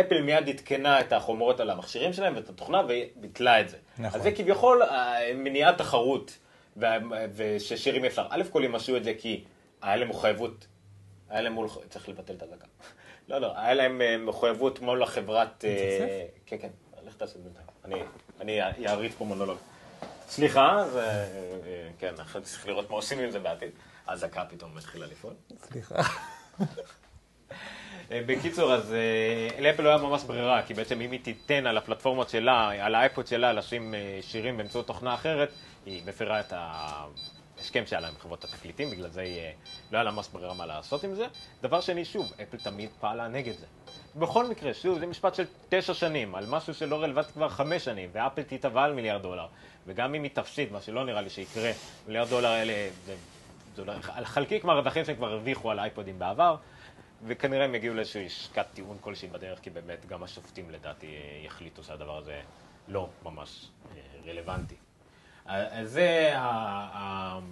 אפל 0.00 0.22
מיד 0.22 0.48
עדכנה 0.48 1.00
את 1.00 1.12
החומרות 1.12 1.60
על 1.60 1.70
המכשירים 1.70 2.12
שלהם 2.12 2.36
ואת 2.36 2.48
התוכנה 2.48 2.82
וביטלה 2.88 3.60
את 3.60 3.68
זה. 3.68 3.76
נכון. 3.98 4.20
אז 4.20 4.22
זה 4.22 4.32
כביכול 4.32 4.82
אה, 4.82 5.34
מניעת 5.34 5.78
תחרות, 5.78 6.38
וששירים 7.34 8.04
אפשר. 8.04 8.26
א' 8.30 8.42
כל 8.50 8.64
הם 8.64 8.74
עשו 8.74 8.96
את 8.96 9.04
זה 9.04 9.14
כי 9.18 9.44
היה 9.82 9.96
להם 9.96 10.08
מחויבות 10.08 10.66
היה 11.30 11.40
להם 11.40 11.52
מול, 11.52 11.68
צריך 11.88 12.08
לבטל 12.08 12.34
את 12.34 12.42
הדקה. 12.42 12.66
לא, 13.28 13.38
לא, 13.38 13.52
היה 13.56 13.74
להם 13.74 14.02
אה, 14.02 14.16
מחויבות 14.18 14.80
מול 14.80 15.02
החברת... 15.02 15.64
אה, 15.64 16.26
כן, 16.46 16.56
כן, 16.60 16.68
לך 17.06 17.14
תעשה 17.16 17.38
את 17.38 17.44
זה. 17.44 17.50
אני 18.40 18.86
אעריץ 18.86 19.14
פה 19.18 19.24
מונולוג. 19.24 19.58
סליחה, 20.28 20.84
זה... 20.92 21.00
אה, 21.00 21.88
כן, 21.98 22.14
אחרי 22.22 22.42
צריך 22.42 22.66
לראות 22.66 22.90
מה 22.90 22.96
עושים 22.96 23.18
עם 23.18 23.30
זה 23.30 23.38
בעתיד. 23.38 23.70
אזעקה 24.06 24.44
פתאום 24.44 24.74
מתחילה 24.74 25.06
לפעול. 25.06 25.32
סליחה. 25.62 25.94
בקיצור, 28.10 28.74
אז 28.74 28.94
לאפל 29.58 29.82
לא 29.82 29.88
היה 29.88 29.98
ממש 29.98 30.22
ברירה, 30.22 30.62
כי 30.62 30.74
בעצם 30.74 31.00
אם 31.00 31.10
היא 31.10 31.20
תיתן 31.24 31.66
על 31.66 31.78
הפלטפורמות 31.78 32.28
שלה, 32.28 32.86
על 32.86 32.94
האייפוד 32.94 33.26
שלה, 33.26 33.52
לשים 33.52 33.94
שירים 34.20 34.56
באמצעות 34.56 34.86
תוכנה 34.86 35.14
אחרת, 35.14 35.50
היא 35.86 36.02
מפרה 36.06 36.40
את 36.40 36.52
ההסכם 37.58 37.86
שהיה 37.86 38.00
לה 38.00 38.08
עם 38.08 38.14
חברות 38.18 38.44
התקליטים, 38.44 38.90
בגלל 38.90 39.10
זה 39.10 39.20
היא 39.20 39.40
לא 39.92 39.98
היה 39.98 40.04
לה 40.04 40.10
ממש 40.10 40.28
ברירה 40.32 40.54
מה 40.54 40.66
לעשות 40.66 41.04
עם 41.04 41.14
זה. 41.14 41.26
דבר 41.62 41.80
שני, 41.80 42.04
שוב, 42.04 42.32
אפל 42.42 42.56
תמיד 42.56 42.90
פעלה 43.00 43.28
נגד 43.28 43.52
זה. 43.52 43.66
בכל 44.16 44.46
מקרה, 44.46 44.74
שוב, 44.74 44.98
זה 44.98 45.06
משפט 45.06 45.34
של 45.34 45.44
תשע 45.68 45.94
שנים, 45.94 46.34
על 46.34 46.46
משהו 46.48 46.74
שלא 46.74 47.02
רלוונטי 47.02 47.32
כבר 47.32 47.48
חמש 47.48 47.84
שנים, 47.84 48.10
ואפל 48.12 48.42
תתבע 48.42 48.84
על 48.84 48.92
מיליארד 48.92 49.22
דולר. 49.22 49.46
וגם 49.86 50.14
אם 50.14 50.22
היא 50.22 50.30
תפסיד, 50.34 50.72
מה 50.72 50.80
שלא 50.80 51.04
נראה 51.04 51.20
לי 51.20 51.30
שיקרה, 51.30 51.70
מיליארד 52.06 52.28
דולר 52.28 52.48
האלה, 52.48 52.90
זה, 53.06 53.14
זה 53.76 53.84
לא, 53.84 53.92
על 54.12 54.24
חלקיק 54.24 54.64
מהרווחים 54.64 55.04
שהם 55.04 55.16
כבר 55.16 55.32
הרוויחו 55.32 55.70
על 55.70 55.78
אייפודים 55.78 56.18
בעבר, 56.18 56.56
וכנראה 57.26 57.64
הם 57.64 57.74
יגיעו 57.74 57.94
לאיזושהי 57.94 58.26
עסקת 58.26 58.66
טיעון 58.74 58.96
כלשהי 59.00 59.28
בדרך, 59.28 59.60
כי 59.60 59.70
באמת 59.70 60.06
גם 60.06 60.22
השופטים 60.22 60.70
לדעתי 60.70 61.06
יחליטו 61.46 61.84
שהדבר 61.84 62.16
הזה 62.16 62.40
לא 62.88 63.08
ממש 63.22 63.66
אה, 63.96 64.00
רלוונטי. 64.26 64.87
אז 65.48 65.90
זה 65.90 66.34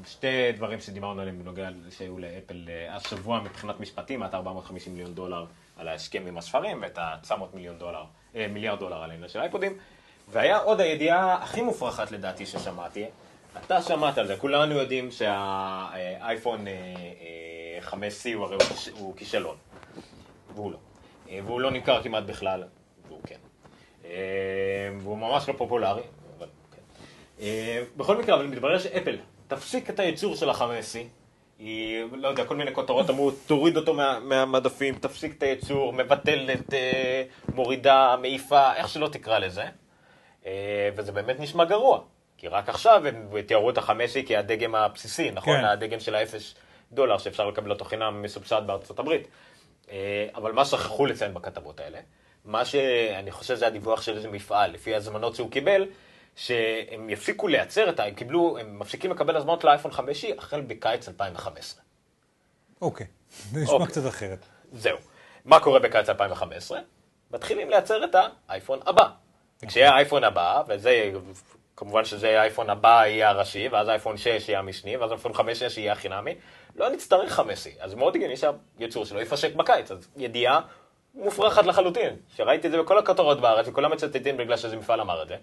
שתי 0.06 0.52
דברים 0.52 0.80
שדיברנו 0.80 1.20
עליהם 1.20 1.38
בנוגע 1.38 1.68
שהיו 1.90 2.18
לאפל 2.18 2.64
אה, 2.68 2.96
השבוע 2.96 3.40
מבחינת 3.40 3.80
משפטים, 3.80 4.22
עד 4.22 4.34
450 4.34 4.92
מיליון 4.92 5.14
דולר 5.14 5.44
על 5.76 5.88
ההסכם 5.88 6.22
עם 6.26 6.38
הספרים 6.38 6.82
ואת 6.82 6.98
ה-900 6.98 7.34
מיליון 7.54 7.78
דולר, 7.78 8.04
אה, 8.34 8.46
מיליארד 8.48 8.78
דולר 8.78 9.02
על 9.02 9.10
העניין 9.10 9.28
של 9.28 9.40
אייפודים. 9.40 9.78
והיה 10.28 10.58
עוד 10.58 10.80
הידיעה 10.80 11.42
הכי 11.42 11.62
מופרכת 11.62 12.10
לדעתי 12.10 12.46
ששמעתי, 12.46 13.04
אתה 13.64 13.82
שמעת 13.82 14.18
על 14.18 14.26
זה, 14.26 14.36
כולנו 14.36 14.74
יודעים 14.74 15.10
שהאייפון 15.10 16.64
5C 17.82 18.26
אה, 18.26 18.34
הוא 18.34 18.44
הרי 18.44 18.56
הוא 18.98 19.16
כישלון, 19.16 19.56
והוא 20.54 20.72
לא. 20.72 20.78
והוא 21.44 21.60
לא 21.60 21.70
נמכר 21.70 22.02
כמעט 22.02 22.24
בכלל, 22.24 22.64
והוא 23.08 23.20
כן. 23.26 23.38
והוא 25.00 25.18
ממש 25.18 25.48
לא 25.48 25.54
פופולרי, 25.58 26.02
בכל 27.96 28.16
מקרה, 28.16 28.34
אבל 28.34 28.46
מתברר 28.46 28.78
שאפל 28.78 29.16
תפסיק 29.48 29.90
את 29.90 30.00
הייצור 30.00 30.36
של 30.36 30.50
ה-5C. 30.50 30.98
היא, 31.58 32.04
לא 32.12 32.28
יודע, 32.28 32.44
כל 32.44 32.56
מיני 32.56 32.74
כותרות 32.74 33.10
אמרו, 33.10 33.30
תוריד 33.30 33.76
אותו 33.76 33.94
מה, 33.94 34.20
מהמדפים, 34.20 34.94
תפסיק 34.94 35.34
את 35.38 35.42
הייצור, 35.42 35.92
מבטלת, 35.92 36.74
אה, 36.74 37.22
מורידה, 37.54 38.16
מעיפה, 38.20 38.74
איך 38.74 38.88
שלא 38.88 39.08
תקרא 39.08 39.38
לזה. 39.38 39.64
אה, 40.46 40.90
וזה 40.96 41.12
באמת 41.12 41.40
נשמע 41.40 41.64
גרוע. 41.64 42.00
כי 42.38 42.48
רק 42.48 42.68
עכשיו 42.68 43.06
הם 43.06 43.40
תיארו 43.46 43.70
את 43.70 43.78
ה-5C 43.78 44.26
כהדגם 44.26 44.74
הבסיסי, 44.74 45.30
נכון? 45.30 45.56
כן. 45.56 45.64
הדגם 45.64 46.00
של 46.00 46.14
ה-0 46.14 46.56
דולר 46.92 47.18
שאפשר 47.18 47.48
לקבל 47.48 47.70
אותו 47.70 47.84
חינם 47.84 48.22
מסובסד 48.22 48.62
בארצות 48.66 48.98
הברית. 48.98 49.28
אה, 49.90 50.26
אבל 50.34 50.52
מה 50.52 50.64
שכחו 50.64 51.06
לציין 51.06 51.34
בכתבות 51.34 51.80
האלה, 51.80 51.98
מה 52.44 52.64
שאני 52.64 53.30
חושב 53.30 53.54
זה 53.54 53.66
הדיווח 53.66 54.02
של 54.02 54.16
איזה 54.16 54.28
מפעל, 54.28 54.70
לפי 54.70 54.94
הזמנות 54.94 55.34
שהוא 55.34 55.50
קיבל, 55.50 55.86
שהם 56.36 57.10
יפסיקו 57.10 57.48
לייצר 57.48 57.90
את 57.90 58.00
ה... 58.00 58.04
הם 58.04 58.14
קיבלו, 58.14 58.58
הם 58.58 58.78
מפסיקים 58.78 59.10
לקבל 59.10 59.36
הזמנות 59.36 59.64
לאייפון 59.64 59.90
5 59.90 60.24
החל 60.38 60.60
בקיץ 60.60 61.08
2015. 61.08 61.82
אוקיי, 62.80 63.06
זה 63.30 63.60
נשמע 63.60 63.74
אוקיי. 63.74 63.86
קצת 63.86 64.08
אחרת. 64.08 64.46
זהו. 64.72 64.98
מה 65.44 65.60
קורה 65.60 65.80
בקיץ 65.80 66.08
2015? 66.08 66.78
מתחילים 67.30 67.70
לייצר 67.70 68.04
את 68.04 68.16
האייפון 68.48 68.78
הבא. 68.86 69.08
וכשיהיה 69.62 69.90
האייפון 69.90 70.24
הבא, 70.24 70.62
וזה, 70.68 71.12
כמובן 71.76 72.04
שזה 72.04 72.40
האייפון 72.40 72.70
הבא 72.70 73.02
יהיה 73.06 73.28
הראשי, 73.28 73.68
ואז 73.68 73.88
האייפון 73.88 74.16
6 74.16 74.48
יהיה 74.48 74.58
המשני, 74.58 74.96
ואז 74.96 75.10
האייפון 75.10 75.32
5 75.32 75.58
6 75.58 75.78
יהיה 75.78 75.92
החינמי, 75.92 76.34
לא 76.76 76.88
נצטרך 76.88 77.32
5 77.32 77.68
אז 77.80 77.94
מאוד 77.94 78.16
הגיוני 78.16 78.34
שהייצור 78.36 79.04
שלו 79.04 79.20
יפשק 79.20 79.54
בקיץ. 79.54 79.90
אז 79.90 80.08
ידיעה 80.16 80.60
מופרכת 81.14 81.66
לחלוטין, 81.66 82.16
שראיתי 82.36 82.66
את 82.66 82.72
זה 82.72 82.82
בכל 82.82 82.98
הכותרות 82.98 83.40
בארץ, 83.40 83.68
וכולם 83.68 83.92
מצטטים 83.92 84.36
בגלל 84.36 84.56
שזה 84.56 84.76
מפעל 84.76 85.00
אמר 85.00 85.22
את 85.22 85.28
זה. 85.28 85.36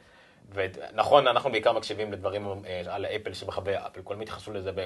ונכון, 0.54 1.28
אנחנו 1.28 1.51
בעיקר 1.51 1.72
מקשיבים 1.72 2.12
לדברים 2.12 2.47
אה, 2.66 2.82
על 2.88 3.06
אפל 3.06 3.34
שבחווי 3.34 3.78
אפל, 3.78 4.01
כולם 4.04 4.22
התייחסו 4.22 4.54
לזה 4.54 4.72
ב... 4.72 4.86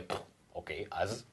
אוקיי, 0.55 0.85
אז 0.91 1.25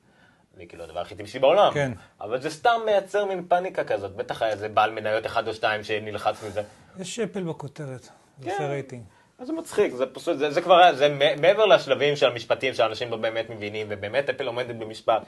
זה 0.56 0.66
כאילו 0.66 0.84
הדבר 0.84 1.00
הכי 1.00 1.14
טבעי 1.14 1.40
בעולם. 1.40 1.72
כן. 1.74 1.92
אבל 2.20 2.40
זה 2.40 2.50
סתם 2.50 2.80
מייצר 2.84 3.24
מין 3.24 3.44
פאניקה 3.48 3.84
כזאת, 3.84 4.16
בטח 4.16 4.42
היה 4.42 4.52
איזה 4.52 4.68
בעל 4.68 4.90
מניות 4.90 5.26
אחד 5.26 5.48
או 5.48 5.54
שתיים 5.54 5.84
שנלחץ 5.84 6.42
מזה. 6.42 6.62
יש 6.98 7.18
אפל 7.18 7.42
בכותרת, 7.42 8.02
זה 8.02 8.10
עושה 8.50 8.58
כן. 8.58 8.64
רייטינג. 8.64 9.04
זה 9.42 9.52
מצחיק, 9.52 9.94
זה 9.94 10.06
פשוט, 10.06 10.38
זה, 10.38 10.50
זה 10.50 10.62
כבר, 10.62 10.94
זה 10.94 11.16
מעבר 11.40 11.66
לשלבים 11.66 12.16
של 12.16 12.26
המשפטים 12.26 12.74
שאנשים 12.74 13.10
לא 13.10 13.16
באמת 13.16 13.50
מבינים, 13.50 13.86
ובאמת 13.90 14.30
אפל 14.30 14.46
עומדת 14.46 14.76
במשפט. 14.76 15.22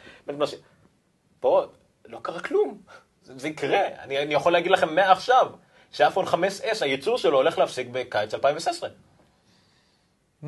פה 1.40 1.64
לא 2.06 2.18
קרה 2.22 2.40
כלום, 2.40 2.78
זה, 3.22 3.38
זה 3.38 3.48
יקרה, 3.48 3.80
אני, 3.98 4.18
אני 4.18 4.34
יכול 4.34 4.52
להגיד 4.52 4.70
לכם 4.70 4.94
מעכשיו. 4.94 5.50
שאייפון 5.92 6.24
5S, 6.24 6.76
הייצור 6.80 7.18
שלו 7.18 7.36
הולך 7.36 7.58
להפסיק 7.58 7.88
בקיץ 7.92 8.34
2016. 8.34 8.88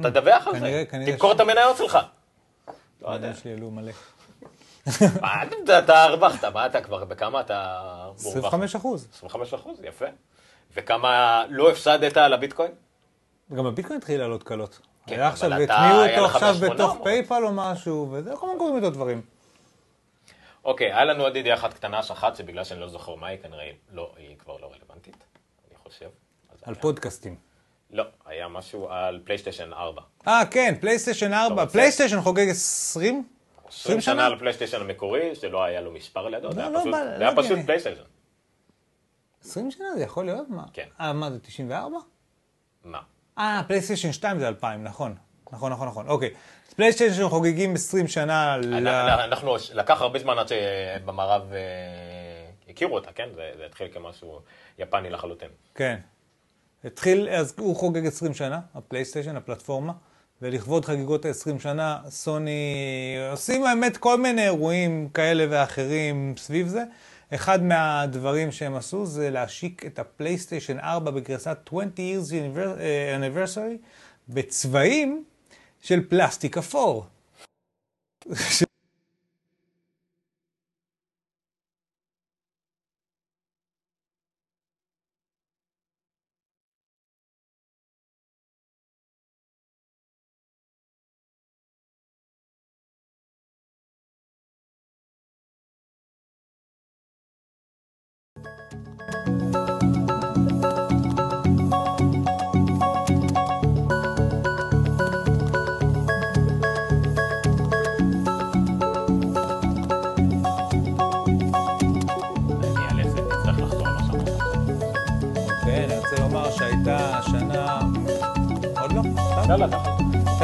אתה 0.01 0.11
תדווח 0.11 0.47
על 0.47 0.61
זה, 0.61 0.85
תמכור 1.07 1.33
את 1.33 1.41
המניות 1.41 1.77
שלך. 1.77 1.99
לא 3.03 3.09
יודע. 3.09 3.29
יש 3.29 3.45
לי 3.45 3.53
עלו 3.53 3.71
מלא. 3.71 3.93
אתה 5.79 6.05
הרווחת, 6.05 6.45
מה 6.45 6.67
אתה 6.67 6.81
כבר, 6.81 7.05
בכמה 7.05 7.41
אתה 7.41 7.85
מורווח? 8.23 8.45
25 8.45 8.77
אחוז. 8.77 9.09
25 9.13 9.55
אחוז, 9.55 9.81
יפה. 9.85 10.07
וכמה 10.77 11.45
לא 11.49 11.71
הפסדת 11.71 12.17
על 12.17 12.33
הביטקוין? 12.33 12.73
גם 13.53 13.67
הביטקוין 13.67 13.99
התחיל 13.99 14.21
לעלות 14.21 14.43
קלות. 14.43 14.81
כן, 15.07 15.15
היה 15.15 15.29
עכשיו, 15.29 15.53
הטמיעו 15.53 16.07
אותו 16.07 16.25
עכשיו 16.25 16.55
בתוך 16.55 16.97
פייפל 17.03 17.45
או 17.45 17.53
משהו, 17.53 18.09
וזה, 18.13 18.31
כל 18.37 18.47
מיני 18.47 18.59
קוראים 18.59 18.77
איתו 18.77 18.91
דברים. 18.91 19.23
אוקיי, 20.65 20.93
היה 20.93 21.05
לנו 21.05 21.25
עוד 21.25 21.37
ידיעה 21.37 21.57
אחת 21.57 21.75
קטנה 21.75 22.03
שאחת, 22.03 22.37
שבגלל 22.37 22.65
שאני 22.65 22.81
לא 22.81 22.89
זוכר 22.89 23.15
מה 23.15 23.27
היא, 23.27 23.39
כנראה 23.43 23.71
לא, 23.93 24.13
היא 24.17 24.37
כבר 24.39 24.57
לא 24.61 24.67
רלוונטית. 24.67 24.88
חושב. 25.99 26.11
על 26.63 26.75
פודקאסטים. 26.75 27.37
לא, 27.91 28.05
היה 28.27 28.49
משהו 28.49 28.89
על 28.91 29.21
פלייסטיישן 29.25 29.73
4. 29.73 30.03
אה, 30.29 30.43
כן, 30.51 30.75
פלייסטיישן 30.81 31.33
4. 31.33 31.67
פלייסטיישן 31.67 32.21
חוגג 32.21 32.49
20? 32.49 33.29
20 33.69 34.01
שנה 34.01 34.27
על 34.27 34.39
פלייסטיישן 34.39 34.81
המקורי, 34.81 35.35
שלא 35.35 35.65
היה 35.65 35.81
לו 35.81 35.93
מספר 35.93 36.29
לידו, 36.29 36.53
זה 36.53 36.63
לא, 36.63 36.97
היה 36.97 37.33
לא 37.33 37.43
פשוט 37.43 37.59
פלייסטיישן. 37.67 38.03
20 39.45 39.71
שנה 39.71 39.87
זה 39.97 40.03
יכול 40.03 40.25
להיות? 40.25 40.49
מה? 40.49 40.65
כן. 40.73 40.87
אה, 41.01 41.13
מה 41.13 41.31
זה, 41.31 41.39
94? 41.39 41.97
מה? 42.85 43.01
אה, 43.39 43.63
פלייסטיישן 43.67 44.13
2 44.13 44.39
זה 44.39 44.49
2000, 44.49 44.85
נכון. 44.85 45.15
נכון, 45.53 45.73
נכון, 45.73 45.89
נכון. 45.89 46.09
אוקיי. 46.09 46.31
פלייסטיישן 46.77 47.29
חוגגים 47.29 47.75
20 47.75 48.09
שנה 48.09 48.57
ל... 48.57 48.89
אנחנו, 48.89 49.57
לקח 49.75 50.01
הרבה 50.01 50.19
זמן 50.19 50.39
עד 50.39 50.47
שבמערב 50.49 51.53
אה, 51.53 51.59
הכירו 52.79 52.95
אותה, 52.95 53.13
כן? 53.13 53.29
זה 53.35 53.67
התחיל 53.67 53.89
כמשהו 53.93 54.41
יפני 54.79 55.11
לחלוטין. 55.11 55.49
כן. 55.75 55.99
התחיל, 56.85 57.29
אז 57.29 57.55
הוא 57.59 57.77
חוגג 57.77 58.07
20 58.07 58.35
שנה, 58.35 58.61
הפלייסטיישן, 58.75 59.37
הפלטפורמה, 59.37 59.93
ולכבוד 60.43 60.85
חגיגות 60.85 61.25
ה-20 61.25 61.59
שנה, 61.59 62.01
סוני 62.09 63.17
עושים 63.31 63.65
האמת 63.65 63.97
כל 63.97 64.21
מיני 64.21 64.45
אירועים 64.45 65.09
כאלה 65.09 65.47
ואחרים 65.51 66.35
סביב 66.37 66.67
זה. 66.69 66.85
אחד 67.35 67.63
מהדברים 67.63 68.53
שהם 68.53 68.77
עשו 68.77 69.07
זה 69.07 69.31
להשיק 69.31 69.87
את 69.87 69.99
הפלייסטיישן 69.99 70.79
4 70.79 71.11
בגרסת 71.11 71.59
20 71.67 71.91
years 71.97 72.31
anniversary 73.19 73.87
בצבעים 74.29 75.25
של 75.81 76.09
פלסטיק 76.09 76.59
אפור. 76.59 77.07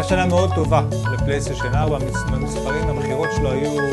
שנה 0.09 0.27
מאוד 0.27 0.51
טובה 0.55 0.83
לפלייסטיישן 1.12 1.75
4, 1.75 1.99
במספרים 2.33 2.89
המכירות 2.89 3.29
שלו 3.37 3.51
היו 3.51 3.79
אה, 3.79 3.93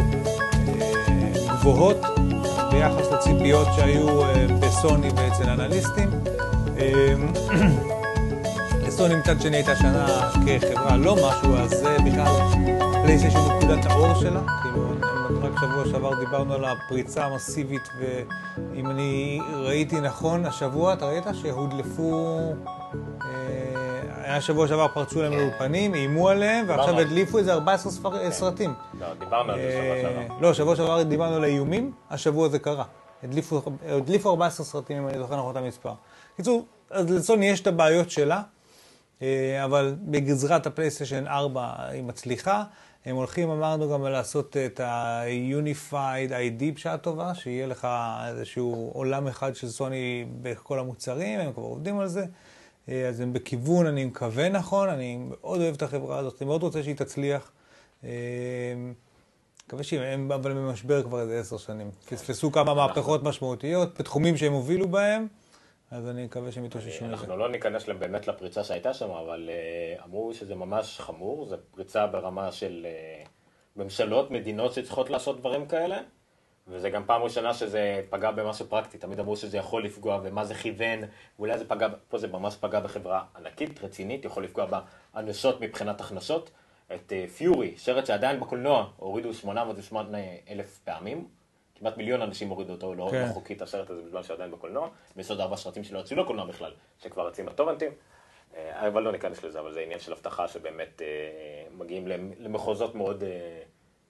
גבוהות 1.59 1.97
ביחס 2.71 3.11
לציפיות 3.11 3.67
שהיו 3.75 4.21
בסוני 4.59 5.09
ואצל 5.15 5.49
אנליסטים. 5.49 6.09
סוני 8.89 9.15
מצד 9.15 9.41
שני 9.41 9.57
הייתה 9.57 9.75
שנה 9.75 10.29
כחברה 10.45 10.97
לא 10.97 11.15
משהו, 11.15 11.57
אז 11.57 11.69
זה 11.69 11.97
בכלל 12.05 12.25
פלייסטיישן 13.03 13.39
נקודת 13.39 13.85
האור 13.85 14.15
שלה. 14.15 14.41
כאילו, 14.61 14.87
שבוע 15.61 15.85
שעבר 15.85 16.19
דיברנו 16.19 16.53
על 16.53 16.65
הפריצה 16.65 17.25
המסיבית, 17.25 17.89
ואם 17.99 18.89
אני 18.89 19.39
ראיתי 19.53 20.01
נכון, 20.01 20.45
השבוע, 20.45 20.93
אתה 20.93 21.05
ראית 21.05 21.23
שהודלפו... 21.33 22.39
היה 24.23 24.41
שבוע 24.41 24.67
שעבר 24.67 24.87
פרצו 24.87 25.21
להם 25.21 25.33
לאולפנים, 25.33 25.95
איימו 25.95 26.29
עליהם, 26.29 26.65
ועכשיו 26.69 26.99
הדליפו 26.99 27.37
איזה 27.37 27.53
14 27.53 28.11
כן. 28.11 28.31
סרטים. 28.31 28.73
לא, 28.99 29.13
דיברנו 29.13 29.51
על 29.51 29.59
זה 29.59 29.71
שבוע 29.71 29.95
שעבר. 30.01 30.35
לא, 30.41 30.53
שבוע 30.53 30.75
שעבר 30.75 31.03
דיברנו 31.03 31.35
על 31.35 31.43
האיומים, 31.43 31.91
השבוע 32.09 32.49
זה 32.49 32.59
קרה. 32.59 32.85
הדליפו 33.83 34.29
14 34.29 34.65
סרטים, 34.65 34.97
אם 34.97 35.07
אני 35.07 35.17
זוכר 35.17 35.35
נכון 35.35 35.51
את 35.51 35.63
המספר. 35.63 35.93
בקיצור, 36.33 36.65
אז 36.89 37.11
לסוני 37.11 37.45
יש 37.45 37.61
את 37.61 37.67
הבעיות 37.67 38.11
שלה, 38.11 38.41
אה, 39.21 39.65
אבל 39.65 39.95
בגזרת 40.01 40.67
הפלייסטיישן 40.67 41.27
4 41.27 41.73
היא 41.89 42.03
מצליחה. 42.03 42.63
הם 43.05 43.15
הולכים, 43.15 43.49
אמרנו, 43.49 43.89
גם 43.89 44.03
לעשות 44.03 44.57
את 44.57 44.79
ה-Unified 44.79 46.29
ID 46.29 46.75
בשעה 46.75 46.97
טובה, 46.97 47.35
שיהיה 47.35 47.67
לך 47.67 47.87
איזשהו 48.27 48.91
עולם 48.93 49.27
אחד 49.27 49.55
של 49.55 49.69
סוני 49.69 50.25
בכל 50.41 50.79
המוצרים, 50.79 51.39
הם 51.39 51.53
כבר 51.53 51.63
עובדים 51.63 51.99
על 51.99 52.07
זה. 52.07 52.25
אה, 52.89 53.07
אז 53.07 53.19
הם 53.19 53.33
בכיוון, 53.33 53.85
אני 53.85 54.05
מקווה 54.05 54.49
נכון, 54.49 54.89
אני 54.89 55.17
מאוד 55.17 55.61
אוהב 55.61 55.75
את 55.75 55.81
החברה 55.81 56.17
הזאת, 56.17 56.41
אני 56.41 56.47
מאוד 56.47 56.63
רוצה 56.63 56.83
שהיא 56.83 56.95
תצליח. 56.95 57.51
אה, 58.03 58.09
מקווה 59.67 59.83
שהם, 59.83 60.31
אבל 60.31 60.51
הם 60.51 60.57
במשבר 60.57 61.03
כבר 61.03 61.21
איזה 61.21 61.39
עשר 61.39 61.57
שנים. 61.57 61.91
פספסו 62.09 62.51
כמה 62.51 62.73
מהפכות 62.73 63.23
משמעותיות 63.23 63.99
בתחומים 63.99 64.37
שהם 64.37 64.53
הובילו 64.53 64.87
בהם. 64.87 65.27
אז 65.91 66.07
אני 66.07 66.25
מקווה 66.25 66.51
שהם 66.51 66.65
יתאוששו 66.65 67.05
מזה. 67.05 67.13
אנחנו 67.13 67.37
לא 67.37 67.49
ניכנס 67.49 67.89
באמת 67.89 68.27
לפריצה 68.27 68.63
שהייתה 68.63 68.93
שם, 68.93 69.09
אבל 69.09 69.49
uh, 69.49 70.03
אמרו 70.05 70.33
שזה 70.33 70.55
ממש 70.55 70.99
חמור, 70.99 71.45
זו 71.45 71.55
פריצה 71.71 72.07
ברמה 72.07 72.51
של 72.51 72.87
uh, 73.25 73.29
ממשלות, 73.75 74.31
מדינות 74.31 74.73
שצריכות 74.73 75.09
לעשות 75.09 75.39
דברים 75.39 75.65
כאלה, 75.65 75.97
וזה 76.67 76.89
גם 76.89 77.03
פעם 77.05 77.21
ראשונה 77.21 77.53
שזה 77.53 78.01
פגע 78.09 78.31
במשהו 78.31 78.65
פרקטי, 78.65 78.97
תמיד 78.97 79.19
אמרו 79.19 79.35
שזה 79.35 79.57
יכול 79.57 79.85
לפגוע 79.85 80.19
ומה 80.23 80.45
זה 80.45 80.55
כיוון, 80.55 80.99
ואולי 81.39 81.57
זה 81.57 81.67
פגע, 81.67 81.87
פה 82.09 82.17
זה 82.17 82.27
ממש 82.27 82.55
פגע 82.59 82.79
בחברה 82.79 83.23
ענקית, 83.35 83.83
רצינית, 83.83 84.25
יכול 84.25 84.43
לפגוע 84.43 84.65
באנושות 85.13 85.61
מבחינת 85.61 86.01
הכנסות. 86.01 86.51
את 86.95 87.13
Fury, 87.37 87.73
uh, 87.75 87.79
שרץ 87.79 88.07
שעדיין 88.07 88.39
בקולנוע, 88.39 88.89
הורידו 88.97 89.33
808 89.33 90.17
אלף 90.49 90.79
פעמים. 90.83 91.40
כמעט 91.81 91.97
מיליון 91.97 92.21
אנשים 92.21 92.49
הורידו 92.49 92.73
אותו 92.73 92.93
לא, 92.93 93.07
כן. 93.11 93.27
לא 93.27 93.33
חוקית 93.33 93.61
הסרט 93.61 93.89
הזה 93.89 94.01
בזמן 94.01 94.23
שעדיין 94.23 94.51
בקולנוע, 94.51 94.89
ויש 95.15 95.29
עוד 95.29 95.39
ארבע 95.39 95.57
סרטים 95.57 95.83
שלא 95.83 95.99
יצאו 95.99 96.17
לקולנוע 96.17 96.45
בכלל, 96.45 96.71
שכבר 96.99 97.27
רצים 97.27 97.45
בטורנטים. 97.45 97.91
אה, 98.57 98.87
אבל 98.87 99.03
לא 99.03 99.11
ניכנס 99.11 99.43
לזה, 99.43 99.59
אבל 99.59 99.73
זה 99.73 99.79
עניין 99.79 99.99
של 99.99 100.13
אבטחה 100.13 100.47
שבאמת 100.47 101.01
אה, 101.01 101.07
מגיעים 101.77 102.07
למחוזות 102.39 102.95
מאוד 102.95 103.23
אה, 103.23 103.29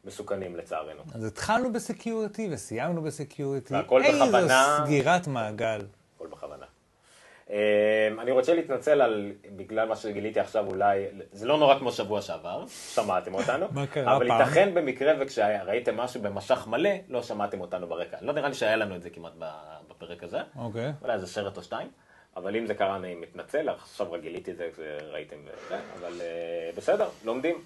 מסוכנים 0.05 0.55
לצערנו. 0.55 1.01
אז 1.15 1.25
התחלנו 1.25 1.73
ב 1.73 1.82
security 1.82 2.49
וסיימנו 2.51 3.01
ב 3.01 3.08
security. 3.08 3.73
והכל 3.73 4.01
בכוונה. 4.01 4.75
איזו 4.75 4.85
סגירת 4.85 5.27
מעגל. 5.27 5.81
הכל 6.15 6.27
בכוונה. 6.27 6.50
אמ, 7.51 8.19
אני 8.19 8.31
רוצה 8.31 8.53
להתנצל 8.53 9.01
על, 9.01 9.31
בגלל 9.55 9.87
מה 9.87 9.95
שגיליתי 9.95 10.39
עכשיו 10.39 10.67
אולי, 10.67 11.05
זה 11.31 11.47
לא 11.47 11.57
נורא 11.57 11.79
כמו 11.79 11.91
שבוע 11.91 12.21
שעבר, 12.21 12.63
שמעתם 12.67 13.33
אותנו. 13.33 13.65
אבל? 14.05 14.27
ייתכן 14.27 14.73
במקרה 14.73 15.13
וכשראיתם 15.19 15.97
משהו 15.97 16.21
במשך 16.21 16.67
מלא, 16.67 16.89
לא 17.09 17.23
שמעתם 17.23 17.61
אותנו 17.61 17.87
ברקע. 17.87 18.17
לא 18.21 18.33
נראה 18.33 18.47
לי 18.49 18.53
שהיה 18.53 18.75
לנו 18.75 18.95
את 18.95 19.01
זה 19.01 19.09
כמעט 19.09 19.33
בפרק 19.89 20.23
הזה. 20.23 20.39
אוקיי. 20.55 20.89
Okay. 20.89 21.03
אולי 21.03 21.13
איזה 21.13 21.27
סרט 21.27 21.57
או 21.57 21.63
שתיים. 21.63 21.87
אבל 22.37 22.55
אם 22.55 22.65
זה 22.65 22.73
קרה 22.73 22.95
אני 22.95 23.15
מתנצל, 23.15 23.69
עכשיו 23.69 24.11
רק 24.11 24.21
גיליתי 24.21 24.51
את 24.51 24.57
זה 24.57 24.69
כשראיתם, 24.71 25.35
אבל 25.99 26.21
אה, 26.21 26.69
בסדר, 26.75 27.09
לומדים. 27.25 27.63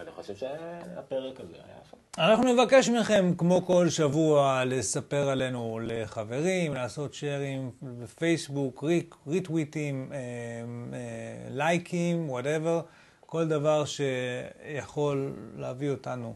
ואני 0.00 0.10
חושב 0.10 0.36
שהפרק 0.36 1.40
הזה 1.40 1.54
היה 1.54 1.74
יפה. 1.82 1.96
אנחנו 2.18 2.54
נבקש 2.54 2.88
מכם, 2.88 3.34
כמו 3.38 3.66
כל 3.66 3.88
שבוע, 3.88 4.62
לספר 4.66 5.28
עלינו 5.28 5.80
לחברים, 5.82 6.74
לעשות 6.74 7.14
שיירים 7.14 7.70
בפייסבוק, 7.82 8.84
ריטוויטים, 9.26 10.12
אה, 10.12 10.18
אה, 10.18 10.98
לייקים, 11.50 12.30
whatever, 12.30 12.80
כל 13.26 13.48
דבר 13.48 13.84
שיכול 13.84 15.32
להביא 15.56 15.90
אותנו. 15.90 16.34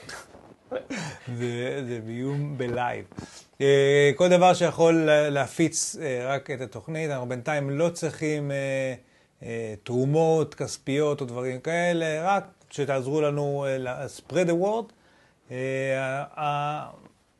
זה, 1.38 1.84
זה 1.88 2.00
ביום 2.06 2.58
ב 2.58 2.66
live. 2.66 3.04
אה, 3.60 4.10
כל 4.16 4.28
דבר 4.28 4.54
שיכול 4.54 5.08
להפיץ 5.10 5.96
רק 6.24 6.50
את 6.50 6.60
התוכנית, 6.60 7.10
אנחנו 7.10 7.28
בינתיים 7.28 7.70
לא 7.70 7.88
צריכים... 7.88 8.50
אה, 9.42 9.74
תרומות 9.82 10.54
כספיות 10.54 11.20
או 11.20 11.26
דברים 11.26 11.60
כאלה, 11.60 12.22
רק 12.22 12.44
שתעזרו 12.70 13.20
לנו 13.20 13.66
אה, 13.86 14.06
spread 14.18 14.48
the 14.48 14.64
word. 14.64 14.92
אה, 15.50 16.86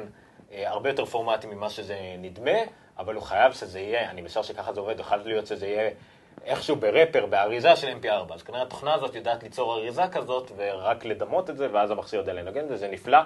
הרבה 0.52 0.90
יותר 0.90 1.06
פורמטים 1.06 1.50
ממה 1.50 1.70
שזה 1.70 1.98
נדמה. 2.18 2.60
אבל 3.00 3.16
הוא 3.16 3.24
חייב 3.24 3.54
שזה 3.54 3.80
יהיה, 3.80 4.10
אני 4.10 4.22
משער 4.22 4.44
שככה 4.44 4.74
זה 4.74 4.80
עובד, 4.80 5.00
יכול 5.00 5.18
להיות 5.26 5.48
שזה 5.48 5.68
יהיה 5.68 5.90
איכשהו 6.46 6.76
ברפר, 6.76 7.26
באריזה 7.26 7.76
של 7.76 7.88
mp4. 8.02 8.34
אז 8.34 8.44
כנראה 8.44 8.62
התוכנה 8.62 8.94
הזאת 8.94 9.16
יודעת 9.16 9.44
ליצור 9.44 9.74
אריזה 9.74 10.04
כזאת, 10.12 10.52
ורק 10.56 11.06
לדמות 11.06 11.50
את 11.50 11.58
זה, 11.58 11.68
ואז 11.72 11.92
המכשיר 11.92 12.20
יודע 12.20 12.34
לנגן 12.34 12.64
את 12.64 12.68
זה, 12.70 12.78
זה 12.78 12.88
נפלא. 12.88 13.20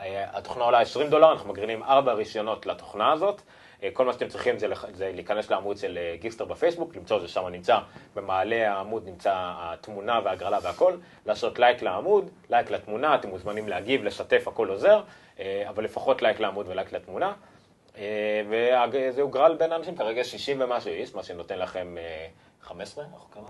אה, 0.00 0.38
התוכנה 0.38 0.64
עולה 0.64 0.80
20 0.80 1.10
דולר, 1.10 1.32
אנחנו 1.32 1.52
מגרילים 1.52 1.82
4 1.82 2.12
רישיונות 2.12 2.66
לתוכנה 2.66 3.12
הזאת. 3.12 3.42
אה, 3.82 3.88
כל 3.92 4.04
מה 4.04 4.12
שאתם 4.12 4.28
צריכים 4.28 4.58
זה, 4.58 4.66
זה 4.92 5.10
להיכנס 5.14 5.50
לעמוד 5.50 5.76
של 5.76 5.98
אה, 5.98 6.16
גיקסטר 6.20 6.44
בפייסבוק, 6.44 6.96
למצוא 6.96 7.20
זה 7.20 7.28
שם 7.28 7.48
נמצא, 7.48 7.78
במעלה 8.14 8.72
העמוד 8.72 9.08
נמצא 9.08 9.32
התמונה 9.36 10.20
וההגרלה 10.24 10.58
והכל, 10.62 10.96
לעשות 11.26 11.58
לייק 11.58 11.82
לעמוד, 11.82 12.30
לייק 12.50 12.70
לתמונה, 12.70 13.14
אתם 13.14 13.28
מוזמנים 13.28 13.68
להגיב, 13.68 14.04
לשתף, 14.04 14.48
הכל 14.48 14.68
עוזר, 14.68 15.00
אבל 15.68 15.84
לפחות 15.84 16.22
לייק 16.22 16.40
לעמוד 16.40 16.66
ולייק 16.68 16.92
לתמונה. 16.92 17.32
וזה 18.92 19.22
יוגרל 19.22 19.56
בין 19.58 19.72
האנשים, 19.72 19.96
כרגע 19.96 20.24
60 20.24 20.60
ומשהו 20.60 20.90
איש, 20.90 21.14
מה 21.14 21.22
שנותן 21.22 21.58
לכם 21.58 21.96
15, 22.62 23.04
אנחנו 23.04 23.30
כמה? 23.30 23.48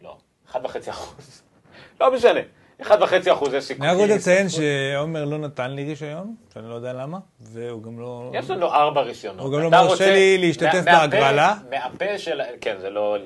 לא, 0.00 0.16
1.5 0.52 0.90
אחוז. 0.90 1.42
לא 2.00 2.14
משנה. 2.14 2.40
1.5 2.82 3.32
אחוזי 3.32 3.60
סיכוי. 3.60 3.88
אני 3.88 3.94
רק 3.94 4.00
רוצה 4.00 4.14
לציין 4.14 4.48
שעומר 4.48 5.24
לא 5.24 5.38
נתן 5.38 5.70
לי 5.70 5.84
רישיון, 5.84 6.34
שאני 6.54 6.68
לא 6.68 6.74
יודע 6.74 6.92
למה, 6.92 7.18
והוא 7.40 7.82
גם 7.82 8.00
לא... 8.00 8.30
יש 8.34 8.50
לנו 8.50 8.66
ארבע 8.66 9.00
רישיונות. 9.00 9.40
הוא 9.46 9.52
גם 9.52 9.60
לא 9.60 9.70
מרשה 9.70 10.10
לי 10.10 10.38
להשתתף 10.38 10.82
בהגרלה. 10.84 11.54
מהפה 11.70 12.18
של... 12.18 12.40
כן, 12.60 12.76
זה 12.80 12.90
לא 12.90 13.16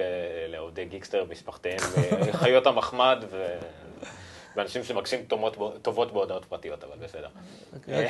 לעובדי 0.49 0.85
גיקסטר, 0.85 1.25
משפחתיהם, 1.31 1.79
חיות 2.33 2.67
המחמד 2.67 3.25
ואנשים 4.57 4.85
שמבקשים 4.85 5.21
טובות 5.83 6.13
בהודעות 6.13 6.45
פרטיות, 6.45 6.85
אבל 6.85 6.97
בסדר. 7.05 7.29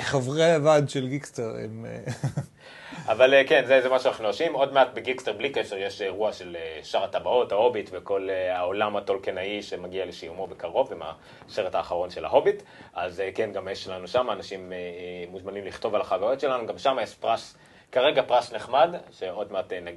חברי 0.00 0.52
הוועד 0.52 0.88
של 0.88 1.08
גיקסטר 1.08 1.54
הם... 1.64 1.86
אבל 3.12 3.34
אה, 3.34 3.44
כן, 3.44 3.64
זה, 3.66 3.80
זה 3.82 3.88
מה 3.88 3.98
שאנחנו 3.98 4.26
עושים. 4.26 4.52
עוד 4.52 4.72
מעט 4.72 4.88
בגיקסטר 4.94 5.32
בלי 5.32 5.50
קשר 5.50 5.76
יש 5.76 6.02
אירוע 6.02 6.32
של 6.32 6.56
אה, 6.56 6.80
שר 6.82 7.04
הטבעות, 7.04 7.52
ההוביט 7.52 7.90
וכל 7.92 8.28
אה, 8.30 8.58
העולם 8.58 8.96
הטולקנאי 8.96 9.62
שמגיע 9.62 10.06
לסיומו 10.06 10.46
בקרוב 10.46 10.92
עם 10.92 11.02
הסרט 11.48 11.74
האחרון 11.74 12.10
של 12.10 12.24
ההוביט. 12.24 12.62
אז 12.94 13.22
כן, 13.34 13.52
גם 13.52 13.68
יש 13.68 13.88
לנו 13.88 14.08
שם, 14.08 14.30
אנשים 14.30 14.72
מוזמנים 15.30 15.64
לכתוב 15.64 15.94
על 15.94 16.00
החוויות 16.00 16.40
שלנו, 16.40 16.66
גם 16.66 16.78
שם 16.78 16.96
יש 17.02 17.14
פרס, 17.14 17.56
כרגע 17.92 18.22
פרס 18.22 18.52
נחמד, 18.52 18.94
שעוד 19.10 19.52
מעט 19.52 19.72
נג... 19.72 19.94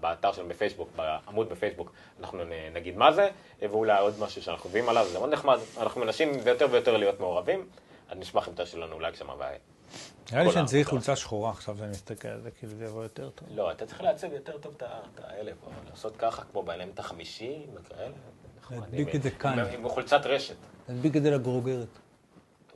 באתר 0.00 0.32
שלנו 0.32 0.48
בפייסבוק, 0.48 0.88
בעמוד 0.96 1.48
בפייסבוק, 1.48 1.92
אנחנו 2.20 2.38
נגיד 2.72 2.96
מה 2.96 3.12
זה, 3.12 3.30
ואולי 3.60 4.00
עוד 4.00 4.14
משהו 4.18 4.42
שאנחנו 4.42 4.70
מביאים 4.70 4.88
עליו, 4.88 5.06
זה 5.12 5.18
מאוד 5.18 5.30
נחמד. 5.30 5.58
אנחנו 5.78 6.00
מנסים 6.00 6.32
יותר 6.46 6.66
ויותר 6.70 6.96
להיות 6.96 7.20
מעורבים, 7.20 7.66
אז 8.08 8.18
נשמח 8.18 8.48
אם 8.48 8.54
תעשו 8.54 8.78
לנו 8.78 9.00
לייק 9.00 9.14
שם 9.14 9.30
נראה 10.32 10.44
לי 10.44 10.52
שאני 10.52 10.66
צריך 10.66 10.88
חולצה 10.88 11.16
שחורה 11.16 11.50
עכשיו 11.50 11.76
שאני 11.78 11.90
מסתכל 11.90 12.28
על 12.28 12.40
זה, 12.40 12.50
כאילו 12.50 12.72
זה 12.74 12.84
יבוא 12.84 13.02
יותר 13.02 13.30
טוב. 13.30 13.48
לא, 13.54 13.70
אתה 13.72 13.86
צריך 13.86 14.02
לעצב 14.02 14.32
יותר 14.32 14.58
טוב 14.58 14.74
את 14.76 15.20
האלה 15.24 15.52
פה, 15.60 15.70
לעשות 15.90 16.16
ככה, 16.16 16.42
כמו 16.52 16.62
באלמנט 16.62 16.98
החמישי 16.98 17.66
וכאלה. 17.74 18.14
להדביק 18.70 19.14
את 19.14 19.22
זה 19.22 19.30
כאן. 19.30 19.58
עם 19.58 19.88
חולצת 19.88 20.20
רשת. 20.24 20.56
להדביק 20.88 21.16
את 21.16 21.22
זה 21.22 21.30
לגרוגרת. 21.30 21.88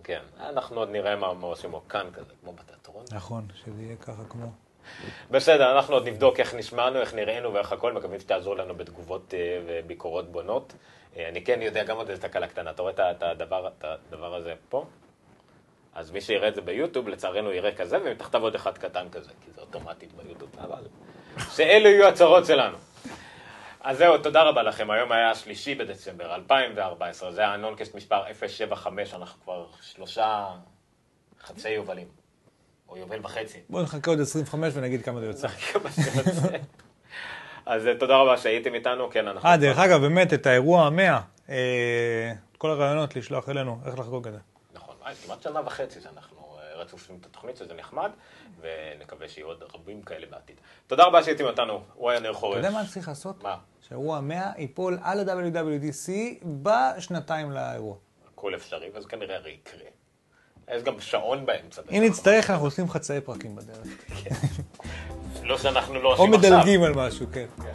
כן, 0.05 0.21
אנחנו 0.41 0.81
עוד 0.81 0.89
נראה 0.91 1.17
מה 1.17 1.27
עושים 1.27 1.73
לו 1.73 1.89
כאן 1.89 2.11
כזה, 2.13 2.33
כמו 2.41 2.53
בתיאטרון. 2.53 3.05
נכון, 3.13 3.49
שזה 3.55 3.83
יהיה 3.83 3.97
ככה 3.97 4.25
כמו... 4.29 4.47
בסדר, 5.31 5.77
אנחנו 5.77 5.95
עוד 5.95 6.09
נבדוק 6.09 6.41
איך 6.41 6.55
נשמענו, 6.55 7.01
איך 7.01 7.15
נראינו 7.15 7.55
ואיך 7.55 7.73
הכל, 7.73 7.93
מקווים 7.93 8.21
שתעזרו 8.21 8.55
לנו 8.55 8.75
בתגובות 8.75 9.35
אה, 9.35 9.59
וביקורות 9.67 10.33
בונות. 10.33 10.73
אה, 11.17 11.29
אני 11.29 11.45
כן 11.45 11.63
יודע 11.63 11.85
גם 11.85 11.97
עוד 11.97 12.11
איזה 12.11 12.23
תקלה 12.23 12.47
קטנה, 12.47 12.71
אתה 12.71 12.83
רואה 12.83 12.93
את 13.11 13.23
הדבר 13.23 14.35
הזה 14.35 14.55
פה? 14.69 14.85
אז 15.95 16.11
מי 16.11 16.21
שיראה 16.21 16.49
את 16.49 16.55
זה 16.55 16.61
ביוטיוב, 16.61 17.09
לצערנו 17.09 17.53
יראה 17.53 17.75
כזה, 17.75 17.99
ומתחתיו 18.05 18.43
עוד 18.43 18.55
אחד 18.55 18.79
קטן 18.79 19.07
כזה, 19.13 19.31
כי 19.45 19.51
זה 19.55 19.61
אוטומטית 19.61 20.13
ביוטיוב, 20.13 20.51
אבל... 20.59 20.83
שאלו 21.51 21.89
יהיו 21.89 22.09
הצרות 22.09 22.47
שלנו. 22.47 22.77
אז 23.81 23.99
זהו, 23.99 24.19
תודה 24.19 24.43
רבה 24.43 24.63
לכם. 24.63 24.91
היום 24.91 25.13
היה 25.13 25.31
השלישי 25.31 25.75
בדצמבר 25.75 26.35
2014, 26.35 27.33
זה 27.33 27.41
היה 27.41 27.55
הנונקסט 27.55 27.95
מספר 27.95 28.23
075, 28.47 29.15
אנחנו 29.15 29.43
כבר 29.43 29.67
שלושה 29.83 30.47
חצי 31.41 31.71
יובלים, 31.71 32.09
או 32.89 32.97
יובל 32.97 33.19
וחצי. 33.23 33.59
בואו 33.71 33.83
נחכה 33.83 34.11
עוד 34.11 34.21
25 34.21 34.73
ונגיד 34.77 35.03
כמה 35.03 35.21
זה 35.21 35.27
יוצא. 35.27 35.49
אז 37.67 37.89
תודה 37.99 38.17
רבה 38.17 38.37
שהייתם 38.39 38.75
איתנו, 38.75 39.11
כן, 39.11 39.29
אנחנו... 39.29 39.49
אה, 39.49 39.57
דרך 39.57 39.79
אגב, 39.79 40.01
באמת, 40.01 40.35
את 40.35 40.47
האירוע 40.47 40.87
המאה, 40.87 41.21
אה, 41.49 42.33
כל 42.59 42.71
הרעיונות 42.71 43.17
לשלוח 43.17 43.49
אלינו, 43.49 43.81
איך 43.87 43.99
לחגוג 43.99 44.27
את 44.27 44.33
זה. 44.33 44.39
כמעט 45.27 45.43
שנה 45.43 45.61
וחצי 45.67 46.01
שאנחנו 46.01 46.57
אה, 46.59 46.81
רצופים 46.81 47.17
את 47.21 47.27
התוכנית, 47.27 47.57
שזה 47.57 47.75
נחמד, 47.75 48.11
ונקווה 48.61 49.29
שיהיו 49.29 49.47
עוד 49.47 49.65
רבים 49.75 50.03
כאלה 50.03 50.27
בעתיד. 50.31 50.57
תודה 50.87 51.05
רבה 51.05 51.23
שהייתם 51.23 51.45
אותנו, 51.45 51.83
הוא 51.95 52.11
היה 52.11 52.21
ניר 52.21 52.33
חורש. 52.33 52.59
אתה 52.59 52.67
יודע 52.67 52.79
מה 52.79 52.87
צריך 52.87 53.09
לעשות? 53.09 53.43
מה? 53.43 53.57
שאירוע 53.89 54.19
המאה 54.19 54.51
ייפול 54.59 54.99
על 55.03 55.29
ה-WWDC 55.29 56.11
בשנתיים 56.63 57.51
לאירוע. 57.51 57.97
הכל 58.33 58.55
אפשרי, 58.55 58.91
ואז 58.95 59.07
כנראה 59.07 59.37
הרי 59.37 59.51
יקרה. 59.51 59.89
יש 60.77 60.83
גם 60.83 60.95
שעון 61.01 61.47
באמצע. 61.47 61.83
אם 61.91 62.03
נצטרך, 62.05 62.51
אנחנו 62.51 62.67
עושים 62.67 62.91
חצאי 62.91 63.21
פרקים 63.21 63.57
בדרך. 63.57 63.87
כן. 64.25 64.35
לא 65.43 65.59
שאנחנו 65.59 66.03
לא 66.03 66.13
עושים 66.13 66.35
עכשיו. 66.35 66.51
או 66.51 66.57
מדלגים 66.57 66.83
על 66.83 66.95
משהו, 66.95 67.27
כן. 67.33 67.47
כן. 67.63 67.73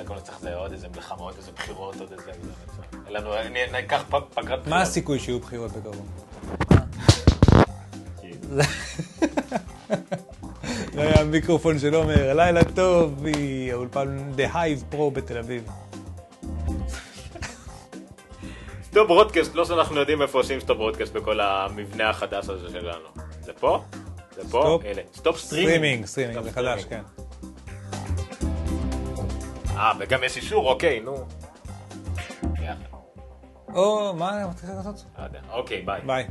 הכל 0.00 0.20
צריך 0.20 0.38
זה 0.40 0.54
עוד 0.54 0.72
איזה 0.72 0.88
מלחמה, 0.88 1.18
עוד 1.18 1.34
איזה 1.36 1.52
בחירות, 1.52 2.00
עוד 2.00 2.12
איזה... 2.12 2.30
אין 3.06 3.14
לנו, 3.14 3.30
ניקח 3.72 4.04
פגרת 4.08 4.30
בחירות. 4.34 4.66
מה 4.66 4.82
הסיכוי 4.82 5.18
שיהיו 5.18 5.38
בחירות 5.40 5.70
בקרוב? 5.72 6.06
זה 10.92 11.02
היה 11.02 11.20
המיקרופון 11.20 11.78
של 11.78 11.94
עומר, 11.94 12.32
לילה 12.34 12.64
טוב 12.64 13.22
מהאולפן 13.22 14.32
The 14.36 14.54
Hive 14.54 14.94
Pro 14.94 15.10
בתל 15.12 15.38
אביב. 15.38 15.68
stop 18.96 19.08
broadcast, 19.08 19.54
לא 19.54 19.64
שאנחנו 19.64 20.00
יודעים 20.00 20.22
איפה 20.22 20.38
עושים 20.38 20.60
stop 20.60 20.76
broadcast 20.76 21.12
בכל 21.12 21.40
המבנה 21.40 22.10
החדש 22.10 22.48
הזה 22.48 22.70
שלנו. 22.70 23.08
זה 23.40 23.52
פה? 23.52 23.82
זה 24.30 24.50
פה? 24.50 24.78
אלה. 24.84 25.02
stop 25.14 25.38
streaming. 25.38 26.06
streaming, 26.06 26.42
זה 26.42 26.52
חדש, 26.52 26.84
כן. 26.84 27.00
אה, 29.76 29.92
וגם 29.98 30.24
יש 30.24 30.36
אישור, 30.36 30.68
אוקיי, 30.70 31.00
נו. 31.00 31.26
או, 33.74 34.14
מה 34.14 34.42
אני 34.42 34.54
צריך 34.54 34.72
לעשות? 34.76 35.04
אוקיי, 35.50 35.82
ביי. 35.82 36.00
ביי. 36.06 36.26